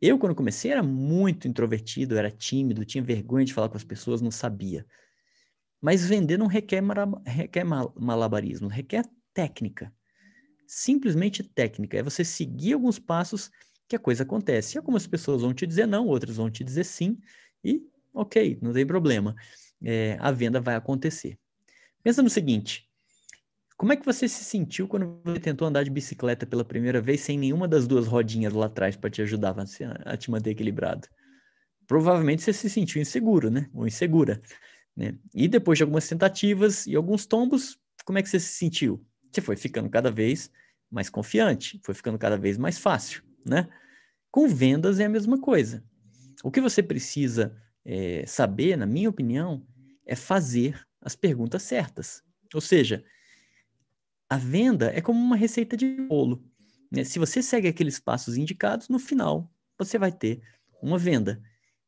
Eu, 0.00 0.18
quando 0.18 0.34
comecei, 0.34 0.70
era 0.72 0.82
muito 0.82 1.46
introvertido, 1.46 2.16
era 2.16 2.30
tímido, 2.30 2.84
tinha 2.84 3.04
vergonha 3.04 3.44
de 3.44 3.54
falar 3.54 3.68
com 3.68 3.76
as 3.76 3.84
pessoas, 3.84 4.20
não 4.20 4.32
sabia. 4.32 4.84
Mas 5.80 6.04
vender 6.04 6.36
não 6.36 6.46
requer, 6.46 6.82
requer 7.24 7.64
malabarismo, 7.64 8.68
requer 8.68 9.04
técnica. 9.32 9.92
Simplesmente 10.66 11.42
técnica. 11.42 11.98
É 11.98 12.02
você 12.02 12.24
seguir 12.24 12.72
alguns 12.72 12.98
passos 12.98 13.50
que 13.88 13.96
a 13.96 13.98
coisa 13.98 14.22
acontece. 14.22 14.76
E 14.76 14.78
algumas 14.78 15.06
pessoas 15.06 15.42
vão 15.42 15.54
te 15.54 15.66
dizer 15.66 15.86
não, 15.86 16.06
outras 16.06 16.36
vão 16.36 16.50
te 16.50 16.64
dizer 16.64 16.84
sim, 16.84 17.18
e 17.62 17.82
ok, 18.12 18.58
não 18.60 18.72
tem 18.72 18.86
problema. 18.86 19.34
É, 19.82 20.16
a 20.20 20.30
venda 20.30 20.60
vai 20.60 20.74
acontecer. 20.74 21.38
Pensa 22.02 22.22
no 22.22 22.30
seguinte: 22.30 22.88
como 23.76 23.92
é 23.92 23.96
que 23.96 24.06
você 24.06 24.28
se 24.28 24.44
sentiu 24.44 24.86
quando 24.86 25.20
você 25.24 25.40
tentou 25.40 25.66
andar 25.66 25.82
de 25.82 25.90
bicicleta 25.90 26.46
pela 26.46 26.64
primeira 26.64 27.00
vez 27.00 27.20
sem 27.20 27.38
nenhuma 27.38 27.66
das 27.66 27.86
duas 27.86 28.06
rodinhas 28.06 28.52
lá 28.52 28.66
atrás 28.66 28.96
para 28.96 29.10
te 29.10 29.20
ajudar 29.22 29.56
a, 30.04 30.16
te 30.16 30.30
manter 30.30 30.50
equilibrado? 30.50 31.08
Provavelmente 31.86 32.42
você 32.42 32.52
se 32.52 32.70
sentiu 32.70 33.02
inseguro, 33.02 33.50
né? 33.50 33.68
Ou 33.74 33.86
insegura. 33.86 34.40
Né? 34.96 35.16
E 35.34 35.48
depois 35.48 35.78
de 35.78 35.82
algumas 35.82 36.06
tentativas 36.06 36.86
e 36.86 36.94
alguns 36.94 37.26
tombos, 37.26 37.78
como 38.04 38.18
é 38.18 38.22
que 38.22 38.28
você 38.28 38.38
se 38.38 38.54
sentiu? 38.54 39.04
Você 39.30 39.40
foi 39.40 39.56
ficando 39.56 39.90
cada 39.90 40.10
vez 40.10 40.50
mais 40.90 41.08
confiante, 41.08 41.80
foi 41.82 41.94
ficando 41.94 42.18
cada 42.18 42.36
vez 42.36 42.58
mais 42.58 42.78
fácil, 42.78 43.22
né? 43.44 43.68
Com 44.30 44.46
vendas 44.46 45.00
é 45.00 45.06
a 45.06 45.08
mesma 45.08 45.40
coisa. 45.40 45.82
O 46.44 46.50
que 46.50 46.60
você 46.60 46.82
precisa 46.82 47.56
é, 47.84 48.24
saber, 48.26 48.76
na 48.76 48.86
minha 48.86 49.08
opinião, 49.08 49.66
é 50.06 50.14
fazer 50.14 50.86
as 51.02 51.16
perguntas 51.16 51.62
certas. 51.62 52.22
Ou 52.54 52.60
seja, 52.60 53.04
a 54.28 54.36
venda 54.36 54.90
é 54.94 55.00
como 55.00 55.18
uma 55.18 55.36
receita 55.36 55.76
de 55.76 56.06
bolo. 56.06 56.42
Né? 56.90 57.04
Se 57.04 57.18
você 57.18 57.42
segue 57.42 57.68
aqueles 57.68 57.98
passos 57.98 58.36
indicados, 58.36 58.88
no 58.88 58.98
final 58.98 59.52
você 59.78 59.98
vai 59.98 60.12
ter 60.12 60.40
uma 60.80 60.98
venda. 60.98 61.42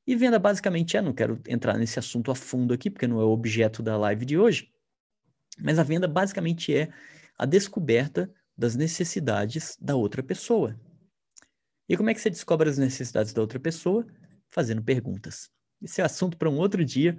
E 0.06 0.14
venda 0.14 0.38
basicamente 0.38 0.96
é, 0.96 1.02
não 1.02 1.14
quero 1.14 1.40
entrar 1.48 1.78
nesse 1.78 1.98
assunto 1.98 2.30
a 2.30 2.34
fundo 2.34 2.74
aqui, 2.74 2.90
porque 2.90 3.06
não 3.06 3.20
é 3.20 3.24
o 3.24 3.30
objeto 3.30 3.82
da 3.82 3.96
live 3.96 4.26
de 4.26 4.36
hoje, 4.36 4.70
mas 5.58 5.78
a 5.78 5.82
venda 5.82 6.06
basicamente 6.06 6.74
é 6.74 6.90
a 7.38 7.46
descoberta 7.46 8.32
das 8.56 8.76
necessidades 8.76 9.76
da 9.80 9.96
outra 9.96 10.22
pessoa. 10.22 10.78
E 11.88 11.96
como 11.96 12.10
é 12.10 12.14
que 12.14 12.20
você 12.20 12.30
descobre 12.30 12.68
as 12.68 12.78
necessidades 12.78 13.32
da 13.32 13.40
outra 13.40 13.58
pessoa? 13.58 14.06
Fazendo 14.50 14.82
perguntas. 14.82 15.50
Esse 15.82 16.00
é 16.00 16.04
assunto 16.04 16.36
para 16.36 16.48
um 16.48 16.56
outro 16.56 16.84
dia, 16.84 17.18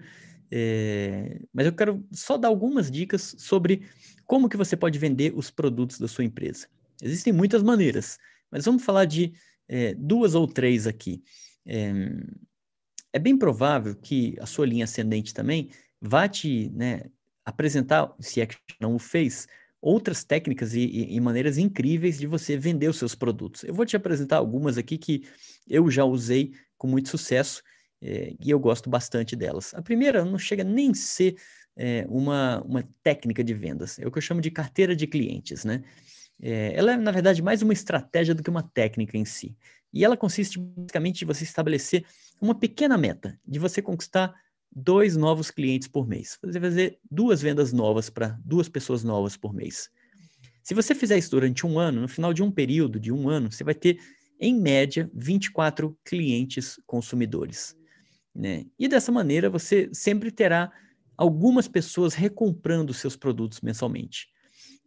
é... 0.52 1.42
mas 1.54 1.66
eu 1.66 1.74
quero 1.74 2.06
só 2.12 2.38
dar 2.38 2.48
algumas 2.48 2.90
dicas 2.90 3.36
sobre 3.38 3.84
como 4.26 4.50
que 4.50 4.58
você 4.58 4.76
pode 4.76 4.98
vender 4.98 5.34
os 5.36 5.50
produtos 5.50 6.00
da 6.00 6.08
sua 6.08 6.24
empresa. 6.24 6.68
Existem 7.02 7.34
muitas 7.34 7.62
maneiras, 7.62 8.18
mas 8.50 8.66
vamos 8.66 8.84
falar 8.84 9.06
de 9.06 9.34
é, 9.68 9.94
duas 9.94 10.36
ou 10.36 10.48
três 10.48 10.88
aqui. 10.88 11.24
É, 11.66 11.92
é, 13.14 13.20
bem 13.20 13.38
provável 13.38 13.96
que 13.96 14.36
a 14.40 14.46
sua 14.46 14.66
linha 14.66 14.86
ascendente 14.86 15.34
também 15.34 15.70
vá 16.02 16.28
te 16.28 16.70
né, 16.70 17.04
apresentar, 17.44 18.14
se 18.20 18.42
é 18.42 18.46
que 18.46 18.58
não 18.80 18.96
o 18.96 19.00
fez, 19.00 19.48
outras 19.82 20.24
técnicas 20.24 20.74
e, 20.74 20.82
e, 20.82 21.16
e, 21.16 21.22
maneiras 21.22 21.58
incríveis 21.58 22.18
de 22.18 22.26
você 22.26 22.58
vender 22.58 22.88
os 22.88 22.98
seus 22.98 23.14
produtos. 23.14 23.64
Eu 23.64 23.74
vou 23.74 23.86
te 23.86 23.96
apresentar 23.96 24.38
algumas 24.38 24.78
aqui 24.78 24.98
que 24.98 25.24
eu 25.68 25.90
já 25.92 26.04
usei 26.04 26.54
com 26.78 26.88
muito 26.88 27.10
sucesso 27.10 27.64
é, 28.02 28.34
e 28.40 28.50
eu 28.50 28.60
gosto 28.60 28.90
bastante 28.90 29.36
delas. 29.36 29.74
A 29.74 29.82
primeira 29.82 30.24
não 30.24 30.38
chega 30.38 30.64
nem 30.64 30.94
ser 30.94 31.36
é, 31.76 32.06
uma, 32.08 32.62
uma 32.62 32.88
técnica 33.04 33.44
de 33.44 33.54
vendas, 33.54 34.00
é 34.00 34.08
o 34.08 34.12
que 34.12 34.18
eu 34.18 34.22
chamo 34.22 34.42
de 34.42 34.52
carteira 34.52 34.96
de 34.96 35.08
clientes, 35.08 35.66
né? 35.66 35.84
É, 36.42 36.74
ela 36.76 36.94
é, 36.94 36.98
na 36.98 37.12
verdade, 37.12 37.42
mais 37.42 37.62
uma 37.62 37.74
estratégia 37.74 38.36
do 38.36 38.44
que 38.44 38.50
uma 38.50 38.64
técnica 38.64 39.18
em 39.18 39.26
si. 39.26 39.56
E 39.94 40.04
ela 40.04 40.18
consiste 40.18 40.60
basicamente 40.60 41.22
em 41.22 41.26
você 41.26 41.44
estabelecer 41.44 42.06
uma 42.42 42.54
pequena 42.54 42.98
meta, 42.98 43.40
de 43.48 43.58
você 43.58 43.82
conquistar 43.82 44.36
dois 44.76 45.16
novos 45.16 45.50
clientes 45.50 45.88
por 45.88 46.06
mês. 46.06 46.38
Você 46.44 46.60
fazer 46.60 47.00
duas 47.10 47.42
vendas 47.42 47.72
novas 47.72 48.10
para 48.10 48.38
duas 48.44 48.68
pessoas 48.68 49.04
novas 49.04 49.38
por 49.38 49.54
mês. 49.54 49.90
Se 50.62 50.74
você 50.74 50.94
fizer 50.94 51.18
isso 51.18 51.32
durante 51.32 51.66
um 51.66 51.80
ano, 51.80 52.02
no 52.02 52.08
final 52.08 52.34
de 52.34 52.44
um 52.44 52.52
período 52.52 53.00
de 53.00 53.12
um 53.12 53.30
ano, 53.30 53.52
você 53.52 53.64
vai 53.64 53.76
ter, 53.76 54.00
em 54.40 54.60
média, 54.60 55.10
24 55.14 55.98
clientes 56.04 56.80
consumidores. 56.86 57.78
Né? 58.36 58.66
E 58.78 58.88
dessa 58.88 59.12
maneira 59.12 59.50
você 59.50 59.90
sempre 59.94 60.30
terá 60.30 60.72
algumas 61.18 61.68
pessoas 61.68 62.14
recomprando 62.14 62.94
seus 62.94 63.16
produtos 63.16 63.62
mensalmente. 63.62 64.28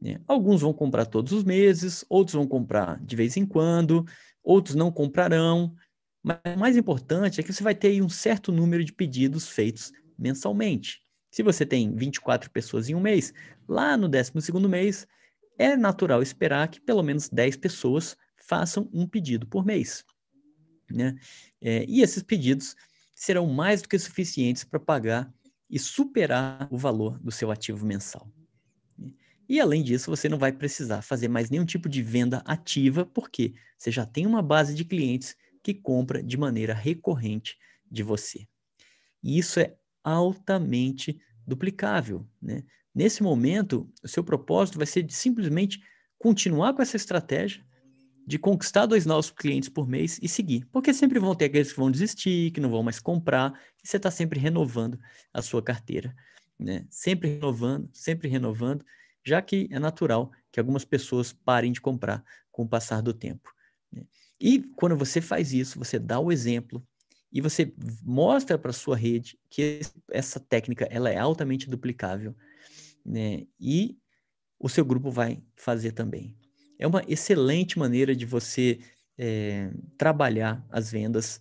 Né? 0.00 0.20
Alguns 0.26 0.60
vão 0.60 0.72
comprar 0.72 1.06
todos 1.06 1.32
os 1.32 1.44
meses, 1.44 2.04
outros 2.08 2.34
vão 2.34 2.46
comprar 2.46 3.02
de 3.02 3.16
vez 3.16 3.36
em 3.36 3.46
quando, 3.46 4.04
outros 4.42 4.74
não 4.74 4.92
comprarão. 4.92 5.74
Mas 6.22 6.38
o 6.54 6.58
mais 6.58 6.76
importante 6.76 7.40
é 7.40 7.42
que 7.42 7.52
você 7.52 7.62
vai 7.62 7.74
ter 7.74 8.02
um 8.02 8.08
certo 8.08 8.52
número 8.52 8.84
de 8.84 8.92
pedidos 8.92 9.48
feitos 9.48 9.92
mensalmente. 10.18 11.00
Se 11.30 11.42
você 11.42 11.64
tem 11.64 11.94
24 11.94 12.50
pessoas 12.50 12.88
em 12.88 12.94
um 12.94 13.00
mês, 13.00 13.32
lá 13.66 13.96
no 13.96 14.08
12 14.08 14.32
mês, 14.68 15.06
é 15.58 15.76
natural 15.76 16.22
esperar 16.22 16.68
que 16.68 16.80
pelo 16.80 17.02
menos 17.02 17.28
10 17.28 17.56
pessoas 17.56 18.16
façam 18.36 18.88
um 18.92 19.06
pedido 19.06 19.46
por 19.46 19.64
mês. 19.64 20.04
Né? 20.90 21.14
É, 21.60 21.84
e 21.86 22.00
esses 22.00 22.22
pedidos 22.22 22.74
serão 23.18 23.46
mais 23.48 23.82
do 23.82 23.88
que 23.88 23.98
suficientes 23.98 24.62
para 24.62 24.78
pagar 24.78 25.32
e 25.68 25.76
superar 25.76 26.68
o 26.70 26.78
valor 26.78 27.18
do 27.18 27.32
seu 27.32 27.50
ativo 27.50 27.84
mensal. 27.84 28.30
E 29.48 29.60
além 29.60 29.82
disso, 29.82 30.08
você 30.08 30.28
não 30.28 30.38
vai 30.38 30.52
precisar 30.52 31.02
fazer 31.02 31.26
mais 31.26 31.50
nenhum 31.50 31.64
tipo 31.64 31.88
de 31.88 32.00
venda 32.00 32.42
ativa, 32.46 33.04
porque 33.04 33.54
você 33.76 33.90
já 33.90 34.06
tem 34.06 34.24
uma 34.24 34.40
base 34.40 34.72
de 34.72 34.84
clientes 34.84 35.34
que 35.64 35.74
compra 35.74 36.22
de 36.22 36.36
maneira 36.36 36.72
recorrente 36.72 37.58
de 37.90 38.04
você. 38.04 38.46
E 39.20 39.36
isso 39.36 39.58
é 39.58 39.74
altamente 40.04 41.20
duplicável. 41.44 42.24
Né? 42.40 42.62
Nesse 42.94 43.22
momento, 43.22 43.90
o 44.00 44.06
seu 44.06 44.22
propósito 44.22 44.78
vai 44.78 44.86
ser 44.86 45.02
de 45.02 45.12
simplesmente 45.12 45.80
continuar 46.18 46.72
com 46.72 46.82
essa 46.82 46.96
estratégia 46.96 47.66
de 48.28 48.38
conquistar 48.38 48.84
dois 48.84 49.06
novos 49.06 49.30
clientes 49.30 49.70
por 49.70 49.88
mês 49.88 50.20
e 50.20 50.28
seguir. 50.28 50.66
Porque 50.70 50.92
sempre 50.92 51.18
vão 51.18 51.34
ter 51.34 51.46
aqueles 51.46 51.72
que 51.72 51.78
vão 51.78 51.90
desistir, 51.90 52.50
que 52.50 52.60
não 52.60 52.68
vão 52.68 52.82
mais 52.82 53.00
comprar, 53.00 53.58
e 53.82 53.88
você 53.88 53.96
está 53.96 54.10
sempre 54.10 54.38
renovando 54.38 55.00
a 55.32 55.40
sua 55.40 55.62
carteira. 55.62 56.14
Né? 56.58 56.84
Sempre 56.90 57.30
renovando, 57.30 57.88
sempre 57.90 58.28
renovando, 58.28 58.84
já 59.24 59.40
que 59.40 59.66
é 59.70 59.78
natural 59.78 60.30
que 60.52 60.60
algumas 60.60 60.84
pessoas 60.84 61.32
parem 61.32 61.72
de 61.72 61.80
comprar 61.80 62.22
com 62.52 62.64
o 62.64 62.68
passar 62.68 63.00
do 63.00 63.14
tempo. 63.14 63.50
Né? 63.90 64.04
E 64.38 64.58
quando 64.76 64.94
você 64.94 65.22
faz 65.22 65.54
isso, 65.54 65.78
você 65.78 65.98
dá 65.98 66.20
o 66.20 66.30
exemplo 66.30 66.86
e 67.32 67.40
você 67.40 67.72
mostra 68.02 68.58
para 68.58 68.74
sua 68.74 68.94
rede 68.94 69.38
que 69.48 69.80
essa 70.10 70.38
técnica 70.38 70.86
ela 70.90 71.08
é 71.08 71.16
altamente 71.16 71.66
duplicável, 71.66 72.36
né? 73.04 73.46
E 73.58 73.98
o 74.58 74.68
seu 74.68 74.84
grupo 74.84 75.10
vai 75.10 75.42
fazer 75.56 75.92
também 75.92 76.36
é 76.78 76.86
uma 76.86 77.02
excelente 77.08 77.78
maneira 77.78 78.14
de 78.14 78.24
você 78.24 78.78
é, 79.18 79.70
trabalhar 79.96 80.64
as 80.70 80.90
vendas. 80.90 81.40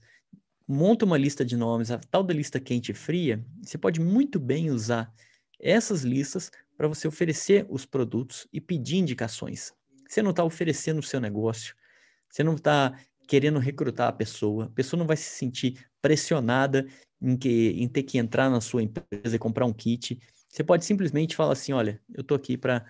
Monta 0.68 1.06
uma 1.06 1.18
lista 1.18 1.46
de 1.46 1.56
nomes, 1.56 1.92
a 1.92 2.00
tal 2.00 2.24
da 2.24 2.34
lista 2.34 2.60
quente 2.60 2.92
e 2.92 2.96
fria. 2.96 3.46
Você 3.62 3.78
pode 3.78 4.02
muito 4.02 4.40
bem 4.40 4.72
usar 4.72 5.14
essas 5.60 6.02
listas 6.02 6.52
para 6.76 6.88
você 6.88 7.08
oferecer 7.08 7.66
os 7.70 7.86
produtos 7.86 8.48
e 8.52 8.60
pedir 8.60 8.98
indicações. 8.98 9.74
Você 10.08 10.22
não 10.22 10.32
está 10.32 10.44
oferecendo 10.44 11.00
o 11.00 11.04
seu 11.04 11.20
negócio, 11.20 11.76
você 12.30 12.44
não 12.44 12.56
está 12.56 12.98
querendo 13.28 13.60
recrutar 13.60 14.08
a 14.08 14.14
pessoa, 14.14 14.66
a 14.66 14.70
pessoa 14.70 14.98
não 14.98 15.08
vai 15.08 15.18
se 15.18 15.30
sentir 15.30 15.86
pressionada 16.02 16.88
em, 17.22 17.36
que, 17.36 17.76
em 17.78 17.88
ter 17.88 18.04
que 18.04 18.18
entrar 18.18 18.50
na 18.50 18.62
sua 18.62 18.84
empresa 18.84 19.36
e 19.36 19.40
comprar 19.40 19.66
um 19.66 19.74
kit. 19.74 20.20
Você 20.48 20.64
pode 20.64 20.86
simplesmente 20.86 21.36
falar 21.36 21.54
assim: 21.54 21.74
olha, 21.74 22.00
eu 22.14 22.22
estou 22.22 22.36
aqui 22.36 22.58
para 22.58 22.86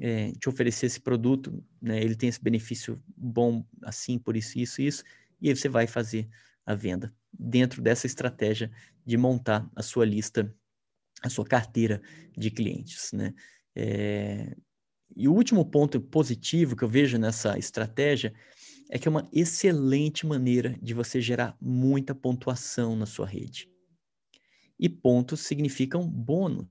é, 0.00 0.32
te 0.32 0.48
oferecer 0.48 0.86
esse 0.86 1.00
produto, 1.00 1.62
né, 1.80 2.02
ele 2.02 2.16
tem 2.16 2.28
esse 2.28 2.42
benefício 2.42 3.00
bom 3.14 3.64
assim, 3.82 4.18
por 4.18 4.34
isso, 4.36 4.58
isso, 4.58 4.80
isso, 4.80 5.04
e 5.40 5.48
aí 5.48 5.56
você 5.56 5.68
vai 5.68 5.86
fazer 5.86 6.28
a 6.64 6.74
venda 6.74 7.14
dentro 7.32 7.82
dessa 7.82 8.06
estratégia 8.06 8.70
de 9.04 9.16
montar 9.16 9.70
a 9.76 9.82
sua 9.82 10.04
lista, 10.04 10.54
a 11.22 11.28
sua 11.28 11.44
carteira 11.44 12.00
de 12.36 12.50
clientes, 12.50 13.12
né? 13.12 13.34
É... 13.74 14.56
E 15.16 15.28
o 15.28 15.34
último 15.34 15.64
ponto 15.64 16.00
positivo 16.00 16.76
que 16.76 16.84
eu 16.84 16.88
vejo 16.88 17.18
nessa 17.18 17.58
estratégia 17.58 18.32
é 18.90 18.98
que 18.98 19.08
é 19.08 19.10
uma 19.10 19.28
excelente 19.32 20.24
maneira 20.26 20.78
de 20.80 20.94
você 20.94 21.20
gerar 21.20 21.56
muita 21.60 22.14
pontuação 22.14 22.94
na 22.96 23.06
sua 23.06 23.26
rede. 23.26 23.68
E 24.78 24.88
pontos 24.88 25.40
significam 25.40 26.08
bônus. 26.08 26.68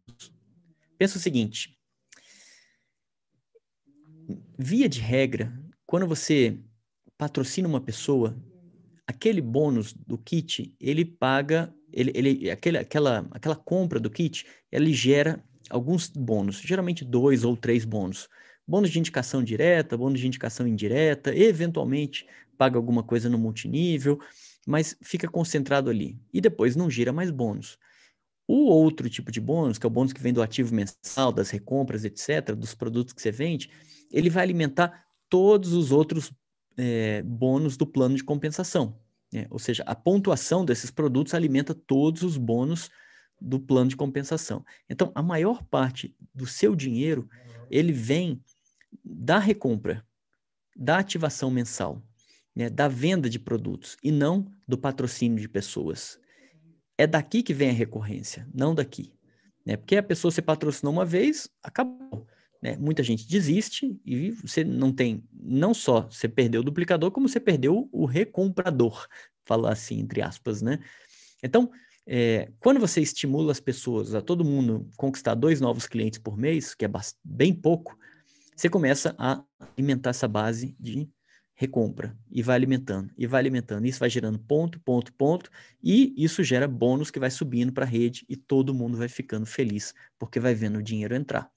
Pensa 0.98 1.18
o 1.18 1.22
seguinte: 1.22 1.79
via 4.58 4.90
de 4.90 5.00
regra, 5.00 5.52
quando 5.86 6.08
você 6.08 6.58
patrocina 7.18 7.68
uma 7.68 7.82
pessoa, 7.82 8.36
aquele 9.06 9.42
bônus 9.42 9.94
do 9.94 10.18
kit, 10.18 10.74
ele 10.80 11.04
paga, 11.04 11.74
ele, 11.92 12.12
ele, 12.14 12.50
aquele, 12.50 12.78
aquela, 12.78 13.28
aquela 13.32 13.56
compra 13.56 14.00
do 14.00 14.10
kit, 14.10 14.46
ele 14.72 14.94
gera 14.94 15.44
alguns 15.70 16.08
bônus, 16.10 16.62
geralmente 16.62 17.04
dois 17.04 17.44
ou 17.44 17.58
três 17.58 17.86
bônus. 17.86 18.28
Bônus 18.68 18.92
de 18.92 19.00
indicação 19.00 19.44
direta, 19.44 19.98
bônus 19.98 20.20
de 20.20 20.28
indicação 20.28 20.68
indireta, 20.68 21.36
eventualmente 21.36 22.28
paga 22.58 22.78
alguma 22.78 23.02
coisa 23.02 23.30
no 23.30 23.38
multinível, 23.38 24.20
mas 24.68 24.96
fica 25.02 25.28
concentrado 25.28 25.90
ali. 25.90 26.20
E 26.32 26.40
depois 26.40 26.76
não 26.76 26.90
gira 26.90 27.12
mais 27.12 27.32
bônus. 27.32 27.78
O 28.48 28.66
outro 28.66 29.10
tipo 29.10 29.32
de 29.32 29.40
bônus, 29.40 29.78
que 29.78 29.86
é 29.86 29.88
o 29.88 29.92
bônus 29.92 30.14
que 30.14 30.22
vem 30.22 30.34
do 30.34 30.42
ativo 30.42 30.74
mensal, 30.74 31.32
das 31.32 31.50
recompras, 31.50 32.04
etc., 32.04 32.56
dos 32.56 32.76
produtos 32.76 33.14
que 33.14 33.22
você 33.22 33.32
vende, 33.32 33.70
ele 34.12 34.30
vai 34.30 34.43
alimentar 34.43 35.05
todos 35.30 35.74
os 35.74 35.91
outros 35.91 36.32
é, 36.78 37.22
bônus 37.24 37.78
do 37.78 37.86
plano 37.86 38.16
de 38.16 38.24
compensação. 38.24 38.99
Né? 39.32 39.45
Ou 39.49 39.60
seja, 39.60 39.84
a 39.86 39.95
pontuação 39.95 40.66
desses 40.66 40.89
produtos 40.89 41.34
alimenta 41.34 41.74
todos 41.74 42.24
os 42.24 42.38
bônus 42.38 42.89
do 43.39 43.60
plano 43.60 43.89
de 43.89 43.95
compensação. 43.95 44.66
Então, 44.89 45.12
a 45.16 45.22
maior 45.22 45.64
parte 45.64 46.16
do 46.34 46.45
seu 46.45 46.76
dinheiro, 46.76 47.30
ele 47.70 47.93
vem 47.93 48.41
da 49.03 49.39
recompra, 49.39 50.05
da 50.76 50.97
ativação 50.97 51.49
mensal, 51.49 52.01
né? 52.55 52.70
da 52.70 52.88
venda 52.88 53.30
de 53.30 53.39
produtos, 53.39 53.97
e 54.03 54.12
não 54.12 54.51
do 54.68 54.78
patrocínio 54.78 55.39
de 55.39 55.47
pessoas. 55.47 56.20
É 56.97 57.07
daqui 57.07 57.43
que 57.43 57.53
vem 57.53 57.70
a 57.70 57.74
recorrência, 57.74 58.47
não 58.53 58.74
daqui. 58.76 59.14
Né? 59.66 59.78
Porque 59.78 59.95
a 59.95 60.03
pessoa 60.03 60.32
se 60.32 60.41
patrocinou 60.41 60.91
uma 60.91 61.05
vez, 61.05 61.49
acabou. 61.64 62.28
Né? 62.62 62.76
Muita 62.78 63.01
gente 63.03 63.28
desiste 63.28 63.99
e 64.05 64.32
você 64.32 64.64
não 64.64 64.91
tem, 64.91 65.24
não 65.32 65.74
só 65.74 66.01
você 66.01 66.28
perdeu 66.28 66.62
o 66.62 66.64
duplicador, 66.64 67.12
como 67.12 67.28
você 67.28 67.39
perdeu 67.39 67.88
o 67.91 68.05
recomprador, 68.05 69.07
falar 69.45 69.72
assim, 69.72 69.99
entre 69.99 70.22
aspas, 70.22 70.62
né? 70.62 70.80
Então, 71.41 71.72
é, 72.05 72.51
quando 72.60 72.80
você 72.80 73.01
estimula 73.01 73.51
as 73.51 73.60
pessoas 73.60 74.14
a 74.14 74.22
todo 74.22 74.43
mundo 74.43 74.89
conquistar 74.97 75.36
dois 75.36 75.62
novos 75.62 75.88
clientes 75.88 76.20
por 76.20 76.38
mês, 76.38 76.74
que 76.74 76.86
é 76.86 76.89
bem 77.24 77.53
pouco, 77.53 77.97
você 78.55 78.70
começa 78.70 79.16
a 79.18 79.41
alimentar 79.78 80.10
essa 80.10 80.28
base 80.28 80.76
de 80.80 81.10
recompra 81.60 82.18
e 82.32 82.41
vai 82.41 82.55
alimentando 82.55 83.12
e 83.18 83.28
vai 83.28 83.39
alimentando. 83.39 83.86
Isso 83.86 83.99
vai 83.99 84.10
gerando 84.10 84.39
ponto, 84.39 84.80
ponto, 84.80 85.14
ponto 85.14 85.49
e 85.84 86.14
isso 86.18 86.43
gera 86.43 86.68
bônus 86.68 87.12
que 87.12 87.20
vai 87.20 87.30
subindo 87.30 87.72
para 87.72 87.86
a 87.86 87.88
rede 87.88 88.26
e 88.30 88.36
todo 88.36 88.74
mundo 88.74 88.97
vai 88.97 89.07
ficando 89.07 89.45
feliz 89.45 89.93
porque 90.18 90.39
vai 90.39 90.55
vendo 90.55 90.80
o 90.80 90.84
dinheiro 90.84 91.16
entrar. 91.16 91.51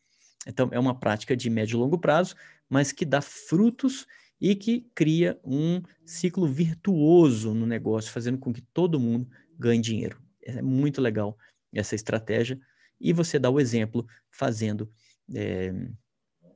Então, 0.46 0.68
é 0.72 0.78
uma 0.78 0.98
prática 0.98 1.36
de 1.36 1.48
médio 1.48 1.76
e 1.76 1.80
longo 1.80 1.98
prazo, 1.98 2.34
mas 2.68 2.92
que 2.92 3.04
dá 3.04 3.20
frutos 3.20 4.06
e 4.40 4.56
que 4.56 4.90
cria 4.94 5.38
um 5.44 5.80
ciclo 6.04 6.46
virtuoso 6.46 7.54
no 7.54 7.66
negócio, 7.66 8.10
fazendo 8.10 8.38
com 8.38 8.52
que 8.52 8.60
todo 8.60 8.98
mundo 8.98 9.28
ganhe 9.56 9.80
dinheiro. 9.80 10.20
É 10.42 10.60
muito 10.60 11.00
legal 11.00 11.38
essa 11.72 11.94
estratégia 11.94 12.58
e 13.00 13.12
você 13.12 13.38
dá 13.38 13.48
o 13.48 13.60
exemplo 13.60 14.06
fazendo 14.30 14.90
é, 15.32 15.72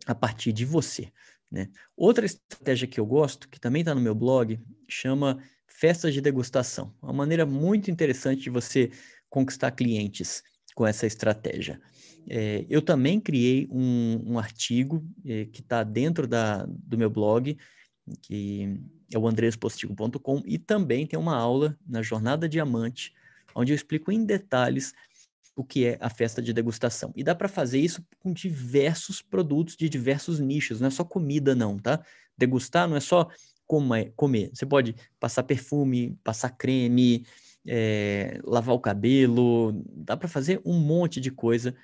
a 0.05 0.15
partir 0.15 0.53
de 0.53 0.65
você. 0.65 1.13
Né? 1.51 1.69
Outra 1.97 2.27
estratégia 2.27 2.89
que 2.89 2.99
eu 2.99 3.07
gosto, 3.07 3.49
que 3.49 3.61
também 3.61 3.83
está 3.83 3.95
no 3.95 4.01
meu 4.01 4.15
blog, 4.15 4.61
chama 4.89 5.41
festas 5.67 6.13
de 6.13 6.21
degustação. 6.21 6.95
Uma 7.01 7.13
maneira 7.13 7.47
muito 7.47 7.91
interessante 7.91 8.43
de 8.43 8.51
você 8.51 8.91
conquistar 9.29 9.71
clientes 9.71 10.43
com 10.75 10.87
essa 10.87 11.07
estratégia. 11.07 11.81
É, 12.29 12.67
eu 12.69 12.83
também 12.83 13.21
criei 13.21 13.69
um, 13.71 14.33
um 14.33 14.39
artigo 14.39 15.05
é, 15.25 15.45
que 15.47 15.61
está 15.61 15.85
dentro 15.85 16.27
da, 16.27 16.67
do 16.67 16.99
meu 16.99 17.09
blog, 17.09 17.57
que 18.23 18.81
é 19.13 19.19
o 19.19 19.27
andrespostigo.com, 19.27 20.43
e 20.45 20.59
também 20.59 21.07
tem 21.07 21.19
uma 21.19 21.37
aula 21.37 21.79
na 21.87 22.03
Jornada 22.03 22.49
Diamante, 22.49 23.15
onde 23.55 23.73
eu 23.73 23.77
explico 23.77 24.11
em 24.11 24.25
detalhes 24.25 24.93
o 25.55 25.65
que 25.65 25.87
é 25.87 25.97
a 26.01 26.11
festa 26.11 26.43
de 26.43 26.53
degustação. 26.53 27.13
E 27.17 27.25
dá 27.25 27.35
para 27.35 27.49
fazer 27.49 27.79
isso 27.79 28.05
com 28.19 28.33
diversos 28.33 29.23
produtos 29.23 29.77
de 29.77 29.89
diversos 29.89 30.39
nichos, 30.39 30.81
não 30.81 30.89
é 30.89 30.91
só 30.91 31.05
comida 31.05 31.55
não, 31.55 31.79
tá? 31.79 32.05
Degustar 32.37 32.87
não 32.87 32.97
é 32.97 33.01
só 33.01 33.29
comer, 33.67 34.13
comer. 34.15 34.51
você 34.53 34.67
pode 34.67 34.95
passar 35.19 35.43
perfume, 35.45 36.19
passar 36.23 36.51
creme, 36.51 37.25
é, 37.67 38.39
lavar 38.45 38.75
o 38.75 38.81
cabelo, 38.81 39.83
dá 39.89 40.17
para 40.17 40.29
fazer 40.29 40.61
um 40.65 40.79
monte 40.79 41.21
de 41.21 41.31
coisa 41.31 41.75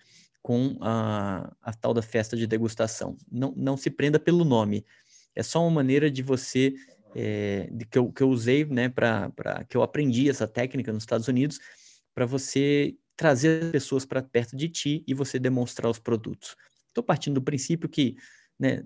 com 0.43 0.76
a, 0.80 1.55
a 1.62 1.72
tal 1.72 1.95
da 1.95 2.03
festa 2.03 2.36
de 2.36 2.47
degustação. 2.47 3.16
Não, 3.30 3.55
não 3.57 3.76
se 3.76 3.88
prenda 3.88 4.18
pelo 4.18 4.45
nome. 4.45 4.84
É 5.34 5.43
só 5.43 5.62
uma 5.62 5.70
maneira 5.70 6.11
de 6.11 6.22
você, 6.22 6.74
é, 7.14 7.68
de 7.72 7.86
que, 7.86 7.97
eu, 7.97 8.12
que 8.12 8.22
eu 8.22 8.28
usei, 8.28 8.64
né, 8.64 8.88
para 8.88 9.30
que 9.68 9.76
eu 9.76 9.82
aprendi 9.82 10.28
essa 10.28 10.47
técnica 10.47 10.93
nos 10.93 11.05
Estados 11.05 11.28
Unidos, 11.28 11.61
para 12.14 12.26
você 12.26 12.97
trazer 13.16 13.64
as 13.64 13.70
pessoas 13.70 14.05
para 14.05 14.22
perto 14.22 14.57
de 14.57 14.68
ti 14.68 15.05
e 15.07 15.14
você 15.14 15.38
demonstrar 15.38 15.90
os 15.90 15.99
produtos. 15.99 16.57
Estou 16.88 17.05
partindo 17.05 17.34
do 17.34 17.43
princípio 17.43 17.88
que 17.88 18.16
né, 18.59 18.84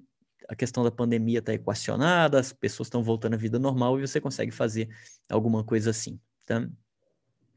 a 0.48 0.54
questão 0.54 0.84
da 0.84 0.90
pandemia 0.90 1.38
está 1.38 1.54
equacionada, 1.54 2.38
as 2.38 2.52
pessoas 2.52 2.86
estão 2.86 3.02
voltando 3.02 3.34
à 3.34 3.36
vida 3.36 3.58
normal 3.58 3.98
e 3.98 4.06
você 4.06 4.20
consegue 4.20 4.52
fazer 4.52 4.88
alguma 5.28 5.64
coisa 5.64 5.90
assim. 5.90 6.20
Tá? 6.44 6.68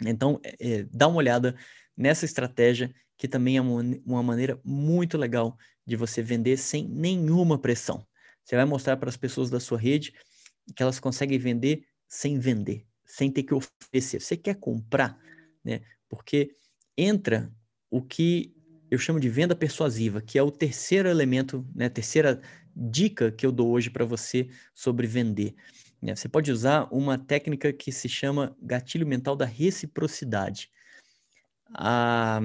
Então, 0.05 0.39
é, 0.43 0.55
é 0.59 0.83
dá 0.83 1.07
uma 1.07 1.17
olhada 1.17 1.55
nessa 1.97 2.23
estratégia 2.23 2.93
que 3.19 3.27
também 3.27 3.57
é 3.57 3.61
uma, 3.61 4.23
maneira 4.23 4.59
muito 4.63 5.17
legal 5.17 5.57
de 5.85 5.97
você 5.97 6.23
vender 6.23 6.55
sem 6.55 6.87
nenhuma 6.87 7.59
pressão. 7.59 8.07
Você 8.41 8.55
vai 8.55 8.63
mostrar 8.63 8.95
para 8.95 9.09
as 9.09 9.17
pessoas 9.17 9.49
da 9.49 9.59
sua 9.59 9.77
rede 9.77 10.13
que 10.73 10.81
elas 10.81 11.01
conseguem 11.01 11.37
vender 11.37 11.85
sem 12.07 12.39
vender, 12.39 12.87
sem 13.05 13.29
ter 13.29 13.43
que 13.43 13.53
oferecer. 13.53 14.21
Você 14.21 14.37
quer 14.37 14.55
comprar, 14.55 15.19
né? 15.63 15.81
Porque 16.07 16.55
entra 16.97 17.53
o 17.91 18.01
que 18.01 18.55
eu 18.89 18.97
chamo 18.97 19.19
de 19.19 19.27
venda 19.27 19.53
persuasiva, 19.53 20.21
que 20.21 20.39
é 20.39 20.41
o 20.41 20.49
terceiro 20.49 21.09
elemento, 21.09 21.67
né, 21.75 21.85
a 21.85 21.89
terceira 21.89 22.41
dica 22.73 23.31
que 23.31 23.45
eu 23.45 23.51
dou 23.51 23.69
hoje 23.69 23.89
para 23.89 24.05
você 24.05 24.49
sobre 24.73 25.05
vender. 25.05 25.55
Né? 26.01 26.15
Você 26.15 26.29
pode 26.29 26.51
usar 26.51 26.87
uma 26.89 27.17
técnica 27.17 27.73
que 27.73 27.91
se 27.91 28.07
chama 28.07 28.55
gatilho 28.61 29.05
mental 29.05 29.35
da 29.35 29.45
reciprocidade. 29.45 30.71
A, 31.73 32.41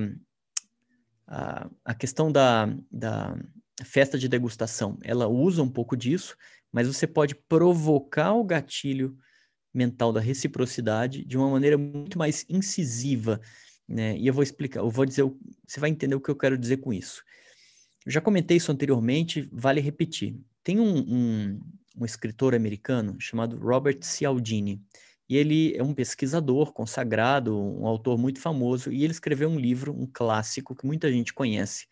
a, 1.26 1.68
a 1.84 1.94
questão 1.94 2.30
da, 2.30 2.66
da 2.90 3.36
festa 3.84 4.18
de 4.18 4.28
degustação, 4.28 4.98
ela 5.02 5.26
usa 5.26 5.62
um 5.62 5.68
pouco 5.68 5.96
disso, 5.96 6.36
mas 6.72 6.86
você 6.86 7.06
pode 7.06 7.34
provocar 7.34 8.34
o 8.34 8.44
gatilho 8.44 9.16
mental 9.72 10.12
da 10.12 10.20
reciprocidade 10.20 11.24
de 11.24 11.36
uma 11.36 11.50
maneira 11.50 11.76
muito 11.76 12.18
mais 12.18 12.44
incisiva, 12.48 13.40
né? 13.88 14.16
E 14.16 14.26
eu 14.26 14.32
vou 14.32 14.42
explicar, 14.42 14.80
eu 14.80 14.90
vou 14.90 15.04
dizer, 15.04 15.24
você 15.66 15.80
vai 15.80 15.90
entender 15.90 16.14
o 16.14 16.20
que 16.20 16.30
eu 16.30 16.36
quero 16.36 16.56
dizer 16.56 16.78
com 16.78 16.92
isso. 16.92 17.22
Eu 18.06 18.12
já 18.12 18.20
comentei 18.20 18.56
isso 18.56 18.70
anteriormente, 18.70 19.48
vale 19.52 19.80
repetir. 19.80 20.38
Tem 20.62 20.78
um, 20.78 20.98
um, 20.98 21.60
um 21.98 22.04
escritor 22.04 22.54
americano 22.54 23.16
chamado 23.18 23.58
Robert 23.58 23.98
Cialdini. 24.02 24.80
E 25.28 25.36
ele 25.36 25.74
é 25.76 25.82
um 25.82 25.94
pesquisador 25.94 26.72
consagrado, 26.72 27.58
um 27.58 27.86
autor 27.86 28.18
muito 28.18 28.40
famoso, 28.40 28.92
e 28.92 29.02
ele 29.04 29.12
escreveu 29.12 29.48
um 29.48 29.58
livro, 29.58 29.92
um 29.92 30.06
clássico 30.06 30.74
que 30.74 30.86
muita 30.86 31.10
gente 31.10 31.32
conhece, 31.32 31.86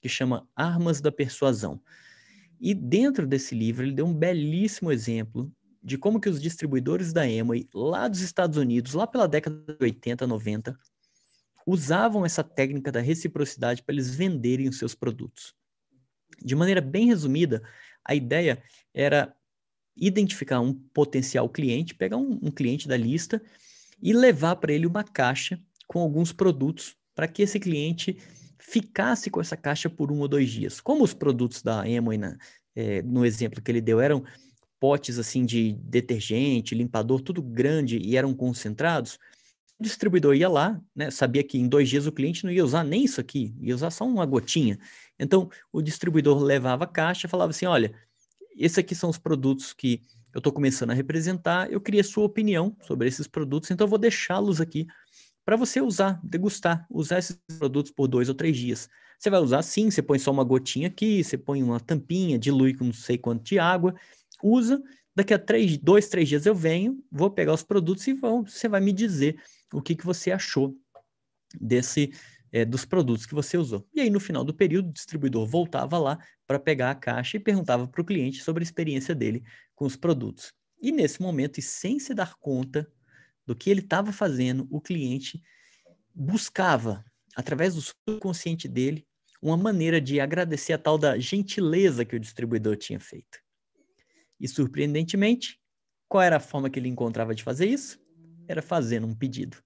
que 0.00 0.08
chama 0.08 0.48
Armas 0.56 1.00
da 1.00 1.12
Persuasão. 1.12 1.80
E 2.60 2.74
dentro 2.74 3.26
desse 3.26 3.54
livro 3.54 3.84
ele 3.84 3.92
deu 3.92 4.06
um 4.06 4.14
belíssimo 4.14 4.90
exemplo 4.90 5.52
de 5.82 5.96
como 5.96 6.20
que 6.20 6.28
os 6.28 6.40
distribuidores 6.40 7.12
da 7.12 7.22
Amway 7.22 7.68
lá 7.72 8.08
dos 8.08 8.20
Estados 8.20 8.56
Unidos, 8.56 8.94
lá 8.94 9.06
pela 9.06 9.28
década 9.28 9.62
de 9.78 9.84
80, 9.84 10.26
90, 10.26 10.78
usavam 11.66 12.24
essa 12.24 12.42
técnica 12.42 12.90
da 12.90 13.00
reciprocidade 13.00 13.82
para 13.82 13.94
eles 13.94 14.14
venderem 14.14 14.68
os 14.68 14.78
seus 14.78 14.94
produtos. 14.94 15.54
De 16.42 16.56
maneira 16.56 16.80
bem 16.80 17.06
resumida, 17.06 17.62
a 18.04 18.14
ideia 18.14 18.62
era 18.94 19.34
identificar 20.00 20.60
um 20.60 20.72
potencial 20.72 21.48
cliente, 21.48 21.94
pegar 21.94 22.16
um, 22.16 22.38
um 22.42 22.50
cliente 22.50 22.86
da 22.86 22.96
lista 22.96 23.42
e 24.02 24.12
levar 24.12 24.56
para 24.56 24.72
ele 24.72 24.86
uma 24.86 25.04
caixa 25.04 25.60
com 25.86 26.00
alguns 26.00 26.32
produtos 26.32 26.94
para 27.14 27.26
que 27.26 27.42
esse 27.42 27.58
cliente 27.58 28.16
ficasse 28.58 29.30
com 29.30 29.40
essa 29.40 29.56
caixa 29.56 29.88
por 29.88 30.12
um 30.12 30.20
ou 30.20 30.28
dois 30.28 30.50
dias. 30.50 30.80
Como 30.80 31.02
os 31.02 31.14
produtos 31.14 31.62
da 31.62 31.80
Amway, 31.80 32.18
né, 32.18 32.36
é, 32.76 33.02
no 33.02 33.24
exemplo 33.24 33.62
que 33.62 33.70
ele 33.70 33.80
deu, 33.80 34.00
eram 34.00 34.22
potes 34.78 35.18
assim 35.18 35.44
de 35.44 35.72
detergente, 35.82 36.74
limpador, 36.74 37.20
tudo 37.20 37.42
grande 37.42 37.98
e 37.98 38.16
eram 38.16 38.32
concentrados, 38.34 39.18
o 39.78 39.82
distribuidor 39.82 40.34
ia 40.34 40.48
lá, 40.48 40.80
né, 40.94 41.10
sabia 41.10 41.42
que 41.42 41.56
em 41.56 41.68
dois 41.68 41.88
dias 41.88 42.06
o 42.06 42.12
cliente 42.12 42.44
não 42.44 42.52
ia 42.52 42.64
usar 42.64 42.82
nem 42.84 43.04
isso 43.04 43.20
aqui, 43.20 43.54
ia 43.60 43.74
usar 43.74 43.90
só 43.90 44.04
uma 44.04 44.26
gotinha. 44.26 44.78
Então, 45.18 45.48
o 45.72 45.80
distribuidor 45.80 46.42
levava 46.42 46.84
a 46.84 46.86
caixa 46.86 47.26
e 47.26 47.30
falava 47.30 47.50
assim, 47.50 47.66
olha, 47.66 47.94
esses 48.58 48.78
aqui 48.78 48.94
são 48.94 49.10
os 49.10 49.18
produtos 49.18 49.72
que 49.72 50.02
eu 50.34 50.38
estou 50.38 50.52
começando 50.52 50.90
a 50.90 50.94
representar. 50.94 51.70
Eu 51.70 51.80
queria 51.80 52.04
sua 52.04 52.24
opinião 52.24 52.76
sobre 52.82 53.08
esses 53.08 53.26
produtos, 53.26 53.70
então 53.70 53.84
eu 53.84 53.88
vou 53.88 53.98
deixá-los 53.98 54.60
aqui 54.60 54.86
para 55.44 55.56
você 55.56 55.80
usar, 55.80 56.20
degustar, 56.22 56.86
usar 56.90 57.18
esses 57.18 57.38
produtos 57.58 57.90
por 57.90 58.06
dois 58.06 58.28
ou 58.28 58.34
três 58.34 58.56
dias. 58.56 58.88
Você 59.18 59.30
vai 59.30 59.40
usar 59.40 59.62
sim, 59.62 59.90
você 59.90 60.02
põe 60.02 60.18
só 60.18 60.30
uma 60.30 60.44
gotinha 60.44 60.88
aqui, 60.88 61.24
você 61.24 61.38
põe 61.38 61.62
uma 61.62 61.80
tampinha, 61.80 62.38
dilui 62.38 62.74
com 62.74 62.84
não 62.84 62.92
sei 62.92 63.16
quanto 63.16 63.44
de 63.44 63.58
água, 63.58 63.94
usa, 64.42 64.82
daqui 65.16 65.32
a 65.32 65.38
três, 65.38 65.78
dois, 65.78 66.08
três 66.08 66.28
dias 66.28 66.46
eu 66.46 66.54
venho, 66.54 67.02
vou 67.10 67.30
pegar 67.30 67.54
os 67.54 67.62
produtos 67.62 68.06
e 68.06 68.12
vão, 68.12 68.44
você 68.44 68.68
vai 68.68 68.80
me 68.80 68.92
dizer 68.92 69.40
o 69.72 69.82
que, 69.82 69.96
que 69.96 70.04
você 70.04 70.30
achou 70.30 70.76
desse 71.58 72.12
é, 72.52 72.64
dos 72.64 72.84
produtos 72.84 73.26
que 73.26 73.34
você 73.34 73.56
usou. 73.56 73.86
E 73.94 74.00
aí, 74.00 74.10
no 74.10 74.20
final 74.20 74.44
do 74.44 74.54
período, 74.54 74.88
o 74.88 74.92
distribuidor 74.92 75.46
voltava 75.46 75.98
lá 75.98 76.18
para 76.46 76.58
pegar 76.58 76.90
a 76.90 76.94
caixa 76.94 77.36
e 77.36 77.40
perguntava 77.40 77.86
para 77.86 78.00
o 78.00 78.04
cliente 78.04 78.42
sobre 78.42 78.62
a 78.62 78.64
experiência 78.64 79.14
dele 79.14 79.42
com 79.74 79.84
os 79.84 79.96
produtos. 79.96 80.52
E 80.80 80.92
nesse 80.92 81.20
momento, 81.20 81.58
e 81.58 81.62
sem 81.62 81.98
se 81.98 82.14
dar 82.14 82.34
conta 82.36 82.90
do 83.46 83.54
que 83.54 83.70
ele 83.70 83.80
estava 83.80 84.12
fazendo, 84.12 84.66
o 84.70 84.80
cliente 84.80 85.42
buscava, 86.14 87.04
através 87.36 87.74
do 87.74 87.82
subconsciente 87.82 88.68
dele, 88.68 89.06
uma 89.40 89.56
maneira 89.56 90.00
de 90.00 90.20
agradecer 90.20 90.72
a 90.72 90.78
tal 90.78 90.98
da 90.98 91.18
gentileza 91.18 92.04
que 92.04 92.16
o 92.16 92.20
distribuidor 92.20 92.76
tinha 92.76 92.98
feito. 92.98 93.38
E 94.40 94.46
surpreendentemente, 94.48 95.60
qual 96.08 96.22
era 96.22 96.36
a 96.36 96.40
forma 96.40 96.70
que 96.70 96.78
ele 96.78 96.88
encontrava 96.88 97.34
de 97.34 97.42
fazer 97.42 97.66
isso? 97.66 98.00
Era 98.46 98.62
fazendo 98.62 99.06
um 99.06 99.14
pedido. 99.14 99.56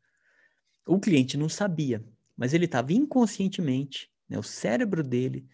O 0.86 0.98
cliente 0.98 1.36
não 1.36 1.48
sabia, 1.48 2.04
mas 2.36 2.54
ele 2.54 2.64
estava 2.64 2.92
inconscientemente, 2.92 4.10
né, 4.28 4.38
o 4.38 4.42
cérebro 4.42 5.02
dele 5.02 5.46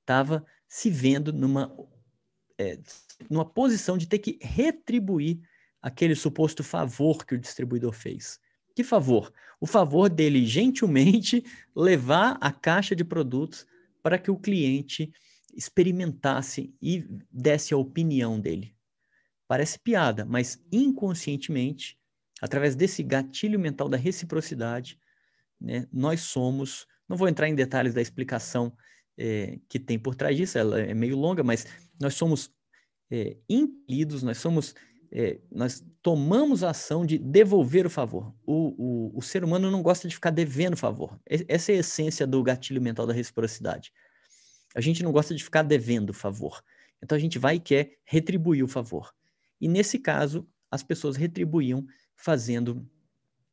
estava 0.00 0.44
se 0.68 0.90
vendo 0.90 1.32
numa, 1.32 1.74
é, 2.58 2.78
numa 3.30 3.44
posição 3.44 3.96
de 3.96 4.06
ter 4.06 4.18
que 4.18 4.38
retribuir 4.42 5.40
aquele 5.80 6.14
suposto 6.14 6.62
favor 6.62 7.24
que 7.24 7.34
o 7.34 7.38
distribuidor 7.38 7.92
fez. 7.92 8.38
Que 8.74 8.84
favor? 8.84 9.32
O 9.60 9.66
favor 9.66 10.08
dele 10.08 10.46
gentilmente 10.46 11.44
levar 11.74 12.36
a 12.40 12.52
caixa 12.52 12.94
de 12.94 13.04
produtos 13.04 13.66
para 14.02 14.18
que 14.18 14.30
o 14.30 14.38
cliente 14.38 15.12
experimentasse 15.54 16.72
e 16.80 17.04
desse 17.30 17.74
a 17.74 17.76
opinião 17.76 18.38
dele. 18.38 18.74
Parece 19.48 19.78
piada, 19.78 20.24
mas 20.24 20.62
inconscientemente, 20.70 21.98
através 22.40 22.76
desse 22.76 23.02
gatilho 23.02 23.58
mental 23.58 23.88
da 23.88 23.96
reciprocidade, 23.96 24.98
né, 25.60 25.86
nós 25.92 26.20
somos, 26.22 26.86
não 27.08 27.16
vou 27.16 27.28
entrar 27.28 27.48
em 27.48 27.54
detalhes 27.54 27.94
da 27.94 28.00
explicação 28.00 28.72
é, 29.16 29.58
que 29.68 29.78
tem 29.78 29.98
por 29.98 30.14
trás 30.14 30.36
disso, 30.36 30.58
ela 30.58 30.80
é 30.80 30.94
meio 30.94 31.16
longa, 31.16 31.42
mas 31.42 31.66
nós 32.00 32.14
somos 32.14 32.52
é, 33.10 33.36
impelidos, 33.48 34.22
nós 34.22 34.38
somos, 34.38 34.74
é, 35.10 35.40
nós 35.50 35.84
tomamos 36.02 36.62
a 36.62 36.70
ação 36.70 37.04
de 37.04 37.18
devolver 37.18 37.86
o 37.86 37.90
favor. 37.90 38.34
O, 38.46 38.74
o, 38.78 39.18
o 39.18 39.22
ser 39.22 39.42
humano 39.42 39.70
não 39.70 39.82
gosta 39.82 40.06
de 40.06 40.14
ficar 40.14 40.30
devendo 40.30 40.76
favor. 40.76 41.18
Essa 41.26 41.72
é 41.72 41.76
a 41.76 41.80
essência 41.80 42.26
do 42.26 42.42
gatilho 42.42 42.80
mental 42.80 43.06
da 43.06 43.12
reciprocidade. 43.12 43.92
A 44.74 44.80
gente 44.80 45.02
não 45.02 45.10
gosta 45.10 45.34
de 45.34 45.42
ficar 45.42 45.62
devendo 45.62 46.14
favor. 46.14 46.62
Então 47.02 47.16
a 47.16 47.20
gente 47.20 47.38
vai 47.38 47.56
e 47.56 47.60
quer 47.60 47.98
retribuir 48.04 48.62
o 48.62 48.68
favor. 48.68 49.12
E 49.60 49.66
nesse 49.66 49.98
caso, 49.98 50.48
as 50.70 50.82
pessoas 50.82 51.16
retribuíam 51.16 51.84
fazendo 52.14 52.86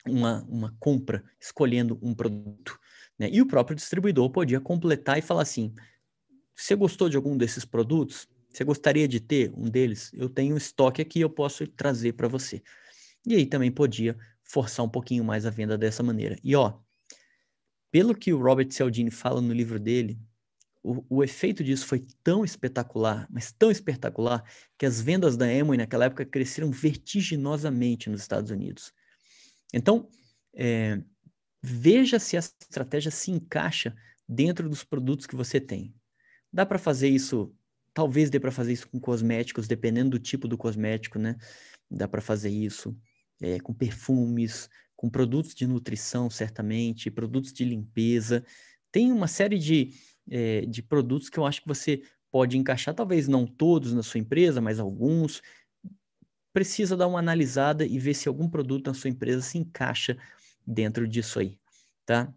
uma, 0.08 0.44
uma 0.50 0.76
compra, 0.80 1.24
escolhendo 1.40 1.98
um 2.02 2.14
produto. 2.14 2.80
Né? 3.18 3.30
E 3.32 3.42
o 3.42 3.48
próprio 3.48 3.76
distribuidor 3.76 4.30
podia 4.30 4.60
completar 4.60 5.18
e 5.18 5.22
falar 5.22 5.42
assim: 5.42 5.74
você 6.56 6.76
gostou 6.76 7.10
de 7.10 7.18
algum 7.18 7.38
desses 7.38 7.66
produtos? 7.66 8.28
Você 8.50 8.64
gostaria 8.64 9.08
de 9.08 9.20
ter 9.20 9.52
um 9.56 9.70
deles? 9.70 10.12
Eu 10.14 10.30
tenho 10.30 10.56
um 10.56 10.58
estoque 10.58 11.02
aqui, 11.02 11.20
eu 11.20 11.30
posso 11.30 11.68
trazer 11.68 12.14
para 12.14 12.28
você. 12.28 12.64
E 13.26 13.36
aí 13.36 13.46
também 13.46 13.72
podia 13.72 14.18
forçar 14.44 14.86
um 14.86 14.90
pouquinho 14.90 15.24
mais 15.24 15.46
a 15.46 15.50
venda 15.50 15.78
dessa 15.78 16.02
maneira. 16.02 16.38
E 16.44 16.56
ó, 16.56 16.80
pelo 17.92 18.16
que 18.16 18.32
o 18.32 18.42
Robert 18.42 18.72
Cialdini 18.72 19.12
fala 19.12 19.42
no 19.42 19.54
livro 19.54 19.80
dele, 19.80 20.18
o, 20.84 21.04
o, 21.10 21.24
efeito 21.24 21.64
disso 21.64 21.88
foi 21.88 22.06
tão 22.24 22.46
espetacular, 22.46 23.28
mas 23.30 23.52
tão 23.52 23.72
espetacular, 23.72 24.44
que 24.78 24.86
as 24.86 25.02
vendas 25.02 25.36
da 25.36 25.46
Amway 25.46 25.78
naquela 25.78 26.06
época 26.06 26.24
cresceram 26.24 26.70
vertiginosamente 26.70 28.08
nos 28.10 28.22
Estados 28.22 28.52
Unidos. 28.52 28.94
Então, 29.74 30.10
é, 30.56 31.02
veja 31.62 32.20
se 32.20 32.38
essa 32.38 32.54
estratégia 32.62 33.12
se 33.12 33.32
encaixa 33.32 33.96
dentro 34.28 34.70
dos 34.70 34.84
produtos 34.84 35.26
que 35.26 35.36
você 35.36 35.60
tem. 35.60 35.94
Dá 36.52 36.66
para 36.66 36.80
fazer 36.80 37.10
isso, 37.10 37.54
talvez 37.94 38.30
dê 38.30 38.40
para 38.40 38.52
fazer 38.52 38.74
isso 38.74 38.88
com 38.88 39.00
cosméticos, 39.00 39.68
dependendo 39.68 40.12
do 40.12 40.20
tipo 40.20 40.48
do 40.48 40.58
cosmético, 40.58 41.20
né? 41.20 41.36
Dá 41.90 42.08
para 42.08 42.22
fazer 42.22 42.50
isso 42.50 42.98
é, 43.42 43.60
com 43.60 43.74
perfumes, 43.74 44.70
com 44.96 45.10
produtos 45.10 45.54
de 45.54 45.68
nutrição, 45.68 46.30
certamente, 46.30 47.12
produtos 47.12 47.52
de 47.52 47.66
limpeza. 47.66 48.44
Tem 48.92 49.12
uma 49.12 49.28
série 49.28 49.60
de, 49.60 49.92
é, 50.30 50.62
de 50.62 50.82
produtos 50.82 51.30
que 51.30 51.38
eu 51.38 51.46
acho 51.46 51.62
que 51.62 51.68
você 51.68 52.02
pode 52.32 52.58
encaixar, 52.58 52.94
talvez 52.94 53.28
não 53.28 53.46
todos 53.46 53.94
na 53.94 54.04
sua 54.04 54.20
empresa, 54.20 54.62
mas 54.62 54.80
alguns, 54.80 55.42
precisa 56.56 56.96
dar 56.96 57.08
uma 57.08 57.20
analisada 57.20 57.86
e 57.86 58.00
ver 58.00 58.14
se 58.14 58.30
algum 58.30 58.48
produto 58.48 58.88
na 58.88 58.94
sua 58.94 59.10
empresa 59.10 59.42
se 59.42 59.58
encaixa 59.58 60.18
dentro 60.66 61.06
disso 61.06 61.38
aí, 61.38 61.60
tá? 62.06 62.34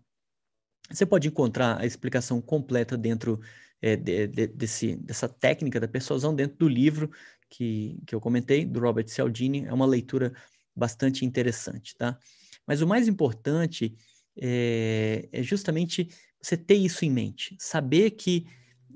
Você 0.91 1.07
pode 1.07 1.29
encontrar 1.29 1.81
a 1.81 1.87
explicação 1.87 2.41
completa 2.41 2.97
dentro 2.97 3.41
é, 3.81 3.95
de, 3.95 4.27
de, 4.27 4.49
desse, 4.49 4.97
dessa 4.97 5.29
técnica 5.29 5.79
da 5.79 5.87
persuasão 5.87 6.35
dentro 6.35 6.57
do 6.59 6.69
livro 6.69 7.13
que, 7.49 8.03
que 8.05 8.13
eu 8.13 8.21
comentei, 8.21 8.65
do 8.65 8.81
Robert 8.81 9.07
Cialdini. 9.07 9.67
É 9.67 9.73
uma 9.73 9.87
leitura 9.87 10.33
bastante 10.75 11.25
interessante, 11.25 11.95
tá? 11.97 12.19
Mas 12.67 12.83
o 12.83 12.89
mais 12.89 13.07
importante 13.07 13.97
é, 14.37 15.29
é 15.31 15.43
justamente 15.45 16.09
você 16.43 16.57
ter 16.57 16.75
isso 16.75 17.05
em 17.05 17.11
mente. 17.11 17.57
Saber 17.57 18.11
que 18.11 18.49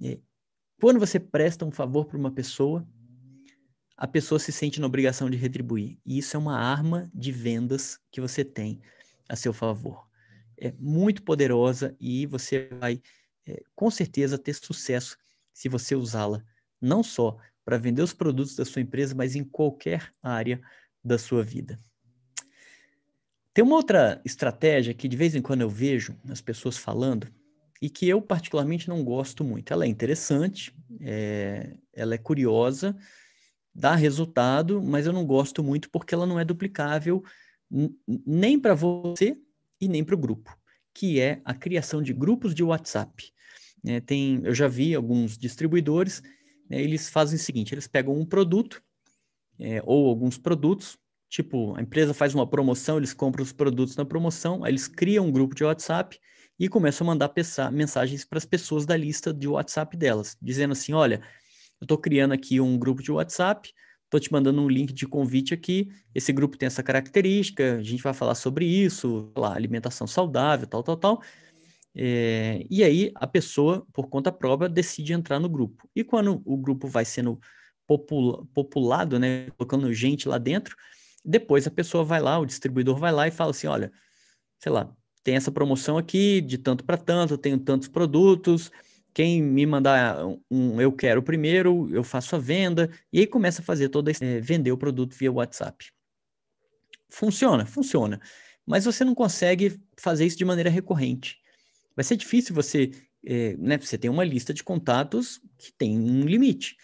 é, 0.03 0.19
quando 0.81 0.99
você 0.99 1.21
presta 1.21 1.65
um 1.65 1.71
favor 1.71 2.07
para 2.07 2.19
uma 2.19 2.33
pessoa, 2.33 2.85
a 4.03 4.07
pessoa 4.09 4.41
se 4.41 4.51
sente 4.51 4.81
na 4.81 4.89
obrigação 4.89 5.31
de 5.31 5.37
retribuir. 5.37 5.97
E 6.05 6.19
isso 6.19 6.37
é 6.37 6.41
uma 6.41 6.59
arma 6.59 7.09
de 7.15 7.31
vendas 7.31 8.01
que 8.11 8.21
você 8.21 8.45
tem 8.45 8.81
a 9.29 9.37
seu 9.37 9.53
favor. 9.53 10.09
É 10.59 10.75
muito 10.77 11.23
poderosa 11.23 11.95
e 12.01 12.27
você 12.27 12.67
vai, 12.81 13.01
é, 13.47 13.63
com 13.77 13.89
certeza, 13.93 14.37
ter 14.37 14.55
sucesso 14.55 15.17
se 15.53 15.69
você 15.69 15.95
usá-la, 15.95 16.45
não 16.81 17.01
só 17.01 17.37
para 17.65 17.79
vender 17.79 18.03
os 18.03 18.13
produtos 18.13 18.57
da 18.57 18.65
sua 18.65 18.83
empresa, 18.83 19.15
mas 19.15 19.37
em 19.37 19.45
qualquer 19.45 20.13
área 20.21 20.61
da 21.05 21.17
sua 21.17 21.45
vida. 21.45 21.79
Tem 23.55 23.65
uma 23.65 23.77
outra 23.77 24.21
estratégia 24.25 24.95
que 24.95 25.07
de 25.07 25.17
vez 25.17 25.37
em 25.37 25.41
quando 25.41 25.61
eu 25.61 25.71
vejo 25.71 26.19
as 26.29 26.41
pessoas 26.41 26.77
falando 26.77 27.33
e 27.81 27.89
que 27.89 28.09
eu 28.09 28.21
particularmente 28.21 28.89
não 28.89 29.05
gosto 29.05 29.45
muito. 29.45 29.73
Ela 29.73 29.85
é 29.85 29.89
interessante, 29.89 30.75
é, 31.01 31.77
ela 31.93 32.17
é 32.17 32.19
curiosa, 32.19 32.99
dá 33.75 33.95
resultado, 33.95 34.83
mas 34.83 35.07
eu 35.07 35.13
não 35.13 35.27
gosto 35.27 35.63
muito 35.63 35.91
porque 35.91 36.15
ela 36.15 36.27
não 36.27 36.39
é 36.39 36.45
duplicável 36.45 37.23
nem 38.27 38.59
para 38.59 38.75
você 38.75 39.37
e 39.81 39.89
nem 39.89 40.05
para 40.05 40.15
o 40.15 40.19
grupo, 40.19 40.55
que 40.95 41.21
é 41.21 41.41
a 41.45 41.55
criação 41.55 42.03
de 42.03 42.13
grupos 42.13 42.55
de 42.55 42.63
WhatsApp. 42.63 43.33
É, 43.85 44.01
tem, 44.01 44.43
eu 44.45 44.55
já 44.55 44.69
vi 44.69 44.95
alguns 44.95 45.37
distribuidores, 45.37 46.23
né, 46.69 46.81
eles 46.81 47.09
fazem 47.09 47.37
o 47.37 47.43
seguinte: 47.43 47.75
eles 47.75 47.89
pegam 47.89 48.15
um 48.15 48.27
produto 48.27 48.83
é, 49.59 49.83
ou 49.85 50.09
alguns 50.09 50.39
produtos, 50.39 50.99
tipo, 51.29 51.75
a 51.77 51.83
empresa 51.83 52.13
faz 52.13 52.35
uma 52.35 52.47
promoção, 52.47 52.99
eles 52.99 53.15
compram 53.15 53.43
os 53.43 53.53
produtos 53.53 53.97
na 53.97 54.05
promoção, 54.05 54.63
aí 54.63 54.71
eles 54.71 54.87
criam 54.87 55.27
um 55.27 55.33
grupo 55.33 55.55
de 55.55 55.65
WhatsApp 55.65 56.19
e 56.59 56.69
começam 56.69 57.07
a 57.07 57.11
mandar 57.11 57.33
mensagens 57.73 58.25
para 58.25 58.39
as 58.39 58.45
pessoas 58.45 58.85
da 58.87 58.97
lista 58.97 59.33
de 59.33 59.49
WhatsApp 59.49 59.97
delas, 59.97 60.37
dizendo 60.41 60.73
assim: 60.73 60.93
olha, 60.93 61.23
eu 61.83 61.85
estou 61.85 61.99
criando 61.99 62.31
aqui 62.31 62.61
um 62.61 62.79
grupo 62.79 63.03
de 63.03 63.11
WhatsApp, 63.11 63.75
estou 64.05 64.21
te 64.21 64.33
mandando 64.33 64.63
um 64.63 64.69
link 64.69 64.93
de 64.93 65.05
convite 65.05 65.53
aqui. 65.53 65.91
Esse 66.15 66.33
grupo 66.33 66.57
tem 66.57 66.69
essa 66.69 66.81
característica, 66.81 67.75
a 67.75 67.83
gente 67.83 68.01
vai 68.01 68.15
falar 68.15 68.37
sobre 68.37 68.65
isso, 68.65 69.33
lá, 69.37 69.53
alimentação 69.53 70.07
saudável, 70.07 70.65
tal, 70.69 70.85
tal, 70.85 70.97
tal. 70.97 71.23
É, 71.93 72.65
e 72.71 72.85
aí 72.85 73.11
a 73.17 73.27
pessoa, 73.27 73.85
por 73.93 74.09
conta 74.09 74.31
própria, 74.31 74.69
decide 74.69 75.13
entrar 75.13 75.41
no 75.41 75.49
grupo. 75.49 75.89
E 75.93 76.05
quando 76.05 76.41
o 76.45 76.57
grupo 76.57 76.87
vai 76.87 77.05
sendo 77.05 77.41
popula 77.85 78.47
populado, 78.55 79.19
né, 79.19 79.51
colocando 79.59 79.93
gente 79.93 80.29
lá 80.29 80.39
dentro, 80.39 80.77
depois 81.25 81.67
a 81.67 81.71
pessoa 81.71 82.05
vai 82.05 82.21
lá, 82.21 82.39
o 82.39 82.47
distribuidor 82.47 82.97
vai 82.97 83.11
lá 83.11 83.27
e 83.27 83.33
fala 83.33 83.51
assim, 83.51 83.67
olha, 83.67 83.91
sei 84.61 84.71
lá, 84.71 84.95
tem 85.25 85.35
essa 85.35 85.51
promoção 85.51 85.99
aqui 85.99 86.41
de 86.41 86.59
tanto 86.59 86.85
para 86.85 86.97
tanto, 86.97 87.37
tenho 87.37 87.59
tantos 87.59 87.89
produtos, 87.89 88.71
quem 89.15 89.43
me 89.43 89.67
mandar 89.67 90.25
um 90.51 90.81
eu 90.81 90.93
quero 90.93 91.23
primeiro, 91.23 91.89
eu 91.95 92.03
faço 92.03 92.37
a 92.37 92.39
venda, 92.39 92.91
e 93.13 93.21
aí 93.21 93.27
começa 93.27 93.61
a 93.61 93.65
fazer 93.65 93.89
toda 93.89 94.11
é, 94.11 94.41
vender 94.41 94.73
o 94.73 94.79
produto 94.79 95.15
via 95.15 95.31
WhatsApp. 95.31 95.93
Funciona, 97.09 97.67
funciona. 97.67 98.21
Mas 98.67 98.85
você 98.85 99.05
não 99.05 99.15
consegue 99.15 99.81
fazer 99.97 100.25
isso 100.25 100.39
de 100.39 100.45
maneira 100.45 100.71
recorrente. 100.71 101.41
Vai 101.95 102.05
ser 102.05 102.17
difícil 102.17 102.55
você, 102.55 102.91
é, 103.25 103.55
né? 103.59 103.77
Você 103.77 103.99
tem 103.99 104.11
uma 104.11 104.25
lista 104.25 104.55
de 104.55 104.65
contatos 104.65 105.41
que 105.59 105.73
tem 105.73 105.99
um 105.99 106.23
limite. 106.23 106.77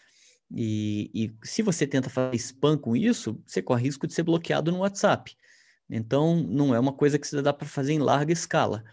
E, 0.55 1.11
e 1.15 1.47
se 1.47 1.63
você 1.63 1.87
tenta 1.87 2.11
fazer 2.11 2.37
spam 2.37 2.77
com 2.77 2.97
isso, 2.97 3.41
você 3.47 3.63
corre 3.63 3.85
risco 3.85 4.07
de 4.07 4.15
ser 4.15 4.23
bloqueado 4.23 4.73
no 4.73 4.79
WhatsApp. 4.79 5.35
Então, 5.89 6.43
não 6.43 6.75
é 6.75 6.81
uma 6.81 6.93
coisa 6.93 7.19
que 7.19 7.27
você 7.27 7.41
dá 7.41 7.53
para 7.53 7.67
fazer 7.67 7.95
em 7.95 7.99
larga 7.99 8.33
escala. 8.33 8.85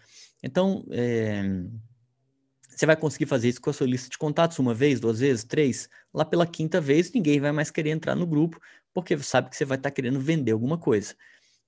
Então, 0.42 0.86
é, 0.90 1.42
Você 2.76 2.84
vai 2.84 2.94
conseguir 2.94 3.24
fazer 3.24 3.48
isso 3.48 3.60
com 3.60 3.70
a 3.70 3.72
sua 3.72 3.86
lista 3.86 4.10
de 4.10 4.18
contatos 4.18 4.58
uma 4.58 4.74
vez, 4.74 5.00
duas 5.00 5.20
vezes, 5.20 5.44
três. 5.44 5.88
Lá 6.12 6.26
pela 6.26 6.46
quinta 6.46 6.78
vez, 6.78 7.10
ninguém 7.10 7.40
vai 7.40 7.50
mais 7.50 7.70
querer 7.70 7.88
entrar 7.88 8.14
no 8.14 8.26
grupo, 8.26 8.60
porque 8.92 9.16
sabe 9.16 9.48
que 9.48 9.56
você 9.56 9.64
vai 9.64 9.78
estar 9.78 9.90
querendo 9.90 10.20
vender 10.20 10.52
alguma 10.52 10.76
coisa. 10.76 11.14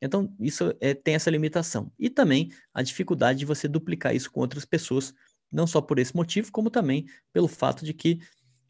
Então, 0.03 0.31
isso 0.39 0.75
é, 0.81 0.93
tem 0.93 1.15
essa 1.15 1.31
limitação. 1.31 1.91
E 1.99 2.11
também 2.11 2.51
a 2.75 2.83
dificuldade 2.83 3.39
de 3.39 3.47
você 3.47 3.67
duplicar 3.67 4.15
isso 4.15 4.31
com 4.31 4.41
outras 4.41 4.67
pessoas, 4.67 5.15
não 5.51 5.67
só 5.67 5.81
por 5.81 5.99
esse 5.99 6.15
motivo, 6.15 6.53
como 6.53 6.71
também 6.71 7.07
pelo 7.33 7.49
fato 7.49 7.87
de 7.87 7.95
que 7.95 8.21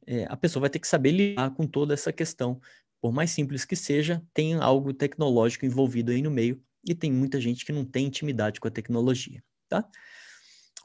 é, 0.06 0.24
a 0.28 0.36
pessoa 0.36 0.60
vai 0.60 0.70
ter 0.70 0.78
que 0.78 0.86
saber 0.86 1.10
lidar 1.10 1.50
com 1.50 1.66
toda 1.66 1.92
essa 1.92 2.12
questão. 2.12 2.60
Por 3.00 3.12
mais 3.12 3.32
simples 3.32 3.64
que 3.64 3.74
seja, 3.74 4.22
tem 4.32 4.54
algo 4.54 4.94
tecnológico 4.94 5.66
envolvido 5.66 6.12
aí 6.12 6.22
no 6.22 6.30
meio 6.30 6.62
e 6.84 6.94
tem 6.94 7.12
muita 7.12 7.40
gente 7.40 7.64
que 7.64 7.72
não 7.72 7.84
tem 7.84 8.06
intimidade 8.06 8.60
com 8.60 8.68
a 8.68 8.70
tecnologia, 8.70 9.42
tá? 9.68 9.84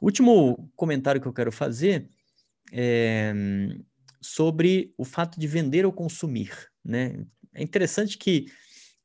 Último 0.00 0.70
comentário 0.76 1.20
que 1.20 1.28
eu 1.28 1.32
quero 1.32 1.52
fazer 1.52 2.08
é 2.72 3.32
sobre 4.20 4.94
o 4.96 5.04
fato 5.04 5.38
de 5.38 5.46
vender 5.46 5.84
ou 5.84 5.92
consumir, 5.92 6.50
né? 6.82 7.26
É 7.52 7.62
interessante 7.62 8.16
que 8.16 8.46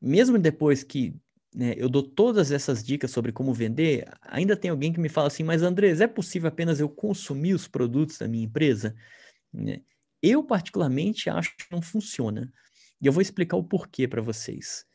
mesmo 0.01 0.39
depois 0.39 0.81
que 0.81 1.13
né, 1.53 1.73
eu 1.77 1.89
dou 1.89 2.03
todas 2.03 2.51
essas 2.51 2.83
dicas 2.83 3.11
sobre 3.11 3.31
como 3.31 3.53
vender, 3.53 4.07
ainda 4.21 4.55
tem 4.55 4.71
alguém 4.71 4.93
que 4.93 4.99
me 4.99 5.09
fala 5.09 5.27
assim, 5.27 5.43
mas 5.43 5.61
Andrés, 5.61 5.99
é 5.99 6.07
possível 6.07 6.47
apenas 6.47 6.79
eu 6.79 6.87
consumir 6.87 7.53
os 7.53 7.67
produtos 7.67 8.17
da 8.17 8.27
minha 8.27 8.45
empresa? 8.45 8.95
Né? 9.51 9.81
Eu, 10.21 10.43
particularmente, 10.43 11.29
acho 11.29 11.55
que 11.57 11.65
não 11.71 11.81
funciona. 11.81 12.51
E 13.01 13.07
eu 13.07 13.13
vou 13.13 13.21
explicar 13.21 13.57
o 13.57 13.63
porquê 13.63 14.07
para 14.07 14.21
vocês. 14.21 14.85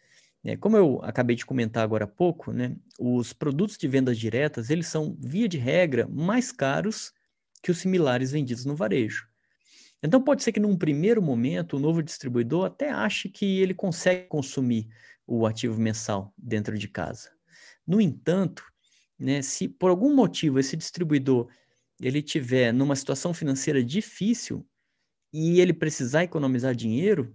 É, 0.44 0.56
como 0.56 0.76
eu 0.76 1.00
acabei 1.02 1.34
de 1.34 1.46
comentar 1.46 1.82
agora 1.82 2.04
há 2.04 2.08
pouco, 2.08 2.52
né, 2.52 2.76
os 2.98 3.32
produtos 3.32 3.78
de 3.78 3.88
vendas 3.88 4.18
diretas, 4.18 4.68
eles 4.68 4.86
são, 4.86 5.16
via 5.18 5.48
de 5.48 5.56
regra, 5.56 6.06
mais 6.06 6.52
caros 6.52 7.12
que 7.62 7.70
os 7.70 7.78
similares 7.78 8.30
vendidos 8.32 8.66
no 8.66 8.76
varejo. 8.76 9.26
Então 10.02 10.22
pode 10.22 10.42
ser 10.42 10.52
que 10.52 10.60
num 10.60 10.76
primeiro 10.76 11.22
momento 11.22 11.78
o 11.78 11.80
novo 11.80 12.02
distribuidor 12.02 12.66
até 12.66 12.90
ache 12.90 13.30
que 13.30 13.58
ele 13.60 13.72
consegue 13.72 14.28
consumir 14.28 14.86
o 15.26 15.46
ativo 15.46 15.80
mensal 15.80 16.34
dentro 16.36 16.76
de 16.76 16.88
casa. 16.88 17.30
No 17.86 17.98
entanto, 17.98 18.62
né, 19.18 19.40
se 19.40 19.66
por 19.66 19.88
algum 19.88 20.14
motivo 20.14 20.58
esse 20.58 20.76
distribuidor 20.76 21.48
ele 21.98 22.20
tiver 22.20 22.70
numa 22.70 22.94
situação 22.94 23.32
financeira 23.32 23.82
difícil 23.82 24.66
e 25.32 25.58
ele 25.58 25.72
precisar 25.72 26.24
economizar 26.24 26.74
dinheiro, 26.74 27.34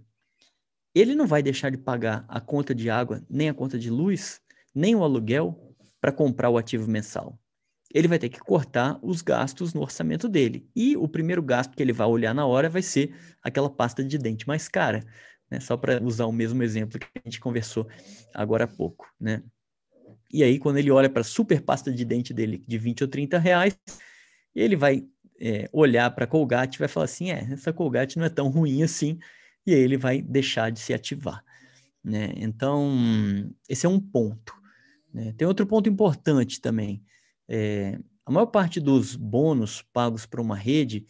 ele 0.94 1.14
não 1.14 1.26
vai 1.26 1.42
deixar 1.42 1.70
de 1.70 1.78
pagar 1.78 2.24
a 2.28 2.40
conta 2.40 2.74
de 2.74 2.90
água, 2.90 3.22
nem 3.28 3.48
a 3.48 3.54
conta 3.54 3.78
de 3.78 3.90
luz, 3.90 4.40
nem 4.74 4.94
o 4.94 5.02
aluguel 5.02 5.74
para 6.00 6.12
comprar 6.12 6.50
o 6.50 6.58
ativo 6.58 6.90
mensal. 6.90 7.38
Ele 7.92 8.06
vai 8.06 8.18
ter 8.18 8.28
que 8.28 8.38
cortar 8.38 8.98
os 9.02 9.20
gastos 9.20 9.74
no 9.74 9.80
orçamento 9.80 10.28
dele. 10.28 10.68
E 10.76 10.96
o 10.96 11.08
primeiro 11.08 11.42
gasto 11.42 11.76
que 11.76 11.82
ele 11.82 11.92
vai 11.92 12.06
olhar 12.06 12.32
na 12.32 12.46
hora 12.46 12.68
vai 12.68 12.82
ser 12.82 13.14
aquela 13.42 13.68
pasta 13.68 14.04
de 14.04 14.16
dente 14.16 14.46
mais 14.46 14.68
cara 14.68 15.04
né? 15.50 15.58
Só 15.58 15.76
para 15.76 16.02
usar 16.02 16.26
o 16.26 16.32
mesmo 16.32 16.62
exemplo 16.62 16.98
que 16.98 17.06
a 17.18 17.28
gente 17.28 17.40
conversou 17.40 17.88
agora 18.32 18.64
há 18.64 18.68
pouco, 18.68 19.12
né? 19.18 19.42
E 20.32 20.44
aí, 20.44 20.60
quando 20.60 20.76
ele 20.76 20.92
olha 20.92 21.10
para 21.10 21.22
a 21.22 21.24
super 21.24 21.60
pasta 21.60 21.92
de 21.92 22.04
dente 22.04 22.32
dele 22.32 22.62
de 22.66 22.78
20 22.78 23.02
ou 23.02 23.08
30 23.08 23.36
reais, 23.36 23.76
ele 24.54 24.76
vai 24.76 25.04
é, 25.40 25.68
olhar 25.72 26.08
para 26.12 26.24
a 26.24 26.28
Colgate 26.28 26.76
e 26.76 26.78
vai 26.78 26.86
falar 26.86 27.04
assim: 27.04 27.32
é, 27.32 27.48
essa 27.50 27.72
Colgate 27.72 28.16
não 28.16 28.24
é 28.24 28.28
tão 28.28 28.48
ruim 28.48 28.84
assim, 28.84 29.18
e 29.66 29.74
aí 29.74 29.80
ele 29.80 29.96
vai 29.96 30.20
deixar 30.22 30.70
de 30.70 30.80
se 30.80 30.92
ativar. 30.92 31.44
Né? 32.02 32.32
Então, 32.36 32.90
esse 33.68 33.86
é 33.86 33.88
um 33.88 34.00
ponto. 34.00 34.54
Né? 35.12 35.32
Tem 35.36 35.46
outro 35.46 35.66
ponto 35.66 35.88
importante 35.88 36.60
também. 36.60 37.02
É, 37.48 37.98
a 38.24 38.30
maior 38.30 38.46
parte 38.46 38.80
dos 38.80 39.16
bônus 39.16 39.82
pagos 39.92 40.24
para 40.24 40.40
uma 40.40 40.56
rede, 40.56 41.06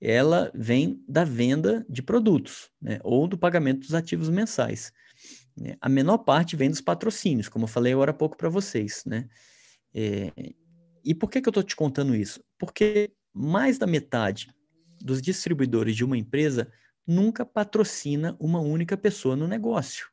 ela 0.00 0.50
vem 0.54 1.02
da 1.08 1.24
venda 1.24 1.86
de 1.88 2.02
produtos, 2.02 2.70
né, 2.80 2.98
ou 3.02 3.26
do 3.26 3.38
pagamento 3.38 3.80
dos 3.80 3.94
ativos 3.94 4.28
mensais. 4.28 4.92
Né. 5.56 5.76
A 5.80 5.88
menor 5.88 6.18
parte 6.18 6.56
vem 6.56 6.68
dos 6.68 6.80
patrocínios, 6.80 7.48
como 7.48 7.64
eu 7.64 7.68
falei 7.68 7.92
agora 7.92 8.10
há 8.10 8.14
pouco 8.14 8.36
para 8.36 8.48
vocês. 8.48 9.04
Né? 9.06 9.28
É, 9.94 10.32
e 11.04 11.14
por 11.14 11.30
que, 11.30 11.40
que 11.40 11.48
eu 11.48 11.52
estou 11.52 11.62
te 11.62 11.76
contando 11.76 12.14
isso? 12.14 12.42
Porque 12.58 13.12
mais 13.32 13.78
da 13.78 13.86
metade 13.86 14.48
dos 15.00 15.22
distribuidores 15.22 15.94
de 15.94 16.04
uma 16.04 16.18
empresa 16.18 16.70
nunca 17.06 17.44
patrocina 17.44 18.36
uma 18.40 18.60
única 18.60 18.96
pessoa 18.96 19.36
no 19.36 19.46
negócio. 19.46 20.08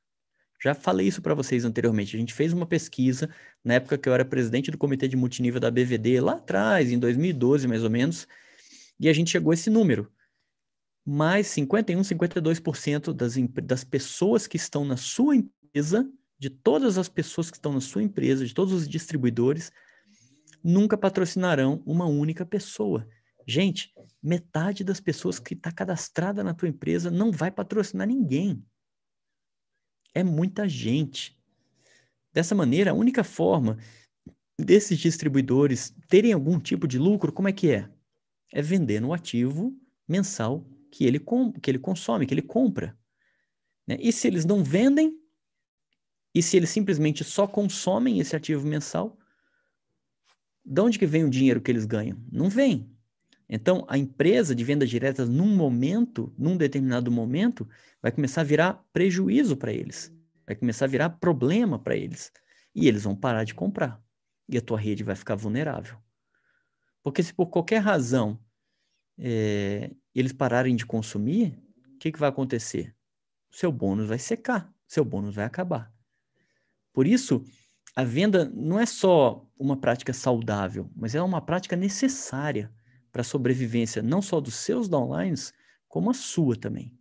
Já 0.64 0.74
falei 0.74 1.08
isso 1.08 1.22
para 1.22 1.34
vocês 1.34 1.66
anteriormente. 1.66 2.16
A 2.16 2.20
gente 2.20 2.34
fez 2.34 2.54
uma 2.54 2.66
pesquisa 2.66 3.30
na 3.64 3.74
época 3.74 3.98
que 3.98 4.08
eu 4.08 4.14
era 4.14 4.24
presidente 4.24 4.72
do 4.72 4.78
comitê 4.78 5.10
de 5.10 5.18
multinível 5.18 5.60
da 5.60 5.70
BVD, 5.70 6.22
lá 6.22 6.36
atrás, 6.36 6.90
em 6.90 6.98
2012 6.98 7.68
mais 7.68 7.84
ou 7.84 7.90
menos, 7.90 8.26
e 8.98 9.10
a 9.10 9.14
gente 9.14 9.32
chegou 9.32 9.52
a 9.52 9.54
esse 9.54 9.70
número. 9.70 10.10
Mais 11.06 11.48
51, 11.48 12.00
52% 12.02 13.12
das, 13.12 13.36
das 13.62 13.84
pessoas 13.84 14.48
que 14.48 14.56
estão 14.56 14.86
na 14.86 14.96
sua 14.96 15.36
empresa, 15.36 16.10
de 16.40 16.50
todas 16.50 16.98
as 16.98 17.10
pessoas 17.10 17.52
que 17.52 17.58
estão 17.58 17.74
na 17.74 17.82
sua 17.82 18.02
empresa, 18.02 18.46
de 18.46 18.54
todos 18.54 18.74
os 18.74 18.88
distribuidores, 18.88 19.70
nunca 20.64 20.98
patrocinarão 20.98 21.84
uma 21.86 22.06
única 22.06 22.46
pessoa. 22.46 23.06
Gente, 23.46 23.94
metade 24.22 24.84
das 24.84 25.00
pessoas 25.00 25.40
que 25.40 25.54
está 25.54 25.72
cadastrada 25.72 26.44
na 26.44 26.54
tua 26.54 26.70
empresa 26.70 27.12
não 27.12 27.32
vai 27.32 27.52
patrocinar 27.52 28.08
ninguém. 28.08 28.66
É 30.14 30.24
muita 30.24 30.68
gente. 30.68 31.38
Dessa 32.32 32.56
maneira, 32.56 32.92
a 32.92 32.96
única 32.96 33.24
forma 33.24 33.78
desses 34.58 34.98
distribuidores 34.98 35.94
terem 36.08 36.34
algum 36.34 36.60
tipo 36.60 36.88
de 36.88 36.98
lucro, 36.98 37.32
como 37.32 37.48
é 37.48 37.52
que 37.52 37.72
é? 37.72 37.90
é 38.54 38.62
vender 38.62 39.02
no 39.02 39.12
ativo 39.12 39.76
mensal 40.08 40.64
que 40.92 41.06
ele, 41.06 41.20
que 41.62 41.72
ele 41.72 41.80
consome, 41.80 42.28
que 42.28 42.34
ele 42.34 42.42
compra. 42.44 42.96
Né? 43.88 43.98
E 44.00 44.14
se 44.14 44.28
eles 44.28 44.46
não 44.46 44.64
vendem, 44.64 45.20
e 46.36 46.42
se 46.42 46.56
eles 46.56 46.70
simplesmente 46.70 47.24
só 47.24 47.48
consomem 47.48 48.20
esse 48.20 48.36
ativo 48.36 48.66
mensal, 48.66 49.18
de 50.64 50.82
onde 50.82 51.00
que 51.00 51.08
vem 51.08 51.26
o 51.26 51.30
dinheiro 51.30 51.62
que 51.62 51.72
eles 51.72 51.86
ganham? 51.86 52.24
Não 52.32 52.48
vem. 52.48 52.93
Então, 53.56 53.86
a 53.88 54.00
empresa 54.00 54.56
de 54.56 54.64
vendas 54.64 54.90
diretas, 54.90 55.30
num 55.30 55.56
momento, 55.56 56.34
num 56.36 56.58
determinado 56.58 57.12
momento, 57.12 57.70
vai 58.02 58.12
começar 58.12 58.42
a 58.42 58.44
virar 58.44 58.84
prejuízo 58.92 59.56
para 59.56 59.72
eles. 59.72 60.12
Vai 60.44 60.56
começar 60.56 60.86
a 60.86 60.88
virar 60.88 61.12
problema 61.12 61.78
para 61.78 61.96
eles. 61.96 62.32
E 62.74 62.88
eles 62.88 63.04
vão 63.04 63.16
parar 63.16 63.44
de 63.44 63.54
comprar. 63.54 64.04
E 64.50 64.58
a 64.58 64.62
tua 64.62 64.80
rede 64.80 65.04
vai 65.04 65.16
ficar 65.16 65.36
vulnerável. 65.36 66.00
Porque 67.04 67.22
se 67.22 67.32
por 67.32 67.46
qualquer 67.46 67.78
razão 67.78 68.40
é, 69.20 69.92
eles 70.16 70.34
pararem 70.34 70.76
de 70.76 70.84
consumir, 70.84 71.56
o 71.94 72.00
que, 72.00 72.12
que 72.12 72.20
vai 72.20 72.30
acontecer? 72.30 72.96
Seu 73.52 73.72
bônus 73.72 74.08
vai 74.08 74.18
secar, 74.18 74.74
seu 74.88 75.06
bônus 75.06 75.36
vai 75.36 75.46
acabar. 75.46 75.94
Por 76.92 77.06
isso, 77.06 77.46
a 77.96 78.04
venda 78.04 78.46
não 78.46 78.80
é 78.80 78.86
só 78.88 79.48
uma 79.56 79.80
prática 79.80 80.12
saudável, 80.12 80.90
mas 80.96 81.14
é 81.14 81.22
uma 81.22 81.40
prática 81.40 81.76
necessária 81.76 82.74
para 83.14 83.22
a 83.22 83.24
sobrevivência 83.24 84.02
não 84.02 84.22
só 84.22 84.42
dos 84.42 84.56
seus 84.56 84.90
downlines, 84.90 85.54
como 85.88 86.10
a 86.10 86.14
sua 86.14 86.58
também. 86.58 86.92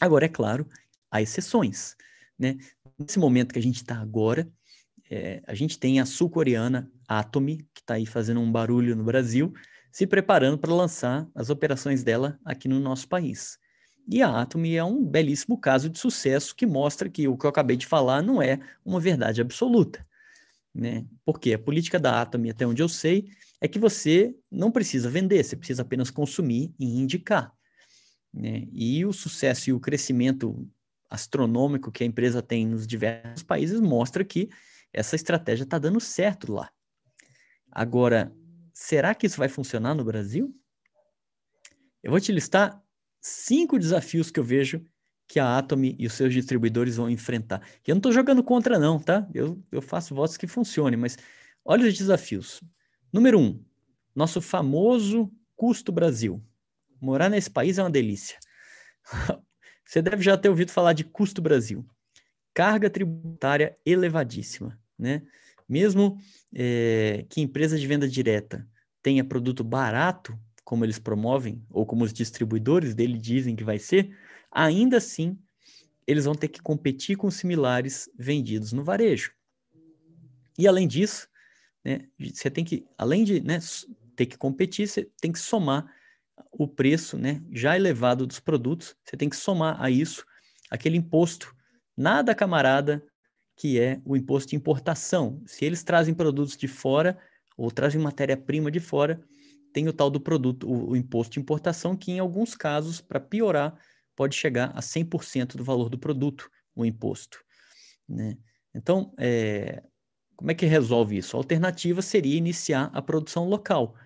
Agora, 0.00 0.26
é 0.26 0.28
claro, 0.28 0.68
há 1.10 1.22
exceções. 1.22 1.96
Né? 2.36 2.58
Nesse 2.98 3.18
momento 3.18 3.52
que 3.52 3.58
a 3.58 3.62
gente 3.62 3.76
está 3.76 3.96
agora, 3.98 4.50
é, 5.08 5.40
a 5.46 5.54
gente 5.54 5.78
tem 5.78 6.00
a 6.00 6.04
sul-coreana 6.04 6.90
Atomy, 7.06 7.58
que 7.72 7.80
está 7.80 7.94
aí 7.94 8.04
fazendo 8.04 8.40
um 8.40 8.50
barulho 8.50 8.96
no 8.96 9.04
Brasil, 9.04 9.54
se 9.90 10.06
preparando 10.06 10.58
para 10.58 10.74
lançar 10.74 11.26
as 11.34 11.48
operações 11.48 12.02
dela 12.02 12.38
aqui 12.44 12.68
no 12.68 12.80
nosso 12.80 13.08
país. 13.08 13.58
E 14.10 14.22
a 14.22 14.40
Atomy 14.40 14.74
é 14.74 14.84
um 14.84 15.04
belíssimo 15.04 15.58
caso 15.58 15.88
de 15.88 15.98
sucesso 15.98 16.54
que 16.54 16.66
mostra 16.66 17.08
que 17.08 17.28
o 17.28 17.36
que 17.36 17.46
eu 17.46 17.50
acabei 17.50 17.76
de 17.76 17.86
falar 17.86 18.22
não 18.22 18.42
é 18.42 18.58
uma 18.84 18.98
verdade 18.98 19.40
absoluta. 19.40 20.04
Né? 20.74 21.04
Porque 21.24 21.52
a 21.52 21.58
política 21.58 21.98
da 21.98 22.20
Atomy, 22.20 22.50
até 22.50 22.66
onde 22.66 22.82
eu 22.82 22.88
sei, 22.88 23.28
é 23.60 23.68
que 23.68 23.78
você 23.78 24.34
não 24.50 24.70
precisa 24.70 25.10
vender, 25.10 25.42
você 25.42 25.56
precisa 25.56 25.82
apenas 25.82 26.10
consumir 26.10 26.72
e 26.78 26.98
indicar. 26.98 27.52
Né? 28.32 28.68
E 28.72 29.04
o 29.04 29.12
sucesso 29.12 29.70
e 29.70 29.72
o 29.72 29.80
crescimento 29.80 30.68
astronômico 31.10 31.90
que 31.90 32.04
a 32.04 32.06
empresa 32.06 32.42
tem 32.42 32.66
nos 32.66 32.86
diversos 32.86 33.42
países 33.42 33.80
mostra 33.80 34.24
que 34.24 34.48
essa 34.92 35.16
estratégia 35.16 35.64
está 35.64 35.78
dando 35.78 36.00
certo 36.00 36.52
lá. 36.52 36.70
Agora, 37.70 38.32
será 38.72 39.14
que 39.14 39.26
isso 39.26 39.38
vai 39.38 39.48
funcionar 39.48 39.94
no 39.94 40.04
Brasil? 40.04 40.54
Eu 42.02 42.10
vou 42.10 42.20
te 42.20 42.32
listar 42.32 42.82
cinco 43.20 43.78
desafios 43.78 44.30
que 44.30 44.38
eu 44.38 44.44
vejo 44.44 44.84
que 45.26 45.38
a 45.38 45.58
Atomy 45.58 45.94
e 45.98 46.06
os 46.06 46.14
seus 46.14 46.32
distribuidores 46.32 46.96
vão 46.96 47.10
enfrentar. 47.10 47.60
Eu 47.86 47.94
não 47.94 47.98
estou 47.98 48.12
jogando 48.12 48.42
contra, 48.42 48.78
não, 48.78 48.98
tá? 48.98 49.28
Eu, 49.34 49.62
eu 49.70 49.82
faço 49.82 50.14
votos 50.14 50.38
que 50.38 50.46
funcionem, 50.46 50.98
mas 50.98 51.18
olha 51.64 51.86
os 51.86 51.96
desafios. 51.96 52.62
Número 53.12 53.38
um, 53.38 53.62
nosso 54.14 54.40
famoso 54.40 55.30
custo 55.56 55.90
Brasil. 55.92 56.42
Morar 57.00 57.28
nesse 57.28 57.50
país 57.50 57.78
é 57.78 57.82
uma 57.82 57.90
delícia. 57.90 58.38
Você 59.84 60.02
deve 60.02 60.22
já 60.22 60.36
ter 60.36 60.48
ouvido 60.48 60.70
falar 60.70 60.92
de 60.92 61.04
custo 61.04 61.40
Brasil 61.40 61.88
carga 62.58 62.90
tributária 62.90 63.78
elevadíssima, 63.86 64.76
né? 64.98 65.22
Mesmo 65.68 66.18
é, 66.52 67.24
que 67.28 67.40
empresa 67.40 67.78
de 67.78 67.86
venda 67.86 68.08
direta 68.08 68.66
tenha 69.00 69.22
produto 69.22 69.62
barato, 69.62 70.36
como 70.64 70.84
eles 70.84 70.98
promovem, 70.98 71.64
ou 71.70 71.86
como 71.86 72.02
os 72.02 72.12
distribuidores 72.12 72.96
dele 72.96 73.16
dizem 73.16 73.54
que 73.54 73.62
vai 73.62 73.78
ser, 73.78 74.10
ainda 74.50 74.96
assim 74.96 75.38
eles 76.04 76.24
vão 76.24 76.34
ter 76.34 76.48
que 76.48 76.60
competir 76.60 77.16
com 77.16 77.30
similares 77.30 78.10
vendidos 78.18 78.72
no 78.72 78.82
varejo. 78.82 79.30
E 80.58 80.66
além 80.66 80.88
disso, 80.88 81.28
né, 81.84 82.08
você 82.18 82.50
tem 82.50 82.64
que, 82.64 82.86
além 82.96 83.24
de 83.24 83.40
né, 83.40 83.58
ter 84.16 84.26
que 84.26 84.36
competir, 84.36 84.88
você 84.88 85.08
tem 85.20 85.32
que 85.32 85.38
somar 85.38 85.86
o 86.52 86.66
preço 86.68 87.16
né, 87.18 87.42
já 87.52 87.76
elevado 87.76 88.26
dos 88.26 88.40
produtos, 88.40 88.96
você 89.04 89.16
tem 89.16 89.28
que 89.28 89.36
somar 89.36 89.80
a 89.80 89.90
isso 89.90 90.24
aquele 90.70 90.96
imposto 90.96 91.54
nada 91.96 92.34
camarada 92.34 93.04
que 93.56 93.80
é 93.80 94.00
o 94.04 94.16
imposto 94.16 94.50
de 94.50 94.56
importação. 94.56 95.42
Se 95.44 95.64
eles 95.64 95.82
trazem 95.82 96.14
produtos 96.14 96.56
de 96.56 96.68
fora 96.68 97.18
ou 97.56 97.72
trazem 97.72 98.00
matéria-prima 98.00 98.70
de 98.70 98.78
fora, 98.78 99.20
tem 99.72 99.88
o 99.88 99.92
tal 99.92 100.08
do 100.08 100.20
produto, 100.20 100.68
o, 100.68 100.90
o 100.90 100.96
imposto 100.96 101.34
de 101.34 101.40
importação, 101.40 101.96
que 101.96 102.12
em 102.12 102.20
alguns 102.20 102.54
casos, 102.54 103.00
para 103.00 103.18
piorar, 103.18 103.76
pode 104.14 104.36
chegar 104.36 104.70
a 104.76 104.80
100% 104.80 105.56
do 105.56 105.64
valor 105.64 105.88
do 105.88 105.98
produto, 105.98 106.48
o 106.74 106.84
imposto. 106.84 107.42
Né? 108.08 108.38
Então, 108.72 109.12
é, 109.18 109.82
como 110.38 110.52
é 110.52 110.54
que 110.54 110.66
resolve 110.66 111.16
isso? 111.16 111.36
A 111.36 111.40
alternativa 111.40 112.00
seria 112.00 112.36
iniciar 112.36 112.90
a 112.94 113.02
produção 113.02 113.48
local 113.48 113.96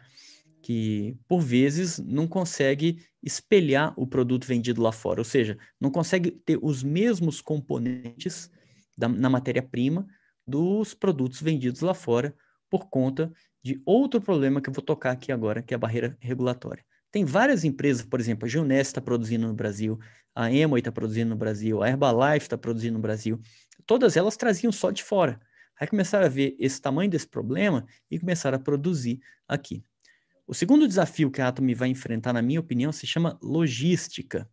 que 0.62 1.14
por 1.28 1.40
vezes 1.40 1.98
não 1.98 2.26
consegue 2.26 3.04
espelhar 3.22 3.92
o 3.98 4.06
produto 4.06 4.46
vendido 4.46 4.80
lá 4.80 4.92
fora, 4.92 5.20
ou 5.20 5.24
seja, 5.24 5.58
não 5.78 5.90
consegue 5.90 6.30
ter 6.30 6.58
os 6.62 6.82
mesmos 6.82 7.42
componentes 7.42 8.50
da, 8.96 9.08
na 9.08 9.28
matéria-prima 9.28 10.06
dos 10.46 10.94
produtos 10.94 11.42
vendidos 11.42 11.82
lá 11.82 11.92
fora 11.92 12.34
por 12.70 12.88
conta 12.88 13.30
de 13.62 13.82
outro 13.84 14.18
problema 14.18 14.62
que 14.62 14.70
eu 14.70 14.72
vou 14.72 14.82
tocar 14.82 15.10
aqui 15.10 15.30
agora, 15.32 15.62
que 15.62 15.74
é 15.74 15.76
a 15.76 15.78
barreira 15.78 16.16
regulatória. 16.18 16.82
Tem 17.10 17.26
várias 17.26 17.62
empresas, 17.62 18.06
por 18.06 18.18
exemplo, 18.18 18.46
a 18.46 18.48
Gilnes 18.48 18.86
está 18.86 19.02
produzindo 19.02 19.46
no 19.46 19.52
Brasil, 19.52 19.98
a 20.34 20.50
Emoi 20.50 20.78
está 20.78 20.90
produzindo 20.90 21.28
no 21.28 21.36
Brasil, 21.36 21.82
a 21.82 21.90
Herbalife 21.90 22.46
está 22.46 22.56
produzindo 22.56 22.94
no 22.94 23.02
Brasil. 23.02 23.38
Todas 23.84 24.16
elas 24.16 24.34
traziam 24.34 24.72
só 24.72 24.90
de 24.90 25.04
fora. 25.04 25.38
Aí 25.82 25.88
começaram 25.88 26.26
a 26.26 26.28
ver 26.28 26.54
esse 26.60 26.80
tamanho 26.80 27.10
desse 27.10 27.26
problema 27.26 27.84
e 28.08 28.16
começaram 28.16 28.54
a 28.54 28.60
produzir 28.60 29.18
aqui. 29.48 29.82
O 30.46 30.54
segundo 30.54 30.86
desafio 30.86 31.28
que 31.28 31.42
a 31.42 31.48
Atomy 31.48 31.74
vai 31.74 31.88
enfrentar, 31.88 32.32
na 32.32 32.40
minha 32.40 32.60
opinião, 32.60 32.92
se 32.92 33.04
chama 33.04 33.36
logística. 33.42 34.48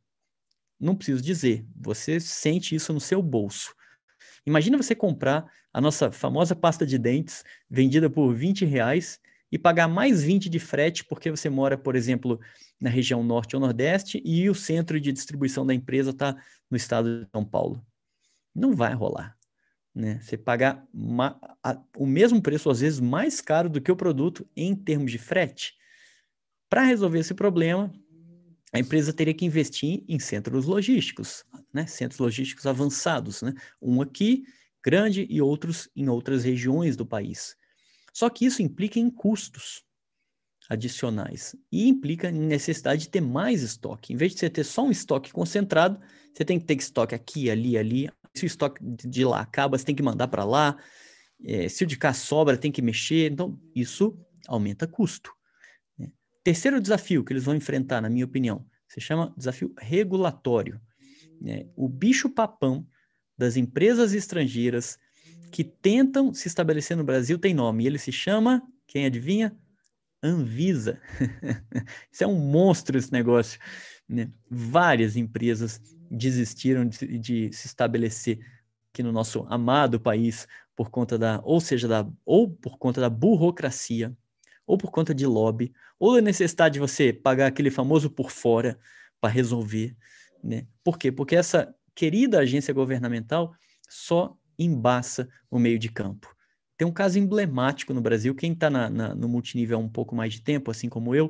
Não 0.80 0.96
preciso 0.96 1.22
dizer, 1.22 1.68
você 1.76 2.20
sente 2.20 2.74
isso 2.74 2.92
no 2.92 3.00
seu 3.00 3.22
bolso. 3.22 3.76
Imagina 4.44 4.76
você 4.76 4.96
comprar 4.96 5.46
a 5.72 5.80
nossa 5.80 6.12
famosa 6.12 6.56
pasta 6.56 6.84
de 6.84 6.98
dentes 6.98 7.44
vendida 7.70 8.10
por 8.10 8.34
20 8.34 8.66
reais 8.66 9.20
e 9.52 9.60
pagar 9.60 9.88
mais 9.88 10.24
20 10.24 10.50
de 10.50 10.58
frete 10.58 11.06
porque 11.06 11.30
você 11.30 11.48
mora, 11.48 11.78
por 11.78 11.96
exemplo, 11.96 12.40
na 12.82 12.90
região 12.90 13.24
norte 13.24 13.56
ou 13.56 13.62
nordeste 13.62 14.20
e 14.26 14.50
o 14.50 14.56
centro 14.56 15.00
de 15.00 15.12
distribuição 15.12 15.64
da 15.64 15.76
empresa 15.76 16.10
está 16.10 16.36
no 16.72 16.76
estado 16.76 17.24
de 17.24 17.30
São 17.30 17.46
Paulo. 17.46 17.86
Não 18.56 18.74
vai 18.74 18.96
rolar. 18.96 19.39
Né? 20.00 20.18
Você 20.22 20.38
pagar 20.38 20.88
o 21.98 22.06
mesmo 22.06 22.42
preço, 22.42 22.70
às 22.70 22.80
vezes 22.80 23.02
mais 23.02 23.42
caro 23.42 23.70
do 23.70 23.82
que 23.82 23.92
o 23.92 23.98
produto 23.98 24.48
em 24.56 24.74
termos 24.74 25.12
de 25.12 25.18
frete. 25.18 25.74
Para 26.70 26.84
resolver 26.84 27.20
esse 27.20 27.34
problema, 27.34 27.92
a 28.72 28.80
empresa 28.80 29.12
teria 29.12 29.34
que 29.34 29.44
investir 29.44 30.06
em 30.08 30.18
centros 30.18 30.66
logísticos, 30.66 31.44
né? 31.74 31.86
centros 31.86 32.18
logísticos 32.18 32.66
avançados, 32.66 33.42
né? 33.42 33.54
um 33.82 34.02
aqui, 34.02 34.46
grande, 34.82 35.28
e 35.30 35.42
outros 35.42 35.90
em 35.94 36.08
outras 36.08 36.46
regiões 36.46 36.96
do 36.96 37.06
país. 37.06 37.58
Só 38.14 38.30
que 38.30 38.46
isso 38.46 38.62
implica 38.62 39.00
em 39.00 39.10
custos 39.10 39.84
adicionais 40.70 41.58
e 41.70 41.90
implica 41.90 42.32
necessidade 42.32 43.02
de 43.02 43.10
ter 43.10 43.22
mais 43.22 43.64
estoque. 43.64 44.14
Em 44.14 44.16
vez 44.16 44.32
de 44.32 44.40
você 44.40 44.50
ter 44.50 44.64
só 44.64 44.86
um 44.86 44.92
estoque 44.92 45.34
concentrado, 45.34 46.00
você 46.34 46.46
tem 46.46 46.58
que 46.58 46.66
ter 46.66 46.78
estoque 46.78 47.14
aqui, 47.14 47.52
ali, 47.52 47.78
ali. 47.78 48.10
Se 48.36 48.46
o 48.46 48.48
estoque 48.48 48.82
de 48.84 49.26
lá 49.26 49.42
acaba, 49.42 49.78
você 49.78 49.86
tem 49.86 49.96
que 49.96 50.04
mandar 50.04 50.28
para 50.28 50.44
lá. 50.44 50.78
É, 51.44 51.68
se 51.70 51.84
o 51.84 51.88
de 51.88 51.98
cá 51.98 52.14
sobra, 52.14 52.58
tem 52.58 52.72
que 52.72 52.82
mexer. 52.82 53.32
Então, 53.32 53.60
isso 53.76 54.18
aumenta 54.48 54.88
custo. 54.88 55.32
Terceiro 56.44 56.82
desafio 56.82 57.24
que 57.24 57.34
eles 57.34 57.44
vão 57.44 57.56
enfrentar, 57.56 58.02
na 58.02 58.10
minha 58.10 58.26
opinião, 58.26 58.66
se 58.88 59.00
chama 59.00 59.34
desafio 59.38 59.74
regulatório. 59.78 60.80
Né? 61.40 61.68
O 61.76 61.88
bicho-papão 61.88 62.88
das 63.38 63.56
empresas 63.56 64.14
estrangeiras 64.14 64.98
que 65.52 65.64
tentam 65.64 66.34
se 66.34 66.48
estabelecer 66.48 66.96
no 66.96 67.04
Brasil 67.04 67.38
tem 67.38 67.54
nome, 67.54 67.86
ele 67.86 67.98
se 67.98 68.12
chama, 68.12 68.62
quem 68.88 69.06
adivinha? 69.06 69.58
Anvisa. 70.22 71.02
Isso 72.12 72.24
é 72.24 72.28
um 72.28 72.38
monstro 72.38 72.98
esse 72.98 73.12
negócio. 73.12 73.60
Né? 74.10 74.32
Várias 74.50 75.16
empresas 75.16 75.80
desistiram 76.10 76.86
de, 76.86 77.20
de, 77.20 77.54
se 77.54 77.68
estabelecer 77.68 78.40
aqui 78.92 79.04
no 79.04 79.12
nosso 79.12 79.46
amado 79.48 80.00
país 80.00 80.48
por 80.76 80.90
conta 80.90 81.18
da, 81.18 81.40
ou 81.44 81.62
seja, 81.62 81.88
da, 81.88 82.08
ou 82.26 82.50
por 82.50 82.80
conta 82.80 83.00
da 83.00 83.10
burocracia, 83.10 84.16
ou 84.66 84.78
por 84.78 84.92
conta 84.92 85.14
de 85.14 85.26
lobby, 85.26 85.72
ou 86.00 86.16
a 86.16 86.22
necessidade 86.22 86.74
de 86.74 86.80
você 86.80 87.14
pagar 87.14 87.48
aquele 87.48 87.70
famoso 87.70 88.10
por 88.10 88.32
fora 88.32 88.80
para 89.22 89.32
resolver. 89.32 89.96
Né? 90.44 90.66
Por 90.84 90.98
quê? 90.98 91.12
Porque 91.12 91.36
essa 91.36 91.74
querida 91.94 92.40
agência 92.40 92.74
governamental 92.74 93.54
só 93.88 94.36
embaça 94.58 95.28
o 95.52 95.60
meio 95.60 95.78
de 95.78 95.90
campo. 95.90 96.34
Tem 96.78 96.88
um 96.88 96.94
caso 96.94 97.20
emblemático 97.20 97.94
no 97.94 98.02
Brasil, 98.02 98.34
quem 98.34 98.54
está 98.54 98.70
no 98.70 99.28
multinível 99.28 99.78
há 99.78 99.82
um 99.82 99.90
pouco 99.90 100.16
mais 100.16 100.34
de 100.34 100.42
tempo, 100.42 100.72
assim 100.72 100.88
como 100.88 101.14
eu, 101.14 101.30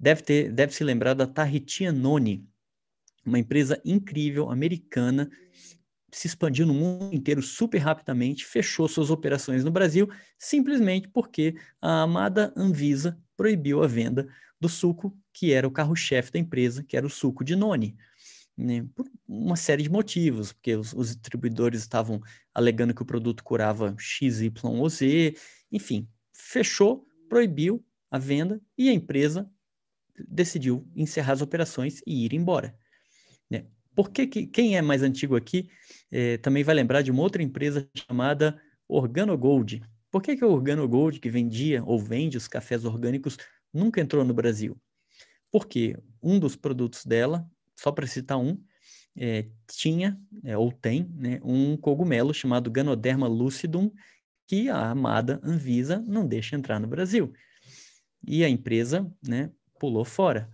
deve, 0.00 0.22
ter, 0.22 0.50
deve 0.50 0.74
se 0.74 0.82
lembrar 0.82 1.12
da 1.12 1.26
Tahiti 1.26 1.90
Noni, 1.90 2.48
uma 3.24 3.38
empresa 3.38 3.80
incrível, 3.84 4.50
americana, 4.50 5.30
se 6.10 6.26
expandiu 6.26 6.66
no 6.66 6.72
mundo 6.72 7.14
inteiro 7.14 7.42
super 7.42 7.78
rapidamente, 7.78 8.46
fechou 8.46 8.88
suas 8.88 9.10
operações 9.10 9.62
no 9.62 9.70
Brasil, 9.70 10.08
simplesmente 10.38 11.06
porque 11.06 11.54
a 11.80 12.02
amada 12.02 12.52
Anvisa 12.56 13.20
proibiu 13.36 13.84
a 13.84 13.86
venda 13.86 14.26
do 14.58 14.68
suco 14.68 15.16
que 15.32 15.52
era 15.52 15.68
o 15.68 15.70
carro-chefe 15.70 16.32
da 16.32 16.38
empresa, 16.38 16.82
que 16.82 16.96
era 16.96 17.06
o 17.06 17.10
suco 17.10 17.44
de 17.44 17.54
Noni. 17.54 17.96
Né? 18.56 18.84
Por 18.94 19.06
uma 19.28 19.56
série 19.56 19.82
de 19.82 19.90
motivos, 19.90 20.52
porque 20.52 20.74
os, 20.74 20.92
os, 20.92 21.10
distribuidores 21.10 21.80
estavam 21.80 22.20
alegando 22.52 22.92
que 22.92 23.02
o 23.02 23.06
produto 23.06 23.44
curava 23.44 23.94
X, 23.98 24.40
Y 24.40 24.50
ou 24.64 24.88
Z, 24.88 25.36
enfim, 25.70 26.08
fechou, 26.32 27.06
proibiu 27.28 27.84
a 28.10 28.18
venda 28.18 28.60
e 28.76 28.88
a 28.88 28.92
empresa 28.92 29.48
decidiu 30.28 30.86
encerrar 30.94 31.32
as 31.32 31.42
operações 31.42 32.00
e 32.06 32.24
ir 32.24 32.34
embora. 32.34 32.74
Né? 33.48 33.66
Porque 33.94 34.26
que, 34.26 34.46
quem 34.46 34.76
é 34.76 34.82
mais 34.82 35.02
antigo 35.02 35.36
aqui 35.36 35.68
é, 36.10 36.36
também 36.38 36.64
vai 36.64 36.74
lembrar 36.74 37.02
de 37.02 37.10
uma 37.10 37.22
outra 37.22 37.42
empresa 37.42 37.88
chamada 37.94 38.60
Organogold. 38.88 39.82
Por 40.10 40.22
que, 40.22 40.36
que 40.36 40.44
a 40.44 40.48
Organogold, 40.48 41.20
que 41.20 41.30
vendia 41.30 41.84
ou 41.84 41.98
vende 41.98 42.36
os 42.36 42.48
cafés 42.48 42.84
orgânicos, 42.84 43.36
nunca 43.72 44.00
entrou 44.00 44.24
no 44.24 44.34
Brasil? 44.34 44.76
Porque 45.50 45.96
um 46.22 46.38
dos 46.38 46.56
produtos 46.56 47.04
dela, 47.04 47.48
só 47.76 47.92
para 47.92 48.06
citar 48.06 48.38
um, 48.38 48.60
é, 49.16 49.46
tinha 49.66 50.20
é, 50.44 50.56
ou 50.56 50.72
tem 50.72 51.08
né, 51.14 51.40
um 51.42 51.76
cogumelo 51.76 52.32
chamado 52.32 52.70
Ganoderma 52.70 53.26
lucidum, 53.26 53.90
que 54.46 54.68
a 54.68 54.90
amada 54.90 55.40
Anvisa 55.44 56.02
não 56.06 56.26
deixa 56.26 56.56
entrar 56.56 56.80
no 56.80 56.88
Brasil. 56.88 57.32
E 58.26 58.44
a 58.44 58.48
empresa 58.48 59.10
né, 59.26 59.50
pulou 59.80 60.04
fora. 60.04 60.48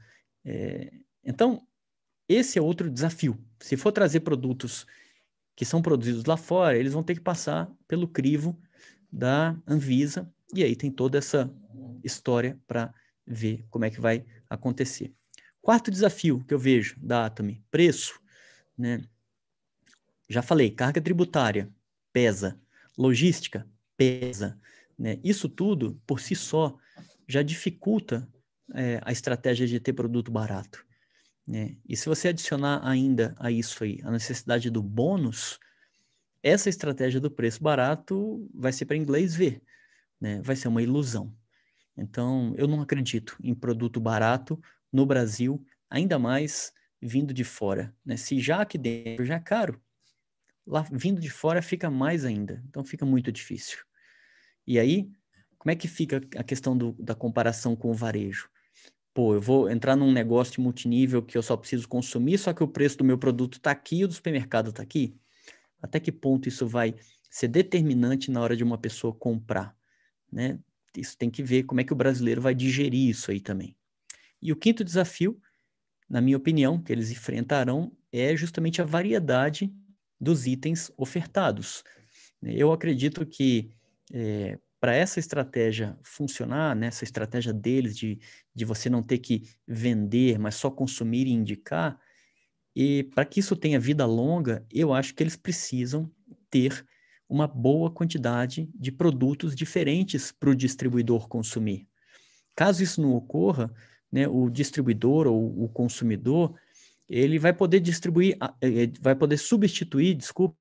É, 0.45 0.93
então, 1.25 1.67
esse 2.29 2.59
é 2.59 2.63
outro 2.63 2.89
desafio. 2.89 3.37
Se 3.61 3.77
for 3.77 3.91
trazer 3.91 4.21
produtos 4.21 4.87
que 5.57 5.65
são 5.65 5.83
produzidos 5.83 6.25
lá 6.25 6.37
fora, 6.37 6.79
eles 6.79 6.93
vão 6.93 7.03
ter 7.03 7.15
que 7.15 7.21
passar 7.21 7.69
pelo 7.89 8.07
crivo 8.07 8.59
da 9.11 9.57
Anvisa, 9.67 10.33
e 10.55 10.63
aí 10.63 10.77
tem 10.77 10.91
toda 10.91 11.19
essa 11.19 11.53
história 12.05 12.59
para 12.67 12.95
ver 13.27 13.67
como 13.69 13.85
é 13.85 13.91
que 13.91 14.01
vai 14.01 14.25
acontecer. 14.49 15.13
Quarto 15.61 15.91
desafio 15.91 16.45
que 16.45 16.55
eu 16.55 16.59
vejo 16.59 16.97
da 17.01 17.27
Atomy, 17.27 17.65
preço, 17.71 18.21
né? 18.79 19.03
Já 20.29 20.43
falei, 20.43 20.71
carga 20.71 21.01
tributária 21.01 21.69
pesa, 22.13 22.61
logística 22.97 23.67
pesa, 23.97 24.59
né? 24.97 25.19
Isso 25.25 25.49
tudo 25.49 26.01
por 26.07 26.21
si 26.21 26.37
só 26.37 26.79
já 27.27 27.43
dificulta 27.43 28.29
é, 28.75 29.01
a 29.03 29.13
estratégia 29.13 29.67
de 29.67 29.81
ter 29.81 29.93
produto 29.93 30.31
barato. 30.31 30.85
Né? 31.47 31.77
E 31.89 31.97
se 31.97 32.07
você 32.07 32.29
adicionar 32.29 32.81
ainda 32.87 33.35
a 33.39 33.51
isso 33.51 33.85
aí 33.85 34.01
a 34.03 34.11
necessidade 34.11 34.69
do 34.71 34.83
bônus, 34.83 35.59
essa 36.43 36.69
estratégia 36.69 37.21
do 37.21 37.31
preço 37.31 37.63
barato 37.63 38.49
vai 38.55 38.73
ser 38.73 38.87
para 38.87 38.97
inglês 38.97 39.35
ver, 39.35 39.63
né? 40.21 40.41
vai 40.43 40.57
ser 40.57 40.69
uma 40.69 40.83
ilusão. 40.83 41.33
Então, 41.97 42.55
eu 42.59 42.67
não 42.67 42.83
acredito 42.83 43.37
em 43.43 43.55
produto 43.55 43.99
barato 43.99 44.61
no 44.93 45.07
Brasil, 45.07 45.65
ainda 45.89 46.19
mais 46.19 46.73
vindo 47.01 47.33
de 47.33 47.45
fora. 47.45 47.95
Né? 48.05 48.17
Se 48.17 48.39
já 48.39 48.61
aqui 48.61 48.77
dentro 48.77 49.25
já 49.25 49.37
é 49.37 49.41
caro, 49.41 49.81
lá 50.67 50.85
vindo 50.93 51.21
de 51.21 51.31
fora 51.31 51.63
fica 51.63 51.91
mais 51.91 52.25
ainda. 52.25 52.63
Então, 52.69 52.85
fica 52.85 53.07
muito 53.07 53.33
difícil. 53.33 53.79
E 54.67 54.79
aí, 54.79 55.11
como 55.59 55.71
é 55.71 55.77
que 55.77 55.89
fica 55.89 56.21
a 56.37 56.45
questão 56.45 56.77
do, 56.77 56.93
da 56.99 57.15
comparação 57.15 57.75
com 57.75 57.91
o 57.91 57.95
varejo? 57.95 58.51
Pô, 59.17 59.33
eu 59.33 59.41
vou 59.41 59.71
entrar 59.71 59.97
num 59.97 60.13
negócio 60.13 60.61
multinível 60.61 61.23
que 61.23 61.39
eu 61.39 61.43
só 61.43 61.57
preciso 61.57 61.89
consumir, 61.89 62.37
só 62.37 62.53
que 62.53 62.63
o 62.63 62.69
preço 62.69 62.99
do 62.99 63.05
meu 63.05 63.17
produto 63.17 63.57
está 63.57 63.71
aqui 63.71 64.01
e 64.01 64.05
o 64.05 64.09
do 64.09 64.13
supermercado 64.13 64.69
está 64.69 64.83
aqui. 64.83 65.17
Até 65.81 65.99
que 65.99 66.13
ponto 66.13 66.51
isso 66.51 66.67
vai 66.67 66.95
ser 67.31 67.49
determinante 67.49 68.31
na 68.31 68.43
hora 68.43 68.55
de 68.55 68.63
uma 68.63 68.77
pessoa 68.77 69.15
comprar? 69.15 69.75
Né? 70.31 70.59
Isso 70.95 71.17
tem 71.17 71.31
que 71.31 71.43
ver 71.43 71.63
como 71.63 71.81
é 71.81 71.85
que 71.85 71.95
o 71.95 71.97
brasileiro 71.97 72.43
vai 72.43 72.55
digerir 72.55 73.09
isso 73.09 73.31
aí 73.31 73.41
também. 73.41 73.75
E 74.43 74.53
o 74.53 74.57
quinto 74.57 74.85
desafio, 74.85 75.41
na 76.07 76.21
minha 76.21 76.37
opinião, 76.37 76.79
que 76.79 76.93
eles 76.93 77.11
enfrentarão 77.11 77.97
é 78.13 78.37
justamente 78.37 78.83
a 78.83 78.85
variedade 78.85 79.75
dos 80.21 80.47
itens 80.47 80.93
ofertados. 80.95 81.83
Eu 82.43 82.71
acredito 82.71 83.25
que 83.25 83.71
é, 84.13 84.59
para 84.87 84.95
essa 84.95 85.19
estratégia 85.19 85.99
funcionar, 86.01 86.77
né, 86.77 86.91
estratégia 87.03 87.53
deles 87.53 87.99
de, 87.99 88.21
de 88.55 88.65
você 88.65 88.89
não 88.89 89.03
ter 89.03 89.19
que 89.19 89.43
vender, 89.67 90.39
mas 90.39 90.55
só 90.55 90.71
consumir 90.71 91.27
e 91.27 91.33
indicar, 91.33 91.99
e 92.73 93.03
para 93.03 93.25
que 93.25 93.41
isso 93.41 93.57
tenha 93.57 93.81
vida 93.81 94.07
longa, 94.07 94.65
eu 94.73 94.95
acho 94.95 95.13
que 95.13 95.25
eles 95.25 95.35
precisam 95.35 96.09
ter 96.49 96.87
uma 97.29 97.49
boa 97.49 97.91
quantidade 97.91 98.71
de 98.73 98.93
produtos 98.93 99.57
diferentes 99.57 100.31
para 100.31 100.51
o 100.51 100.55
distribuidor 100.55 101.27
consumir. 101.27 101.89
Caso 102.55 102.81
isso 102.81 103.03
não 103.03 103.13
ocorra, 103.13 103.75
né, 104.13 104.29
o 104.29 104.49
distribuidor 104.49 105.27
ou 105.27 105.65
o 105.65 105.69
consumidor 105.69 106.55
ele 107.09 107.41
vai 107.41 107.53
poder 107.53 107.81
distribuir, 107.81 108.37
eh, 108.61 108.85
eh, 108.85 108.93
vai 109.01 109.17
poder 109.17 109.37
substituir, 109.37 110.15
desculpa, 110.15 110.57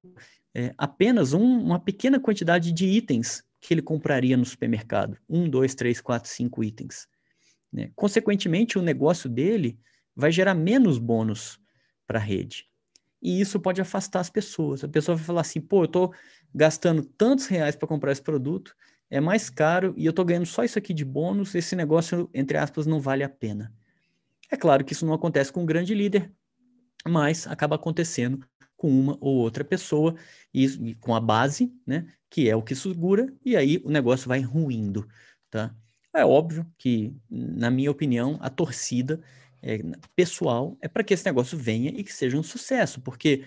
é, 0.55 0.73
apenas 0.79 1.31
um, 1.31 1.43
uma 1.43 1.79
pequena 1.79 2.19
quantidade 2.19 2.71
de 2.71 2.87
itens 2.87 3.43
que 3.65 3.73
ele 3.73 3.81
compraria 3.81 4.37
no 4.37 4.45
supermercado. 4.45 5.17
Um, 5.27 5.49
dois, 5.49 5.73
três, 5.73 5.99
quatro, 5.99 6.29
cinco 6.29 6.63
itens. 6.63 7.07
Né? 7.73 7.91
Consequentemente, 7.95 8.77
o 8.77 8.81
negócio 8.81 9.27
dele 9.27 9.79
vai 10.15 10.31
gerar 10.31 10.53
menos 10.53 10.99
bônus 10.99 11.59
para 12.05 12.19
a 12.19 12.21
rede. 12.21 12.67
E 13.21 13.41
isso 13.41 13.59
pode 13.59 13.81
afastar 13.81 14.19
as 14.19 14.29
pessoas. 14.29 14.83
A 14.83 14.87
pessoa 14.87 15.15
vai 15.15 15.25
falar 15.25 15.41
assim: 15.41 15.59
pô, 15.59 15.81
eu 15.81 15.85
estou 15.85 16.13
gastando 16.53 17.03
tantos 17.03 17.47
reais 17.47 17.75
para 17.75 17.87
comprar 17.87 18.11
esse 18.11 18.21
produto, 18.21 18.75
é 19.09 19.19
mais 19.19 19.49
caro 19.49 19.95
e 19.97 20.05
eu 20.05 20.11
estou 20.11 20.23
ganhando 20.23 20.45
só 20.45 20.63
isso 20.63 20.77
aqui 20.77 20.93
de 20.93 21.03
bônus, 21.03 21.55
esse 21.55 21.75
negócio, 21.75 22.29
entre 22.33 22.57
aspas, 22.57 22.85
não 22.85 22.99
vale 22.99 23.23
a 23.23 23.29
pena. 23.29 23.73
É 24.51 24.55
claro 24.55 24.85
que 24.85 24.93
isso 24.93 25.07
não 25.07 25.13
acontece 25.13 25.51
com 25.51 25.63
um 25.63 25.65
grande 25.65 25.95
líder, 25.95 26.31
mas 27.03 27.47
acaba 27.47 27.75
acontecendo 27.75 28.47
com 28.85 28.91
uma 28.91 29.17
ou 29.19 29.37
outra 29.37 29.63
pessoa 29.63 30.15
e, 30.53 30.63
e 30.65 30.93
com 30.93 31.15
a 31.15 31.19
base, 31.19 31.73
né, 31.87 32.05
que 32.29 32.47
é 32.47 32.55
o 32.55 32.61
que 32.61 32.75
segura, 32.75 33.33
e 33.43 33.57
aí 33.57 33.81
o 33.83 33.89
negócio 33.89 34.27
vai 34.27 34.41
ruindo, 34.41 35.07
tá? 35.49 35.75
É 36.13 36.23
óbvio 36.23 36.71
que, 36.77 37.11
na 37.27 37.71
minha 37.71 37.89
opinião, 37.89 38.37
a 38.41 38.49
torcida 38.49 39.19
é, 39.63 39.79
pessoal 40.15 40.77
é 40.79 40.87
para 40.87 41.03
que 41.03 41.15
esse 41.15 41.25
negócio 41.25 41.57
venha 41.57 41.89
e 41.89 42.03
que 42.03 42.13
seja 42.13 42.37
um 42.37 42.43
sucesso, 42.43 43.01
porque 43.01 43.43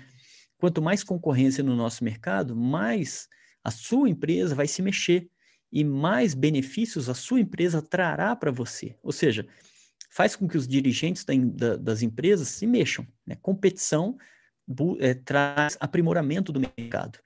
quanto 0.59 0.83
mais 0.83 1.05
concorrência 1.05 1.63
no 1.63 1.77
nosso 1.77 2.03
mercado, 2.03 2.57
mais 2.57 3.29
a 3.63 3.71
sua 3.71 4.11
empresa 4.11 4.57
vai 4.57 4.67
se 4.67 4.83
mexer 4.83 5.31
e 5.71 5.85
mais 5.85 6.35
benefícios 6.35 7.09
a 7.09 7.15
sua 7.15 7.39
empresa 7.39 7.81
trará 7.81 8.35
para 8.35 8.51
você. 8.51 8.97
Ou 9.05 9.13
seja, 9.13 9.47
faz 10.11 10.35
com 10.35 10.49
que 10.49 10.59
os 10.59 10.67
dirigentes 10.67 11.25
da, 11.25 11.35
da, 11.37 11.77
das 11.77 12.03
empresas 12.03 12.49
se 12.49 12.67
mexam. 12.67 13.07
Né? 13.25 13.37
Competição 13.41 14.19
é, 15.01 15.15
traz 15.15 15.77
aprimoramento 15.81 16.53
do 16.53 16.61
mercado. 16.61 17.19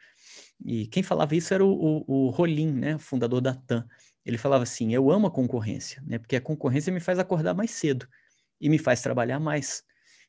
E 0.64 0.86
quem 0.86 1.03
falava 1.03 1.34
isso 1.34 1.53
era 1.53 1.64
o, 1.64 1.72
o, 1.72 2.05
o 2.07 2.30
Rolim, 2.30 2.72
né, 2.72 2.99
fundador 2.99 3.40
da 3.40 3.55
TAM. 3.55 3.86
Ele 4.24 4.38
falava 4.38 4.62
assim: 4.62 4.95
Eu 4.95 5.11
amo 5.11 5.26
a 5.26 5.30
concorrência, 5.30 6.03
né, 6.07 6.18
porque 6.18 6.36
a 6.36 6.40
concorrência 6.40 6.93
me 6.93 7.01
faz 7.01 7.18
acordar 7.18 7.55
mais 7.55 7.72
cedo 7.72 8.07
e 8.61 8.68
me 8.68 8.78
faz 8.78 9.03
trabalhar 9.03 9.40
mais. 9.40 9.82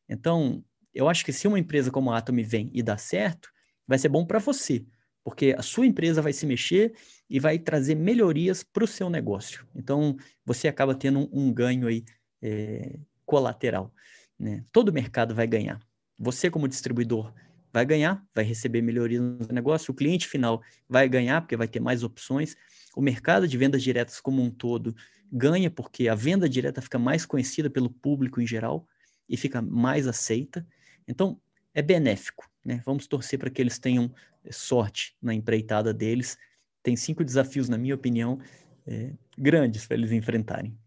Então, 0.09 0.63
eu 0.93 1.07
acho 1.07 1.23
que 1.23 1.31
se 1.31 1.47
uma 1.47 1.59
empresa 1.59 1.91
como 1.91 2.11
a 2.11 2.17
Atom 2.17 2.43
vem 2.43 2.69
e 2.73 2.81
dá 2.81 2.97
certo, 2.97 3.49
vai 3.87 3.97
ser 3.97 4.09
bom 4.09 4.25
para 4.25 4.39
você, 4.39 4.85
porque 5.23 5.55
a 5.57 5.61
sua 5.61 5.85
empresa 5.85 6.21
vai 6.21 6.33
se 6.33 6.45
mexer 6.45 6.93
e 7.29 7.39
vai 7.39 7.57
trazer 7.59 7.95
melhorias 7.95 8.63
para 8.63 8.83
o 8.83 8.87
seu 8.87 9.09
negócio. 9.09 9.67
Então, 9.75 10.17
você 10.45 10.67
acaba 10.67 10.95
tendo 10.95 11.19
um, 11.19 11.29
um 11.47 11.53
ganho 11.53 11.87
aí 11.87 12.03
é, 12.41 12.99
colateral. 13.25 13.93
Né? 14.37 14.63
Todo 14.71 14.91
mercado 14.91 15.33
vai 15.33 15.47
ganhar. 15.47 15.79
Você, 16.17 16.49
como 16.49 16.67
distribuidor, 16.67 17.33
vai 17.71 17.85
ganhar, 17.85 18.23
vai 18.35 18.43
receber 18.43 18.81
melhorias 18.81 19.21
no 19.21 19.47
negócio, 19.51 19.91
o 19.91 19.95
cliente 19.95 20.27
final 20.27 20.61
vai 20.87 21.09
ganhar, 21.09 21.41
porque 21.41 21.57
vai 21.57 21.67
ter 21.67 21.79
mais 21.79 22.03
opções, 22.03 22.55
o 22.95 23.01
mercado 23.01 23.47
de 23.47 23.57
vendas 23.57 23.81
diretas 23.81 24.21
como 24.21 24.41
um 24.41 24.51
todo 24.51 24.95
ganha, 25.31 25.71
porque 25.71 26.07
a 26.07 26.13
venda 26.13 26.47
direta 26.47 26.81
fica 26.81 26.99
mais 26.99 27.25
conhecida 27.25 27.69
pelo 27.69 27.89
público 27.89 28.39
em 28.39 28.45
geral 28.45 28.87
e 29.27 29.35
fica 29.35 29.61
mais 29.61 30.07
aceita. 30.07 30.65
Então, 31.07 31.41
é 31.73 31.81
benéfico. 31.81 32.47
Né? 32.63 32.81
Vamos 32.85 33.07
torcer 33.07 33.39
para 33.39 33.49
que 33.49 33.59
eles 33.59 33.79
tenham 33.79 34.13
sorte 34.51 35.15
na 35.19 35.33
empreitada 35.33 35.91
deles. 35.91 36.37
Tem 36.83 36.95
cinco 36.95 37.23
desafios, 37.23 37.67
na 37.67 37.77
minha 37.77 37.95
opinião, 37.95 38.39
é, 38.85 39.13
grandes 39.35 39.87
para 39.87 39.97
eles 39.97 40.11
enfrentarem. 40.11 40.77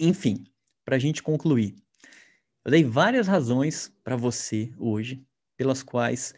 Enfim, 0.00 0.44
para 0.84 0.96
a 0.96 0.98
gente 0.98 1.22
concluir, 1.22 1.76
eu 2.64 2.70
dei 2.70 2.84
várias 2.84 3.26
razões 3.26 3.92
para 4.04 4.16
você 4.16 4.72
hoje 4.78 5.24
pelas 5.56 5.82
quais 5.82 6.34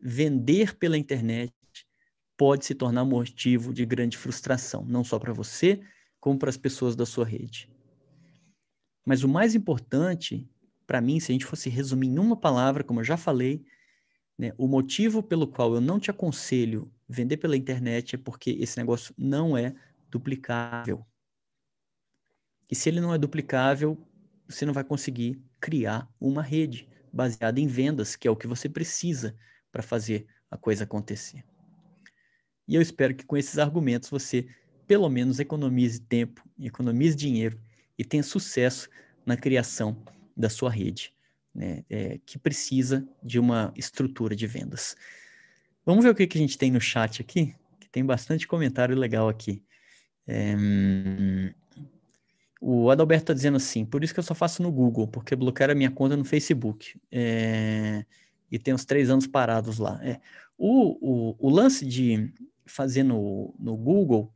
vender 0.00 0.76
pela 0.76 0.98
internet 0.98 1.52
pode 2.36 2.64
se 2.64 2.74
tornar 2.74 3.04
motivo 3.04 3.72
de 3.72 3.84
grande 3.84 4.16
frustração, 4.16 4.84
não 4.84 5.02
só 5.02 5.18
para 5.18 5.32
você, 5.32 5.80
como 6.20 6.38
para 6.38 6.50
as 6.50 6.56
pessoas 6.56 6.94
da 6.94 7.04
sua 7.04 7.24
rede. 7.24 7.68
Mas 9.04 9.24
o 9.24 9.28
mais 9.28 9.54
importante, 9.54 10.48
para 10.86 11.00
mim, 11.00 11.18
se 11.18 11.32
a 11.32 11.34
gente 11.34 11.44
fosse 11.44 11.68
resumir 11.68 12.08
em 12.08 12.18
uma 12.18 12.36
palavra, 12.36 12.84
como 12.84 13.00
eu 13.00 13.04
já 13.04 13.16
falei, 13.16 13.64
né, 14.38 14.52
o 14.56 14.68
motivo 14.68 15.22
pelo 15.22 15.48
qual 15.48 15.74
eu 15.74 15.80
não 15.80 15.98
te 15.98 16.10
aconselho 16.10 16.92
vender 17.08 17.38
pela 17.38 17.56
internet 17.56 18.14
é 18.14 18.18
porque 18.18 18.50
esse 18.50 18.78
negócio 18.78 19.14
não 19.18 19.56
é 19.56 19.74
duplicável. 20.08 21.04
E 22.70 22.74
se 22.74 22.88
ele 22.88 23.00
não 23.00 23.14
é 23.14 23.18
duplicável, 23.18 23.98
você 24.46 24.64
não 24.66 24.72
vai 24.72 24.84
conseguir 24.84 25.42
criar 25.60 26.08
uma 26.20 26.42
rede 26.42 26.88
baseada 27.12 27.60
em 27.60 27.66
vendas, 27.66 28.16
que 28.16 28.28
é 28.28 28.30
o 28.30 28.36
que 28.36 28.46
você 28.46 28.68
precisa 28.68 29.34
para 29.72 29.82
fazer 29.82 30.26
a 30.50 30.56
coisa 30.56 30.84
acontecer. 30.84 31.44
E 32.66 32.74
eu 32.74 32.82
espero 32.82 33.14
que 33.14 33.24
com 33.24 33.36
esses 33.36 33.58
argumentos 33.58 34.10
você 34.10 34.46
pelo 34.86 35.08
menos 35.10 35.38
economize 35.38 36.00
tempo, 36.00 36.42
economize 36.58 37.14
dinheiro 37.14 37.60
e 37.98 38.04
tenha 38.04 38.22
sucesso 38.22 38.88
na 39.24 39.36
criação 39.36 40.02
da 40.34 40.48
sua 40.48 40.70
rede, 40.70 41.12
né, 41.54 41.84
é, 41.90 42.18
que 42.24 42.38
precisa 42.38 43.06
de 43.22 43.38
uma 43.38 43.72
estrutura 43.76 44.34
de 44.34 44.46
vendas. 44.46 44.96
Vamos 45.84 46.04
ver 46.04 46.10
o 46.10 46.14
que, 46.14 46.26
que 46.26 46.38
a 46.38 46.40
gente 46.40 46.56
tem 46.56 46.70
no 46.70 46.80
chat 46.80 47.20
aqui, 47.20 47.54
que 47.78 47.88
tem 47.88 48.04
bastante 48.04 48.46
comentário 48.46 48.96
legal 48.96 49.28
aqui. 49.28 49.62
É, 50.26 50.54
o 52.60 52.90
Adalberto 52.90 53.24
está 53.24 53.34
dizendo 53.34 53.56
assim, 53.56 53.84
por 53.84 54.02
isso 54.02 54.12
que 54.12 54.20
eu 54.20 54.24
só 54.24 54.34
faço 54.34 54.62
no 54.62 54.72
Google, 54.72 55.06
porque 55.06 55.36
bloquearam 55.36 55.72
a 55.72 55.76
minha 55.76 55.90
conta 55.90 56.16
no 56.16 56.24
Facebook. 56.24 57.00
É, 57.10 58.04
e 58.50 58.58
tem 58.58 58.74
uns 58.74 58.84
três 58.84 59.10
anos 59.10 59.26
parados 59.26 59.78
lá. 59.78 60.00
É, 60.02 60.20
o, 60.56 60.98
o, 61.00 61.36
o, 61.38 61.50
lance 61.50 61.86
de 61.86 62.32
fazer 62.66 63.02
no, 63.02 63.54
no 63.58 63.76
Google 63.76 64.32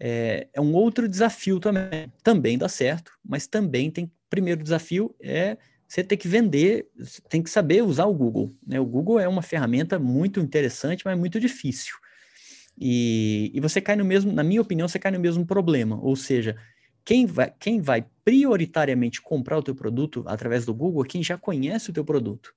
é, 0.00 0.48
é, 0.52 0.60
um 0.60 0.72
outro 0.74 1.08
desafio 1.08 1.60
também. 1.60 2.12
Também 2.22 2.58
dá 2.58 2.68
certo, 2.68 3.12
mas 3.24 3.46
também 3.46 3.90
tem. 3.90 4.10
Primeiro 4.28 4.62
desafio 4.62 5.14
é 5.20 5.58
você 5.86 6.02
ter 6.02 6.16
que 6.16 6.26
vender, 6.26 6.88
tem 7.28 7.42
que 7.42 7.50
saber 7.50 7.82
usar 7.82 8.06
o 8.06 8.14
Google. 8.14 8.50
Né? 8.66 8.80
O 8.80 8.86
Google 8.86 9.20
é 9.20 9.28
uma 9.28 9.42
ferramenta 9.42 9.98
muito 9.98 10.40
interessante, 10.40 11.02
mas 11.04 11.18
muito 11.18 11.38
difícil. 11.38 11.94
E, 12.80 13.52
e 13.54 13.60
você 13.60 13.78
cai 13.78 13.94
no 13.94 14.04
mesmo, 14.04 14.32
na 14.32 14.42
minha 14.42 14.62
opinião, 14.62 14.88
você 14.88 14.98
cai 14.98 15.12
no 15.12 15.20
mesmo 15.20 15.44
problema. 15.44 16.00
Ou 16.02 16.16
seja, 16.16 16.56
quem 17.04 17.26
vai, 17.26 17.52
quem 17.58 17.80
vai 17.80 18.06
prioritariamente 18.24 19.20
comprar 19.20 19.58
o 19.58 19.62
teu 19.62 19.74
produto 19.74 20.24
através 20.26 20.64
do 20.64 20.74
Google 20.74 21.04
é 21.04 21.08
quem 21.08 21.22
já 21.22 21.36
conhece 21.36 21.90
o 21.90 21.92
teu 21.92 22.04
produto. 22.04 22.54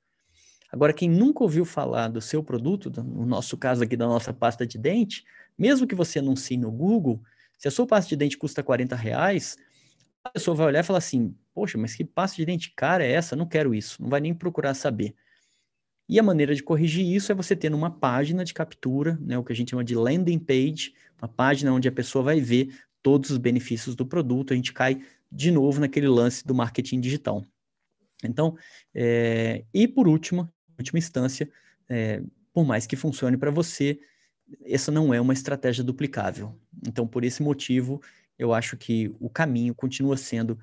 Agora, 0.72 0.94
quem 0.94 1.10
nunca 1.10 1.44
ouviu 1.44 1.64
falar 1.64 2.10
do 2.10 2.22
seu 2.22 2.44
produto, 2.44 2.92
no 3.02 3.26
nosso 3.26 3.58
caso 3.58 3.84
aqui 3.84 3.96
da 3.96 4.06
nossa 4.06 4.34
pasta 4.34 4.66
de 4.66 4.78
dente, 4.78 5.24
mesmo 5.58 5.88
que 5.88 5.96
você 5.96 6.20
anuncie 6.20 6.58
no 6.58 6.72
Google, 6.72 7.22
se 7.58 7.68
a 7.68 7.72
sua 7.72 7.88
pasta 7.88 8.10
de 8.10 8.16
dente 8.16 8.38
custa 8.38 8.62
40 8.62 8.96
reais, 8.96 9.58
a 10.24 10.30
pessoa 10.30 10.56
vai 10.56 10.68
olhar 10.68 10.82
e 10.82 10.84
falar 10.84 11.00
assim, 11.00 11.36
poxa, 11.54 11.78
mas 11.78 11.96
que 11.96 12.04
pasta 12.04 12.36
de 12.36 12.46
dente 12.46 12.74
cara 12.76 13.06
é 13.06 13.12
essa? 13.12 13.36
Não 13.36 13.46
quero 13.46 13.74
isso, 13.74 14.02
não 14.02 14.10
vai 14.10 14.20
nem 14.20 14.34
procurar 14.34 14.74
saber. 14.74 15.16
E 16.08 16.20
a 16.20 16.24
maneira 16.24 16.54
de 16.54 16.62
corrigir 16.62 17.06
isso 17.06 17.32
é 17.32 17.36
você 17.36 17.56
ter 17.56 17.74
uma 17.74 17.90
página 17.90 18.44
de 18.44 18.54
captura, 18.54 19.18
né, 19.22 19.38
o 19.38 19.44
que 19.44 19.54
a 19.54 19.56
gente 19.56 19.72
chama 19.72 19.84
de 19.84 19.96
landing 19.96 20.40
page, 20.40 20.94
uma 21.20 21.28
página 21.28 21.74
onde 21.74 21.88
a 21.88 21.92
pessoa 21.92 22.24
vai 22.24 22.40
ver 22.40 22.70
todos 23.06 23.30
os 23.30 23.38
benefícios 23.38 23.96
do 23.96 24.04
produto, 24.04 24.52
a 24.52 24.56
gente 24.56 24.74
cai 24.74 25.00
de 25.32 25.52
novo 25.52 25.80
naquele 25.80 26.08
lance 26.08 26.44
do 26.44 26.56
marketing 26.56 27.00
digital. 27.00 27.46
Então, 28.24 28.58
é, 28.96 29.64
e 29.72 29.88
por 29.88 30.08
último, 30.08 30.52
última 30.76 30.98
instância, 30.98 31.48
é, 31.88 32.24
por 32.52 32.66
mais 32.66 32.88
que 32.88 32.96
funcione 32.96 33.38
para 33.38 33.52
você, 33.52 34.00
essa 34.66 34.92
não 34.92 35.14
é 35.14 35.22
uma 35.22 35.34
estratégia 35.34 35.84
duplicável. 35.84 36.60
Então, 36.88 37.06
por 37.06 37.24
esse 37.24 37.44
motivo, 37.44 38.02
eu 38.40 38.56
acho 38.56 38.76
que 38.76 39.16
o 39.20 39.30
caminho 39.30 39.76
continua 39.76 40.18
sendo 40.18 40.58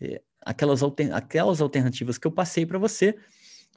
é, 0.00 0.22
aquelas, 0.40 0.82
alter, 0.82 1.14
aquelas 1.14 1.60
alternativas 1.60 2.16
que 2.16 2.26
eu 2.26 2.32
passei 2.32 2.64
para 2.64 2.78
você, 2.78 3.14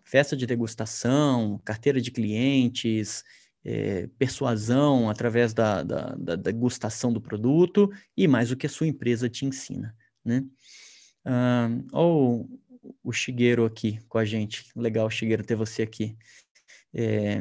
festa 0.06 0.38
de 0.38 0.46
degustação, 0.46 1.60
carteira 1.66 2.00
de 2.00 2.12
clientes, 2.12 3.26
é, 3.66 4.08
persuasão 4.20 5.10
através 5.10 5.52
da, 5.52 5.82
da, 5.82 6.16
da, 6.16 6.36
degustação 6.36 7.12
do 7.12 7.20
produto 7.20 7.92
e 8.16 8.28
mais 8.28 8.52
o 8.52 8.56
que 8.56 8.68
a 8.68 8.70
sua 8.70 8.86
empresa 8.86 9.28
te 9.28 9.44
ensina, 9.44 9.96
né? 10.24 10.46
Ah, 11.26 11.70
ou 11.92 12.48
o 13.04 13.12
Shigeru 13.12 13.66
aqui 13.66 14.00
com 14.08 14.20
a 14.20 14.26
gente. 14.26 14.66
Legal, 14.76 15.10
Shigeru, 15.10 15.44
ter 15.44 15.56
você 15.56 15.82
aqui. 15.82 16.16
É, 16.94 17.40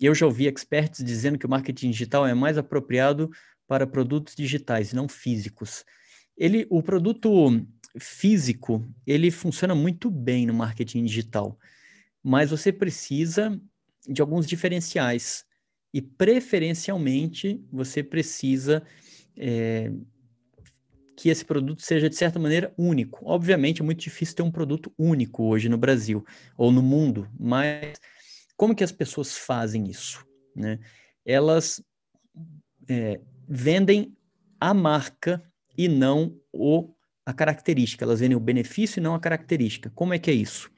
eu 0.00 0.14
já 0.14 0.24
ouvi 0.24 0.46
experts 0.46 1.04
dizendo 1.04 1.38
que 1.38 1.44
o 1.44 1.50
marketing 1.50 1.90
digital 1.90 2.26
é 2.26 2.32
mais 2.32 2.56
apropriado 2.56 3.30
para 3.66 3.86
produtos 3.86 4.34
digitais, 4.34 4.94
não 4.94 5.06
físicos. 5.06 5.84
Ele, 6.34 6.66
o 6.70 6.82
produto 6.82 7.30
físico, 7.98 8.88
ele 9.06 9.30
funciona 9.30 9.74
muito 9.74 10.10
bem 10.10 10.46
no 10.46 10.54
marketing 10.54 11.04
digital, 11.04 11.58
mas 12.22 12.50
você 12.50 12.72
precisa 12.72 13.60
de 14.08 14.22
alguns 14.22 14.46
diferenciais 14.46 15.44
e 15.92 16.02
preferencialmente 16.02 17.64
você 17.72 18.02
precisa 18.02 18.82
é, 19.36 19.90
que 21.16 21.28
esse 21.28 21.44
produto 21.44 21.82
seja 21.82 22.08
de 22.08 22.16
certa 22.16 22.38
maneira 22.38 22.72
único. 22.76 23.20
Obviamente 23.24 23.80
é 23.80 23.84
muito 23.84 24.00
difícil 24.00 24.36
ter 24.36 24.42
um 24.42 24.50
produto 24.50 24.92
único 24.98 25.44
hoje 25.44 25.68
no 25.68 25.78
Brasil 25.78 26.24
ou 26.56 26.70
no 26.70 26.82
mundo, 26.82 27.28
mas 27.38 27.98
como 28.56 28.74
que 28.74 28.84
as 28.84 28.92
pessoas 28.92 29.36
fazem 29.36 29.88
isso? 29.88 30.24
Né? 30.54 30.78
Elas 31.24 31.82
é, 32.88 33.20
vendem 33.48 34.16
a 34.60 34.74
marca 34.74 35.42
e 35.76 35.88
não 35.88 36.36
o, 36.52 36.92
a 37.24 37.32
característica. 37.32 38.04
Elas 38.04 38.20
vendem 38.20 38.36
o 38.36 38.40
benefício 38.40 38.98
e 38.98 39.02
não 39.02 39.14
a 39.14 39.20
característica. 39.20 39.90
Como 39.94 40.12
é 40.12 40.18
que 40.18 40.30
é 40.30 40.34
isso? 40.34 40.70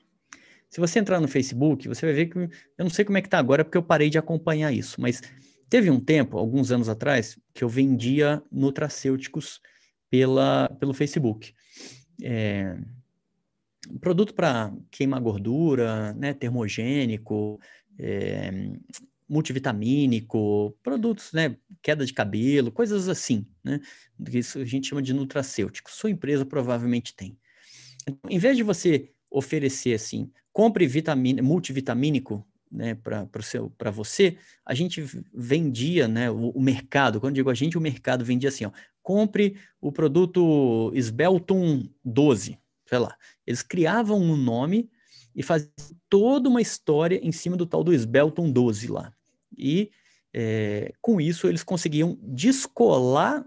Se 0.70 0.78
você 0.78 1.00
entrar 1.00 1.20
no 1.20 1.26
Facebook, 1.26 1.88
você 1.88 2.06
vai 2.06 2.14
ver 2.14 2.26
que 2.26 2.38
eu 2.38 2.48
não 2.78 2.90
sei 2.90 3.04
como 3.04 3.18
é 3.18 3.20
que 3.20 3.26
está 3.26 3.38
agora, 3.38 3.64
porque 3.64 3.76
eu 3.76 3.82
parei 3.82 4.08
de 4.08 4.18
acompanhar 4.18 4.72
isso, 4.72 5.00
mas 5.00 5.20
teve 5.68 5.90
um 5.90 5.98
tempo, 5.98 6.38
alguns 6.38 6.70
anos 6.70 6.88
atrás, 6.88 7.36
que 7.52 7.64
eu 7.64 7.68
vendia 7.68 8.40
nutracêuticos 8.52 9.60
pela, 10.08 10.68
pelo 10.78 10.94
Facebook. 10.94 11.52
É, 12.22 12.78
produto 14.00 14.32
para 14.32 14.72
queimar 14.92 15.20
gordura, 15.20 16.12
né, 16.12 16.32
termogênico, 16.34 17.60
é, 17.98 18.72
multivitamínico, 19.28 20.76
produtos, 20.84 21.32
né, 21.32 21.56
queda 21.82 22.06
de 22.06 22.12
cabelo, 22.12 22.70
coisas 22.70 23.08
assim, 23.08 23.44
né, 23.64 23.80
isso 24.32 24.60
a 24.60 24.64
gente 24.64 24.88
chama 24.88 25.02
de 25.02 25.12
nutracêutico. 25.12 25.90
Sua 25.90 26.10
empresa 26.10 26.46
provavelmente 26.46 27.14
tem. 27.14 27.36
Então, 28.02 28.16
em 28.28 28.38
vez 28.38 28.56
de 28.56 28.62
você 28.62 29.10
oferecer 29.30 29.94
assim, 29.94 30.30
compre 30.52 30.86
vitamina, 30.86 31.42
multivitamínico, 31.42 32.44
né, 32.70 32.94
para 32.94 33.90
você, 33.90 34.36
a 34.64 34.74
gente 34.74 35.02
vendia, 35.34 36.06
né, 36.06 36.30
o, 36.30 36.50
o, 36.50 36.60
mercado, 36.60 37.20
quando 37.20 37.34
digo 37.34 37.50
a 37.50 37.54
gente, 37.54 37.76
o 37.76 37.80
mercado 37.80 38.24
vendia 38.24 38.48
assim, 38.48 38.64
ó, 38.64 38.70
compre 39.02 39.56
o 39.80 39.90
produto 39.90 40.92
Sbelton 40.94 41.88
12, 42.04 42.58
sei 42.86 42.98
lá. 42.98 43.16
Eles 43.46 43.62
criavam 43.62 44.20
um 44.20 44.36
nome 44.36 44.90
e 45.34 45.42
faziam 45.42 45.70
toda 46.08 46.48
uma 46.48 46.60
história 46.60 47.18
em 47.22 47.32
cima 47.32 47.56
do 47.56 47.66
tal 47.66 47.82
do 47.82 47.92
Sbelton 47.92 48.50
12 48.50 48.88
lá. 48.88 49.12
E 49.56 49.90
é, 50.32 50.92
com 51.00 51.20
isso 51.20 51.48
eles 51.48 51.62
conseguiam 51.62 52.18
descolar 52.22 53.44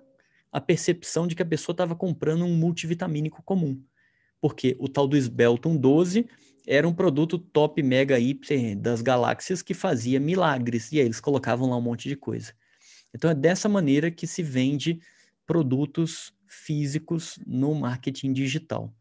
a 0.52 0.62
percepção 0.62 1.28
de 1.28 1.36
que 1.36 1.42
a 1.42 1.46
pessoa 1.46 1.74
estava 1.74 1.96
comprando 1.96 2.46
um 2.46 2.56
multivitamínico 2.56 3.42
comum. 3.44 3.82
Porque 4.44 4.76
o 4.78 4.90
tal 4.90 5.08
do 5.08 5.16
Sbelton 5.16 5.78
12 5.78 6.28
era 6.68 6.86
um 6.86 6.94
produto 6.94 7.40
top 7.40 7.82
mega 7.82 8.20
hiper 8.20 8.78
das 8.78 9.02
galáxias 9.02 9.62
que 9.62 9.74
fazia 9.74 10.20
milagres. 10.20 10.92
E 10.92 11.00
aí 11.00 11.06
eles 11.06 11.22
colocavam 11.22 11.70
lá 11.70 11.78
um 11.78 11.82
monte 11.82 12.10
de 12.10 12.18
coisa. 12.18 12.54
Então 13.16 13.32
é 13.32 13.34
dessa 13.34 13.70
maneira 13.70 14.12
que 14.12 14.28
se 14.28 14.44
vende 14.44 15.00
produtos 15.48 16.34
físicos 16.46 17.40
no 17.48 17.74
marketing 17.74 18.34
digital. 18.34 18.94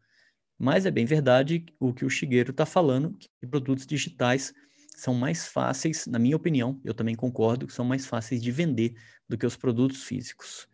Mas 0.57 0.85
é 0.85 0.91
bem 0.91 1.03
verdade 1.03 1.65
o 1.77 1.93
que 1.93 2.05
o 2.05 2.09
Shigeru 2.09 2.51
está 2.51 2.65
falando, 2.65 3.13
que 3.19 3.45
produtos 3.45 3.85
digitais 3.85 4.53
são 4.95 5.13
mais 5.13 5.45
fáceis, 5.45 6.07
na 6.07 6.19
minha 6.19 6.37
opinião, 6.37 6.79
eu 6.85 6.93
também 6.93 7.15
concordo, 7.15 7.67
que 7.67 7.73
são 7.73 7.83
mais 7.83 8.05
fáceis 8.05 8.41
de 8.41 8.49
vender 8.49 8.95
do 9.27 9.37
que 9.37 9.45
os 9.45 9.57
produtos 9.57 10.03
físicos. 10.03 10.69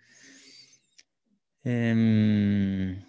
É... 1.66 3.09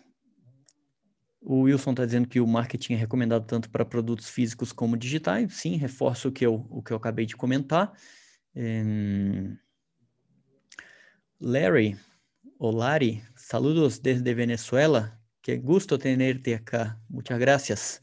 O 1.41 1.63
Wilson 1.63 1.93
está 1.93 2.05
dizendo 2.05 2.29
que 2.29 2.41
o 2.41 2.47
marketing 2.47 2.93
é 2.93 2.97
recomendado 2.97 3.47
tanto 3.47 3.71
para 3.71 3.85
produtos 3.85 4.29
físicos 4.29 4.73
como 4.73 4.97
digitais. 4.97 5.55
Sim, 5.55 5.77
reforço 5.77 6.29
o 6.29 6.33
que 6.33 6.45
eu, 6.45 6.67
o 6.69 6.83
que 6.83 6.93
eu 6.93 6.97
acabei 6.97 7.25
de 7.25 7.37
comentar. 7.37 7.93
É... 8.55 8.83
Larry, 11.41 11.97
Olari, 12.59 13.23
saludos 13.35 13.99
desde 13.99 14.35
Venezuela. 14.35 15.19
Que 15.43 15.57
gusto 15.57 15.97
tenerte 15.97 16.53
acá. 16.53 17.01
Muchas 17.09 17.39
gracias. 17.39 18.01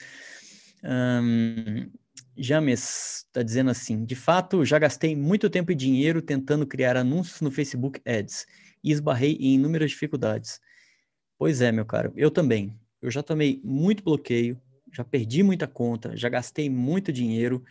Um, 0.84 1.92
James 2.36 3.26
está 3.28 3.44
dizendo 3.44 3.70
assim: 3.70 4.04
de 4.04 4.16
fato, 4.16 4.66
já 4.66 4.80
gastei 4.80 5.16
muito 5.16 5.50
tempo 5.50 5.72
e 5.72 5.76
dinheiro 5.76 6.22
tentando 6.22 6.66
criar 6.66 6.98
anúncios 6.98 7.42
no 7.42 7.52
Facebook 7.52 8.02
Ads 8.04 8.48
e 8.84 8.92
esbarrei 8.92 9.34
em 9.40 9.56
inúmeras 9.56 9.92
dificuldades. 9.92 10.60
Pois 11.38 11.62
é, 11.62 11.72
meu 11.72 11.86
caro, 11.86 12.12
eu 12.16 12.32
também. 12.32 12.76
Eu 13.02 13.12
já 13.12 13.22
tomei 13.22 13.62
muito 13.64 14.04
bloqueio, 14.04 14.60
já 14.92 15.04
perdi 15.04 15.44
muita 15.44 15.68
conta, 15.68 16.16
já 16.16 16.30
gastei 16.30 16.70
muito 16.70 17.12
dinheiro 17.12 17.64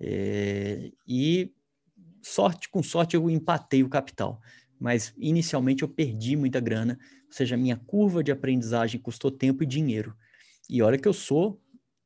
é, 0.00 0.90
e 1.06 1.52
sorte 2.22 2.68
com 2.68 2.82
sorte 2.82 3.16
eu 3.16 3.28
empatei 3.28 3.82
o 3.82 3.88
capital 3.88 4.40
mas 4.80 5.12
inicialmente 5.18 5.82
eu 5.82 5.88
perdi 5.88 6.34
muita 6.34 6.58
grana, 6.58 6.98
ou 7.26 7.32
seja, 7.32 7.56
minha 7.56 7.76
curva 7.76 8.24
de 8.24 8.32
aprendizagem 8.32 8.98
custou 8.98 9.30
tempo 9.30 9.62
e 9.62 9.66
dinheiro. 9.66 10.16
E 10.68 10.80
olha 10.80 10.96
que 10.96 11.06
eu 11.06 11.12
sou 11.12 11.60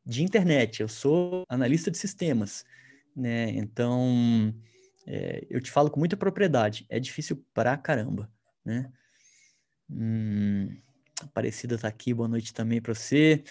de 0.04 0.24
internet, 0.24 0.82
eu 0.82 0.88
sou 0.88 1.44
analista 1.48 1.90
de 1.90 1.96
sistemas, 1.96 2.64
né? 3.14 3.50
Então, 3.50 4.52
é, 5.06 5.46
eu 5.48 5.60
te 5.60 5.70
falo 5.70 5.88
com 5.88 6.00
muita 6.00 6.16
propriedade, 6.16 6.84
é 6.88 6.98
difícil 6.98 7.42
pra 7.54 7.76
caramba, 7.76 8.28
né? 8.64 8.90
Hum, 9.88 10.76
Aparecida 11.24 11.78
tá 11.78 11.88
aqui, 11.88 12.12
boa 12.12 12.28
noite 12.28 12.52
também 12.52 12.80
para 12.80 12.94
você. 12.94 13.42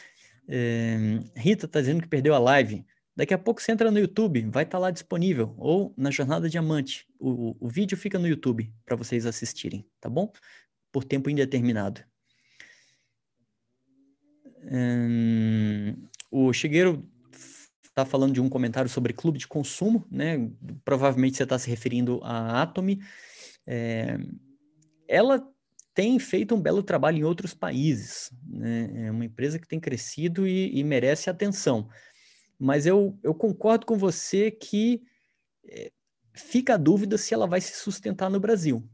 É, 0.47 0.97
Rita 1.35 1.67
tá 1.67 1.79
dizendo 1.79 2.01
que 2.01 2.07
perdeu 2.07 2.33
a 2.35 2.39
live. 2.39 2.85
Daqui 3.15 3.33
a 3.33 3.37
pouco 3.37 3.61
você 3.61 3.71
entra 3.71 3.91
no 3.91 3.99
YouTube, 3.99 4.41
vai 4.49 4.63
estar 4.63 4.77
tá 4.77 4.79
lá 4.79 4.91
disponível, 4.91 5.53
ou 5.57 5.93
na 5.97 6.09
Jornada 6.09 6.49
Diamante. 6.49 7.07
O, 7.19 7.55
o 7.59 7.67
vídeo 7.67 7.97
fica 7.97 8.17
no 8.17 8.27
YouTube 8.27 8.73
para 8.85 8.95
vocês 8.95 9.25
assistirem, 9.25 9.85
tá 9.99 10.09
bom? 10.09 10.31
Por 10.91 11.03
tempo 11.03 11.29
indeterminado. 11.29 12.01
Hum, 14.71 16.07
o 16.31 16.51
Shigeru 16.53 17.07
está 17.83 18.05
falando 18.05 18.33
de 18.33 18.41
um 18.41 18.49
comentário 18.49 18.89
sobre 18.89 19.13
clube 19.13 19.37
de 19.37 19.47
consumo, 19.47 20.05
né? 20.09 20.49
Provavelmente 20.83 21.37
você 21.37 21.43
está 21.43 21.59
se 21.59 21.69
referindo 21.69 22.19
à 22.23 22.61
Atomy. 22.63 22.99
É, 23.67 24.17
ela 25.07 25.47
tem 25.93 26.17
feito 26.19 26.55
um 26.55 26.61
belo 26.61 26.81
trabalho 26.81 27.17
em 27.19 27.23
outros 27.23 27.53
países. 27.53 28.31
Né? 28.47 29.07
É 29.07 29.11
uma 29.11 29.25
empresa 29.25 29.59
que 29.59 29.67
tem 29.67 29.79
crescido 29.79 30.47
e, 30.47 30.77
e 30.77 30.83
merece 30.83 31.29
atenção 31.29 31.89
mas 32.63 32.85
eu, 32.85 33.19
eu 33.21 33.33
concordo 33.33 33.85
com 33.85 33.97
você 33.97 34.49
que 34.49 35.03
é, 35.65 35.91
fica 36.33 36.75
a 36.75 36.77
dúvida 36.77 37.17
se 37.17 37.33
ela 37.33 37.45
vai 37.45 37.59
se 37.59 37.75
sustentar 37.75 38.29
no 38.29 38.39
Brasil, 38.39 38.87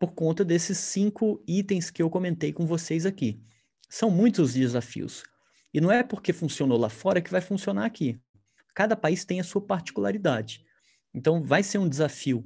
por 0.00 0.12
conta 0.12 0.44
desses 0.44 0.78
cinco 0.78 1.40
itens 1.46 1.90
que 1.90 2.02
eu 2.02 2.10
comentei 2.10 2.52
com 2.52 2.66
vocês 2.66 3.06
aqui. 3.06 3.40
São 3.88 4.10
muitos 4.10 4.48
os 4.48 4.54
desafios. 4.54 5.22
E 5.72 5.80
não 5.80 5.92
é 5.92 6.02
porque 6.02 6.32
funcionou 6.32 6.76
lá 6.76 6.88
fora 6.88 7.20
que 7.20 7.30
vai 7.30 7.40
funcionar 7.40 7.84
aqui. 7.84 8.18
Cada 8.74 8.96
país 8.96 9.24
tem 9.24 9.38
a 9.38 9.44
sua 9.44 9.60
particularidade. 9.60 10.64
Então, 11.14 11.40
vai 11.40 11.62
ser 11.62 11.78
um 11.78 11.88
desafio 11.88 12.44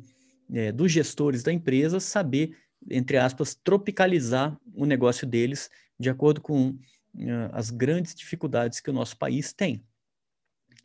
é, 0.52 0.70
dos 0.70 0.92
gestores 0.92 1.42
da 1.42 1.50
empresa 1.50 1.98
saber, 1.98 2.54
entre 2.90 3.16
aspas, 3.16 3.54
tropicalizar 3.54 4.58
o 4.74 4.84
negócio 4.84 5.26
deles 5.26 5.70
de 5.98 6.08
acordo 6.08 6.40
com 6.40 6.70
uh, 6.70 6.78
as 7.52 7.70
grandes 7.70 8.14
dificuldades 8.14 8.80
que 8.80 8.90
o 8.90 8.92
nosso 8.92 9.16
país 9.16 9.52
tem. 9.52 9.84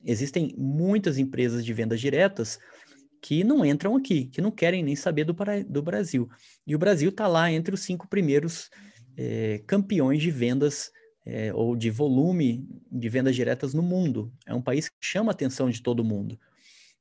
Existem 0.04 0.54
muitas 0.58 1.18
empresas 1.18 1.64
de 1.64 1.74
vendas 1.74 2.02
diretas 2.02 2.60
que 3.22 3.44
não 3.44 3.66
entram 3.66 3.96
aqui, 3.96 4.26
que 4.26 4.42
não 4.42 4.52
querem 4.52 4.84
nem 4.84 4.96
saber 4.96 5.24
do, 5.24 5.36
do 5.68 5.82
Brasil. 5.82 6.30
E 6.68 6.76
o 6.76 6.80
Brasil 6.80 7.10
está 7.10 7.26
lá 7.28 7.50
entre 7.50 7.74
os 7.74 7.82
cinco 7.82 8.08
primeiros 8.08 8.70
é, 9.16 9.64
campeões 9.66 10.22
de 10.22 10.30
vendas 10.30 10.92
é, 11.26 11.54
ou 11.54 11.76
de 11.76 11.90
volume 11.90 12.68
de 12.92 13.08
vendas 13.08 13.34
diretas 13.34 13.74
no 13.74 13.82
mundo. 13.82 14.34
É 14.46 14.54
um 14.54 14.62
país 14.62 14.90
que 14.90 14.96
chama 15.00 15.32
a 15.32 15.34
atenção 15.34 15.70
de 15.70 15.82
todo 15.82 16.04
mundo. 16.04 16.38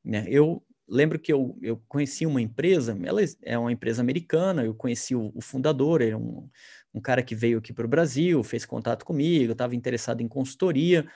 Né? 0.04 0.24
Eu 0.28 0.62
lembro 0.92 1.18
que 1.18 1.32
eu, 1.32 1.58
eu 1.62 1.82
conheci 1.88 2.26
uma 2.26 2.40
empresa, 2.40 2.98
ela 3.02 3.20
é 3.42 3.58
uma 3.58 3.72
empresa 3.72 4.02
americana, 4.02 4.62
eu 4.62 4.74
conheci 4.74 5.14
o, 5.14 5.32
o 5.34 5.40
fundador, 5.40 6.02
ele 6.02 6.10
é 6.10 6.16
um, 6.16 6.48
um 6.92 7.00
cara 7.00 7.22
que 7.22 7.34
veio 7.34 7.58
aqui 7.58 7.72
para 7.72 7.86
o 7.86 7.88
Brasil, 7.88 8.42
fez 8.42 8.66
contato 8.66 9.04
comigo, 9.04 9.52
estava 9.52 9.74
interessado 9.74 10.20
em 10.20 10.28
consultoria. 10.28 11.08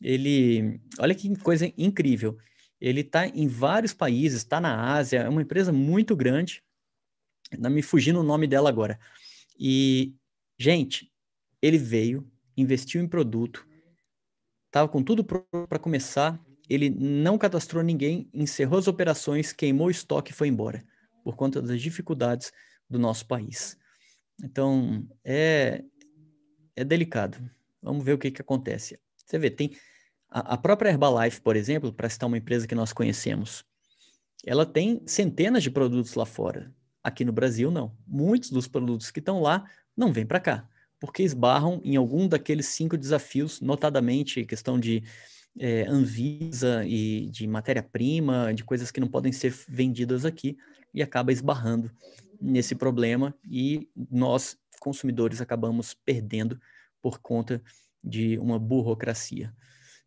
Ele, 0.00 0.80
olha 1.00 1.14
que 1.14 1.34
coisa 1.40 1.72
incrível, 1.76 2.38
ele 2.80 3.00
está 3.00 3.26
em 3.26 3.48
vários 3.48 3.92
países, 3.92 4.38
está 4.38 4.60
na 4.60 4.94
Ásia, 4.94 5.20
é 5.20 5.28
uma 5.28 5.42
empresa 5.42 5.72
muito 5.72 6.14
grande, 6.14 6.62
não 7.58 7.70
me 7.70 7.82
fugindo 7.82 8.20
o 8.20 8.24
nome 8.24 8.46
dela 8.46 8.68
agora. 8.68 8.98
E, 9.58 10.14
gente, 10.56 11.10
ele 11.60 11.78
veio, 11.78 12.30
investiu 12.56 13.02
em 13.02 13.08
produto, 13.08 13.66
estava 14.66 14.88
com 14.88 15.02
tudo 15.02 15.24
para 15.24 15.78
começar, 15.80 16.40
ele 16.68 16.90
não 16.90 17.38
cadastrou 17.38 17.82
ninguém, 17.82 18.28
encerrou 18.32 18.78
as 18.78 18.88
operações, 18.88 19.52
queimou 19.52 19.88
o 19.88 19.90
estoque 19.90 20.32
e 20.32 20.34
foi 20.34 20.48
embora, 20.48 20.84
por 21.22 21.36
conta 21.36 21.62
das 21.62 21.80
dificuldades 21.80 22.52
do 22.88 22.98
nosso 22.98 23.26
país. 23.26 23.76
Então, 24.42 25.06
é, 25.24 25.82
é 26.74 26.84
delicado. 26.84 27.38
Vamos 27.82 28.04
ver 28.04 28.14
o 28.14 28.18
que, 28.18 28.30
que 28.30 28.40
acontece. 28.40 28.98
Você 29.24 29.38
vê, 29.38 29.50
tem 29.50 29.76
a, 30.28 30.54
a 30.54 30.56
própria 30.56 30.90
Herbalife, 30.90 31.40
por 31.40 31.56
exemplo, 31.56 31.92
para 31.92 32.08
citar 32.08 32.26
uma 32.26 32.38
empresa 32.38 32.66
que 32.66 32.74
nós 32.74 32.92
conhecemos, 32.92 33.64
ela 34.44 34.66
tem 34.66 35.02
centenas 35.06 35.62
de 35.62 35.70
produtos 35.70 36.14
lá 36.14 36.26
fora. 36.26 36.74
Aqui 37.02 37.24
no 37.24 37.32
Brasil, 37.32 37.70
não. 37.70 37.96
Muitos 38.06 38.50
dos 38.50 38.66
produtos 38.66 39.10
que 39.10 39.20
estão 39.20 39.40
lá 39.40 39.64
não 39.96 40.12
vêm 40.12 40.26
para 40.26 40.40
cá, 40.40 40.68
porque 41.00 41.22
esbarram 41.22 41.80
em 41.84 41.96
algum 41.96 42.28
daqueles 42.28 42.66
cinco 42.66 42.96
desafios, 42.96 43.60
notadamente 43.60 44.44
questão 44.44 44.78
de 44.78 45.02
é, 45.58 45.86
Anvisa 45.88 46.84
e 46.84 47.28
de 47.30 47.46
matéria-prima, 47.46 48.52
de 48.54 48.64
coisas 48.64 48.90
que 48.90 49.00
não 49.00 49.08
podem 49.08 49.32
ser 49.32 49.54
vendidas 49.68 50.24
aqui, 50.24 50.56
e 50.92 51.02
acaba 51.02 51.32
esbarrando 51.32 51.90
nesse 52.40 52.74
problema 52.74 53.34
e 53.48 53.88
nós, 54.10 54.58
consumidores, 54.80 55.40
acabamos 55.40 55.94
perdendo 55.94 56.60
por 57.02 57.18
conta 57.18 57.62
de 58.02 58.38
uma 58.38 58.58
burocracia. 58.58 59.52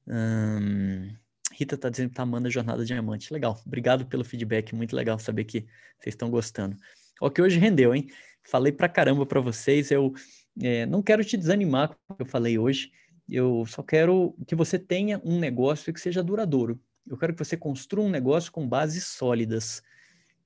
Hum, 0.07 1.13
Rita 1.53 1.75
está 1.75 1.89
dizendo 1.89 2.07
que 2.07 2.13
está 2.13 2.23
amando 2.23 2.47
a 2.47 2.51
Jornada 2.51 2.85
Diamante. 2.85 3.33
Legal, 3.33 3.61
obrigado 3.65 4.05
pelo 4.05 4.23
feedback, 4.23 4.73
muito 4.73 4.95
legal 4.95 5.19
saber 5.19 5.43
que 5.43 5.61
vocês 5.99 6.13
estão 6.13 6.29
gostando. 6.29 6.75
O 7.21 7.29
que 7.29 7.41
hoje 7.41 7.59
rendeu, 7.59 7.93
hein? 7.93 8.07
Falei 8.43 8.71
pra 8.71 8.87
caramba 8.87 9.25
para 9.25 9.41
vocês, 9.41 9.91
eu 9.91 10.13
é, 10.61 10.85
não 10.85 11.03
quero 11.03 11.23
te 11.23 11.37
desanimar 11.37 11.89
com 11.89 12.13
o 12.13 12.15
que 12.15 12.23
eu 12.23 12.25
falei 12.25 12.57
hoje, 12.57 12.91
eu 13.29 13.65
só 13.65 13.83
quero 13.83 14.35
que 14.47 14.55
você 14.55 14.79
tenha 14.79 15.21
um 15.23 15.39
negócio 15.39 15.93
que 15.93 15.99
seja 15.99 16.23
duradouro. 16.23 16.79
Eu 17.05 17.17
quero 17.17 17.33
que 17.33 17.43
você 17.43 17.57
construa 17.57 18.05
um 18.05 18.09
negócio 18.09 18.51
com 18.51 18.67
bases 18.67 19.05
sólidas, 19.05 19.81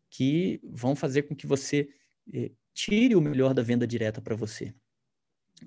que 0.09 0.61
vão 0.63 0.95
fazer 0.95 1.23
com 1.23 1.35
que 1.35 1.47
você 1.47 1.89
eh, 2.33 2.51
tire 2.73 3.15
o 3.15 3.21
melhor 3.21 3.53
da 3.53 3.61
venda 3.61 3.87
direta 3.87 4.21
para 4.21 4.35
você. 4.35 4.73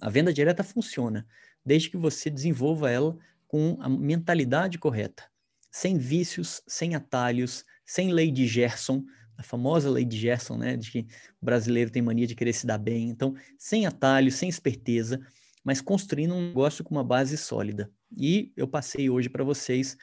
A 0.00 0.10
venda 0.10 0.32
direta 0.32 0.62
funciona, 0.62 1.26
desde 1.64 1.90
que 1.90 1.96
você 1.96 2.30
desenvolva 2.30 2.90
ela 2.90 3.18
com 3.46 3.76
a 3.80 3.88
mentalidade 3.88 4.78
correta, 4.78 5.24
sem 5.70 5.96
vícios, 5.98 6.62
sem 6.66 6.94
atalhos, 6.94 7.64
sem 7.84 8.12
lei 8.12 8.30
de 8.30 8.46
Gerson, 8.46 9.04
a 9.36 9.42
famosa 9.42 9.90
lei 9.90 10.04
de 10.04 10.16
Gerson, 10.16 10.56
né, 10.56 10.76
de 10.76 10.90
que 10.90 11.06
o 11.40 11.44
brasileiro 11.44 11.90
tem 11.90 12.02
mania 12.02 12.26
de 12.26 12.34
querer 12.34 12.52
se 12.52 12.66
dar 12.66 12.78
bem. 12.78 13.08
Então, 13.08 13.34
sem 13.58 13.86
atalhos, 13.86 14.34
sem 14.34 14.48
esperteza, 14.48 15.20
mas 15.66 15.80
construindo 15.80 16.32
um 16.32 16.46
negócio 16.46 16.84
com 16.84 16.94
uma 16.94 17.02
base 17.02 17.36
sólida. 17.36 17.90
E 18.16 18.52
eu 18.56 18.68
passei 18.68 19.10
hoje 19.10 19.28
para 19.28 19.42
vocês 19.42 19.98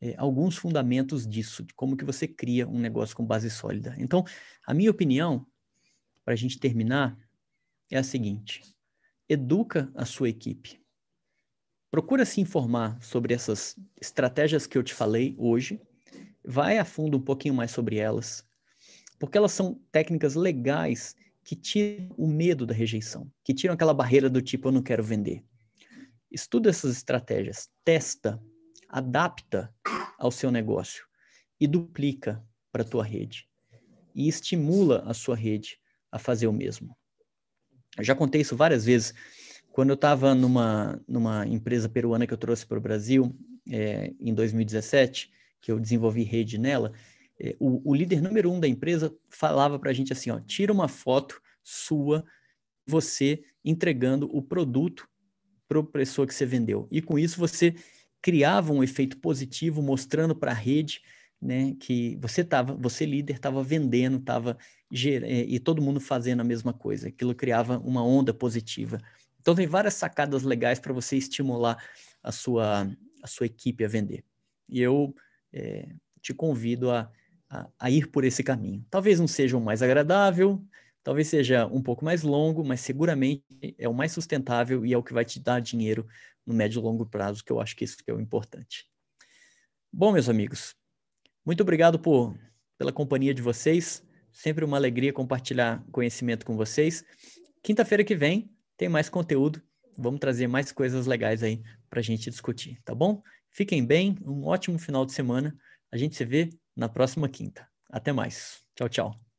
é, 0.00 0.14
alguns 0.16 0.56
fundamentos 0.56 1.26
disso, 1.26 1.64
de 1.64 1.74
como 1.74 1.96
que 1.96 2.04
você 2.04 2.28
cria 2.28 2.68
um 2.68 2.78
negócio 2.78 3.16
com 3.16 3.26
base 3.26 3.50
sólida. 3.50 3.92
Então, 3.98 4.24
a 4.64 4.72
minha 4.72 4.88
opinião, 4.88 5.44
para 6.24 6.34
a 6.34 6.36
gente 6.36 6.60
terminar, 6.60 7.18
é 7.90 7.98
a 7.98 8.04
seguinte: 8.04 8.62
educa 9.28 9.90
a 9.96 10.04
sua 10.04 10.28
equipe. 10.28 10.80
Procura 11.90 12.24
se 12.24 12.40
informar 12.40 12.96
sobre 13.02 13.34
essas 13.34 13.76
estratégias 14.00 14.64
que 14.64 14.78
eu 14.78 14.82
te 14.84 14.94
falei 14.94 15.34
hoje. 15.36 15.82
Vai 16.44 16.78
a 16.78 16.84
fundo 16.84 17.18
um 17.18 17.20
pouquinho 17.20 17.54
mais 17.54 17.72
sobre 17.72 17.96
elas, 17.96 18.46
porque 19.18 19.36
elas 19.36 19.50
são 19.50 19.74
técnicas 19.90 20.36
legais 20.36 21.16
que 21.44 21.56
tiram 21.56 22.14
o 22.16 22.26
medo 22.26 22.66
da 22.66 22.74
rejeição, 22.74 23.30
que 23.44 23.54
tiram 23.54 23.74
aquela 23.74 23.94
barreira 23.94 24.28
do 24.28 24.42
tipo 24.42 24.68
eu 24.68 24.72
não 24.72 24.82
quero 24.82 25.02
vender. 25.02 25.42
Estuda 26.30 26.70
essas 26.70 26.92
estratégias, 26.96 27.68
testa, 27.84 28.40
adapta 28.88 29.72
ao 30.18 30.30
seu 30.30 30.50
negócio 30.50 31.04
e 31.58 31.66
duplica 31.66 32.44
para 32.72 32.82
a 32.82 32.84
tua 32.86 33.04
rede 33.04 33.48
e 34.14 34.28
estimula 34.28 35.02
a 35.06 35.14
sua 35.14 35.36
rede 35.36 35.78
a 36.10 36.18
fazer 36.18 36.46
o 36.46 36.52
mesmo. 36.52 36.96
Eu 37.96 38.04
já 38.04 38.14
contei 38.14 38.40
isso 38.40 38.56
várias 38.56 38.84
vezes. 38.84 39.14
Quando 39.72 39.90
eu 39.90 39.94
estava 39.94 40.34
numa, 40.34 41.00
numa 41.06 41.46
empresa 41.46 41.88
peruana 41.88 42.26
que 42.26 42.34
eu 42.34 42.38
trouxe 42.38 42.66
para 42.66 42.78
o 42.78 42.80
Brasil, 42.82 43.34
é, 43.68 44.12
em 44.18 44.34
2017, 44.34 45.30
que 45.60 45.70
eu 45.70 45.78
desenvolvi 45.78 46.22
rede 46.22 46.58
nela, 46.58 46.92
é, 47.40 47.56
o, 47.58 47.90
o, 47.90 47.94
líder 47.94 48.20
número 48.20 48.52
um 48.52 48.60
da 48.60 48.68
empresa 48.68 49.16
falava 49.30 49.78
para 49.78 49.90
a 49.90 49.94
gente 49.94 50.12
assim, 50.12 50.30
ó, 50.30 50.38
tira 50.40 50.70
uma 50.70 50.88
foto 50.88 51.40
sua, 51.62 52.22
você 52.86 53.42
entregando 53.64 54.28
o 54.36 54.42
produto 54.42 55.08
para 55.66 55.80
a 55.80 55.84
pessoa 55.84 56.26
que 56.26 56.34
você 56.34 56.44
vendeu. 56.44 56.86
E 56.90 57.00
com 57.00 57.18
isso 57.18 57.38
você 57.38 57.74
criava 58.20 58.72
um 58.72 58.82
efeito 58.82 59.16
positivo, 59.18 59.80
mostrando 59.80 60.36
para 60.36 60.50
a 60.50 60.54
rede 60.54 61.00
né, 61.40 61.74
que 61.80 62.18
você 62.20 62.42
estava, 62.42 62.74
você 62.74 63.06
líder 63.06 63.36
estava 63.36 63.62
vendendo, 63.62 64.18
estava 64.18 64.58
é, 64.92 65.44
e 65.44 65.58
todo 65.58 65.80
mundo 65.80 65.98
fazendo 65.98 66.40
a 66.40 66.44
mesma 66.44 66.74
coisa. 66.74 67.08
Aquilo 67.08 67.34
criava 67.34 67.78
uma 67.78 68.04
onda 68.04 68.34
positiva. 68.34 68.98
Então 69.40 69.54
tem 69.54 69.66
várias 69.66 69.94
sacadas 69.94 70.42
legais 70.42 70.78
para 70.78 70.92
você 70.92 71.16
estimular 71.16 71.82
a 72.22 72.30
sua, 72.30 72.90
a 73.22 73.26
sua 73.26 73.46
equipe 73.46 73.82
a 73.82 73.88
vender. 73.88 74.22
E 74.68 74.82
eu 74.82 75.14
é, 75.50 75.88
te 76.20 76.34
convido 76.34 76.90
a 76.90 77.10
a, 77.50 77.68
a 77.78 77.90
ir 77.90 78.06
por 78.06 78.24
esse 78.24 78.42
caminho. 78.44 78.86
Talvez 78.88 79.18
não 79.18 79.26
seja 79.26 79.58
o 79.58 79.60
mais 79.60 79.82
agradável, 79.82 80.64
talvez 81.02 81.28
seja 81.28 81.66
um 81.66 81.82
pouco 81.82 82.04
mais 82.04 82.22
longo, 82.22 82.64
mas 82.64 82.80
seguramente 82.80 83.44
é 83.76 83.88
o 83.88 83.94
mais 83.94 84.12
sustentável 84.12 84.86
e 84.86 84.94
é 84.94 84.96
o 84.96 85.02
que 85.02 85.12
vai 85.12 85.24
te 85.24 85.40
dar 85.40 85.60
dinheiro 85.60 86.06
no 86.46 86.54
médio 86.54 86.80
e 86.80 86.82
longo 86.82 87.04
prazo, 87.04 87.44
que 87.44 87.50
eu 87.50 87.60
acho 87.60 87.74
que 87.74 87.84
isso 87.84 87.96
que 87.96 88.10
é 88.10 88.14
o 88.14 88.20
importante. 88.20 88.88
Bom, 89.92 90.12
meus 90.12 90.28
amigos, 90.28 90.76
muito 91.44 91.62
obrigado 91.62 91.98
por, 91.98 92.38
pela 92.78 92.92
companhia 92.92 93.34
de 93.34 93.42
vocês. 93.42 94.02
Sempre 94.32 94.64
uma 94.64 94.76
alegria 94.76 95.12
compartilhar 95.12 95.84
conhecimento 95.90 96.46
com 96.46 96.56
vocês. 96.56 97.04
Quinta-feira 97.62 98.04
que 98.04 98.14
vem 98.14 98.50
tem 98.76 98.88
mais 98.88 99.08
conteúdo. 99.08 99.60
Vamos 99.98 100.20
trazer 100.20 100.46
mais 100.46 100.70
coisas 100.70 101.06
legais 101.06 101.42
aí 101.42 101.60
para 101.90 101.98
a 101.98 102.02
gente 102.02 102.30
discutir, 102.30 102.80
tá 102.84 102.94
bom? 102.94 103.20
Fiquem 103.50 103.84
bem, 103.84 104.16
um 104.24 104.44
ótimo 104.44 104.78
final 104.78 105.04
de 105.04 105.12
semana. 105.12 105.58
A 105.90 105.96
gente 105.96 106.14
se 106.14 106.24
vê 106.24 106.48
na 106.80 106.88
próxima 106.88 107.28
quinta. 107.28 107.68
Até 107.90 108.12
mais. 108.12 108.62
Tchau, 108.74 108.88
tchau. 108.88 109.29